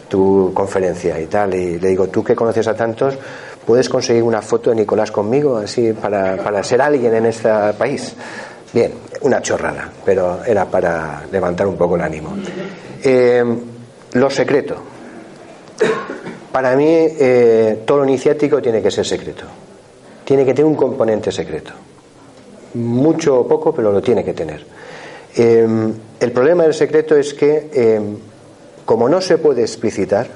tu 0.08 0.50
conferencia 0.52 1.18
y 1.20 1.26
tal. 1.26 1.54
Y 1.54 1.78
le 1.78 1.88
digo, 1.88 2.08
tú 2.08 2.24
que 2.24 2.34
conoces 2.34 2.66
a 2.66 2.74
tantos, 2.74 3.14
¿puedes 3.64 3.88
conseguir 3.88 4.24
una 4.24 4.42
foto 4.42 4.70
de 4.70 4.76
Nicolás 4.76 5.12
conmigo 5.12 5.58
así 5.58 5.92
para, 5.92 6.36
para 6.38 6.62
ser 6.64 6.82
alguien 6.82 7.14
en 7.14 7.26
este 7.26 7.48
país? 7.78 8.16
Bien, 8.72 8.92
una 9.22 9.40
chorrada, 9.40 9.90
pero 10.04 10.44
era 10.44 10.64
para 10.64 11.22
levantar 11.30 11.66
un 11.66 11.76
poco 11.76 11.96
el 11.96 12.02
ánimo. 12.02 12.36
Eh, 13.02 13.44
lo 14.12 14.30
secreto. 14.30 14.76
Para 16.52 16.74
mí, 16.76 16.86
eh, 16.88 17.82
todo 17.84 17.98
lo 17.98 18.04
iniciático 18.04 18.60
tiene 18.60 18.82
que 18.82 18.90
ser 18.90 19.06
secreto. 19.06 19.44
Tiene 20.24 20.44
que 20.44 20.52
tener 20.52 20.66
un 20.66 20.74
componente 20.74 21.30
secreto. 21.30 21.72
Mucho 22.74 23.40
o 23.40 23.48
poco, 23.48 23.72
pero 23.72 23.92
lo 23.92 24.00
tiene 24.02 24.24
que 24.24 24.32
tener. 24.32 24.64
Eh, 25.36 25.92
el 26.18 26.32
problema 26.32 26.64
del 26.64 26.74
secreto 26.74 27.16
es 27.16 27.34
que, 27.34 27.70
eh, 27.72 28.00
como 28.84 29.08
no 29.08 29.20
se 29.20 29.38
puede 29.38 29.62
explicitar, 29.62 30.26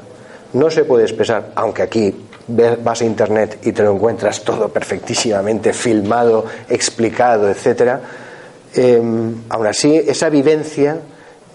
no 0.52 0.70
se 0.70 0.84
puede 0.84 1.02
expresar, 1.04 1.50
aunque 1.56 1.82
aquí 1.82 2.14
vas 2.46 3.00
a 3.00 3.04
internet 3.04 3.58
y 3.64 3.72
te 3.72 3.82
lo 3.82 3.92
encuentras 3.92 4.42
todo 4.44 4.68
perfectísimamente 4.68 5.72
filmado, 5.72 6.44
explicado, 6.68 7.48
etcétera. 7.50 8.00
eh, 8.76 9.00
aún 9.48 9.66
así, 9.66 9.96
esa 9.96 10.28
vivencia 10.28 10.98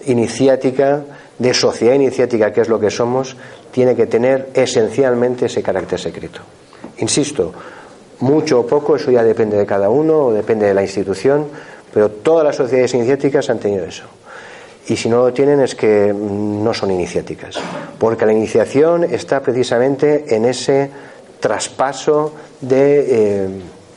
iniciática, 0.05 1.03
de 1.40 1.54
sociedad 1.54 1.96
iniciática, 1.96 2.54
que 2.54 2.62
es 2.62 2.70
lo 2.70 2.80
que 2.80 2.92
somos, 2.92 3.36
tiene 3.72 3.96
que 3.96 4.06
tener 4.06 4.50
esencialmente 4.54 5.48
ese 5.48 5.64
carácter 5.64 6.00
secreto. 6.00 6.42
Insisto, 6.98 7.54
mucho 8.20 8.60
o 8.60 8.68
poco, 8.68 8.98
eso 8.98 9.10
ya 9.10 9.24
depende 9.24 9.58
de 9.58 9.66
cada 9.66 9.90
uno 9.90 10.28
o 10.28 10.34
depende 10.34 10.68
de 10.68 10.74
la 10.74 10.82
institución, 10.82 11.48
pero 11.94 12.10
todas 12.10 12.44
las 12.44 12.56
sociedades 12.56 12.94
iniciáticas 12.94 13.50
han 13.50 13.60
tenido 13.60 13.86
eso. 13.86 14.04
Y 14.88 14.98
si 14.98 15.08
no 15.08 15.24
lo 15.24 15.34
tienen 15.34 15.62
es 15.62 15.76
que 15.76 16.14
no 16.14 16.74
son 16.74 16.92
iniciáticas, 16.92 17.56
porque 17.98 18.26
la 18.26 18.34
iniciación 18.34 19.04
está 19.04 19.40
precisamente 19.40 20.36
en 20.36 20.46
ese 20.46 20.90
traspaso 21.40 22.34
de 22.60 23.06
eh, 23.08 23.50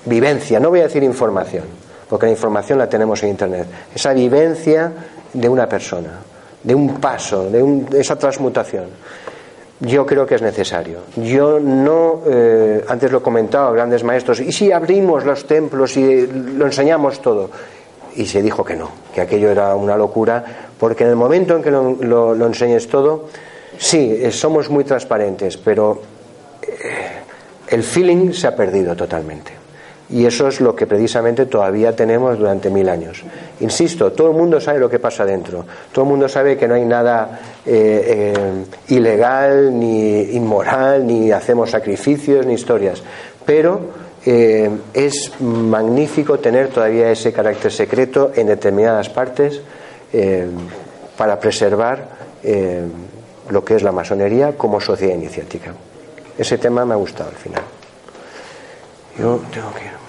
vivencia, 0.05 0.61
no 0.61 0.69
voy 0.69 0.81
a 0.81 0.85
decir 0.85 1.03
información, 1.03 1.65
porque 2.09 2.27
la 2.27 2.33
información 2.33 2.79
la 2.79 2.89
tenemos 2.89 3.23
en 3.23 3.31
Internet, 3.31 3.67
esa 3.95 4.13
vivencia 4.13 4.93
de 5.33 5.49
una 5.49 5.67
persona, 5.67 6.21
de 6.63 6.75
un 6.75 7.01
paso, 7.01 7.51
de, 7.51 8.01
esa 8.01 8.17
transmutación. 8.17 8.87
Yo 9.81 10.07
creo 10.07 10.27
que 10.27 10.37
es 10.37 10.43
necesario. 10.43 11.01
Yo 11.17 11.59
no, 11.59 12.23
eh, 12.27 12.85
antes 12.89 13.11
lo 13.11 13.19
he 13.19 13.23
comentado, 13.23 13.73
grandes 13.73 14.05
maestros, 14.05 14.41
¿y 14.41 14.53
si 14.53 14.71
abrimos 14.71 15.25
los 15.25 15.45
templos 15.47 15.97
y 15.97 16.27
lo 16.27 16.67
enseñamos 16.67 17.21
todo? 17.21 17.51
Y 18.15 18.27
se 18.27 18.43
dijo 18.43 18.63
que 18.65 18.77
no, 18.77 18.91
que 19.15 19.23
aquello 19.23 19.51
era 19.51 19.75
una 19.75 19.97
locura, 19.97 20.45
porque 20.79 21.05
en 21.05 21.11
el 21.11 21.17
momento 21.17 21.57
en 21.57 21.63
que 21.63 21.71
lo, 21.71 22.47
enseñes 22.47 22.89
todo, 22.89 23.27
sí, 23.79 24.19
eh, 24.21 24.31
somos 24.31 24.71
muy 24.71 24.85
transparentes, 24.85 25.57
pero 25.57 26.01
el 27.69 27.83
feeling 27.83 28.33
se 28.33 28.47
ha 28.47 28.55
perdido 28.55 28.95
totalmente. 28.95 29.62
Y 30.13 30.27
eso 30.27 30.47
es 30.49 30.61
lo 30.61 30.77
que 30.77 30.87
precisamente 30.87 31.47
todavía 31.47 31.97
tenemos 31.97 32.39
durante 32.39 32.69
mil 32.69 32.89
años. 32.89 33.23
Insisto, 33.61 34.13
todo 34.13 34.31
el 34.31 34.37
mundo 34.37 34.61
sabe 34.61 34.79
lo 34.79 34.91
que 34.91 34.99
pasa 34.99 35.25
dentro. 35.25 35.65
Todo 35.91 36.05
el 36.05 36.11
mundo 36.11 36.29
sabe 36.29 36.59
que 36.59 36.69
no 36.69 36.75
hay 36.75 36.85
nada 36.85 37.41
eh, 37.65 38.35
eh, 38.37 38.65
ilegal, 38.89 39.79
ni 39.79 40.21
inmoral, 40.35 41.07
ni 41.07 41.33
hacemos 41.33 41.71
sacrificios, 41.71 42.45
ni 42.45 42.55
historias. 42.55 43.03
Pero 43.47 43.81
eh, 44.27 44.71
es 44.93 45.33
magnífico 45.41 46.39
tener 46.39 46.69
todavía 46.69 47.11
ese 47.11 47.33
carácter 47.33 47.73
secreto 47.73 48.33
en 48.35 48.49
determinadas 48.49 49.09
partes 49.09 49.61
para 51.17 51.41
preservar 51.41 52.07
lo 53.49 53.65
que 53.65 53.77
es 53.77 53.83
la 53.83 53.93
masonería 53.93 54.59
como 54.59 54.79
sociedad 54.79 55.15
iniciática. 55.15 55.73
Ese 56.37 56.59
tema 56.59 56.85
me 56.85 56.93
ha 56.93 56.99
gustado 56.99 57.31
al 57.31 57.37
final. 57.37 57.63
Yo 59.19 59.41
tengo 59.51 59.73
que 59.73 60.02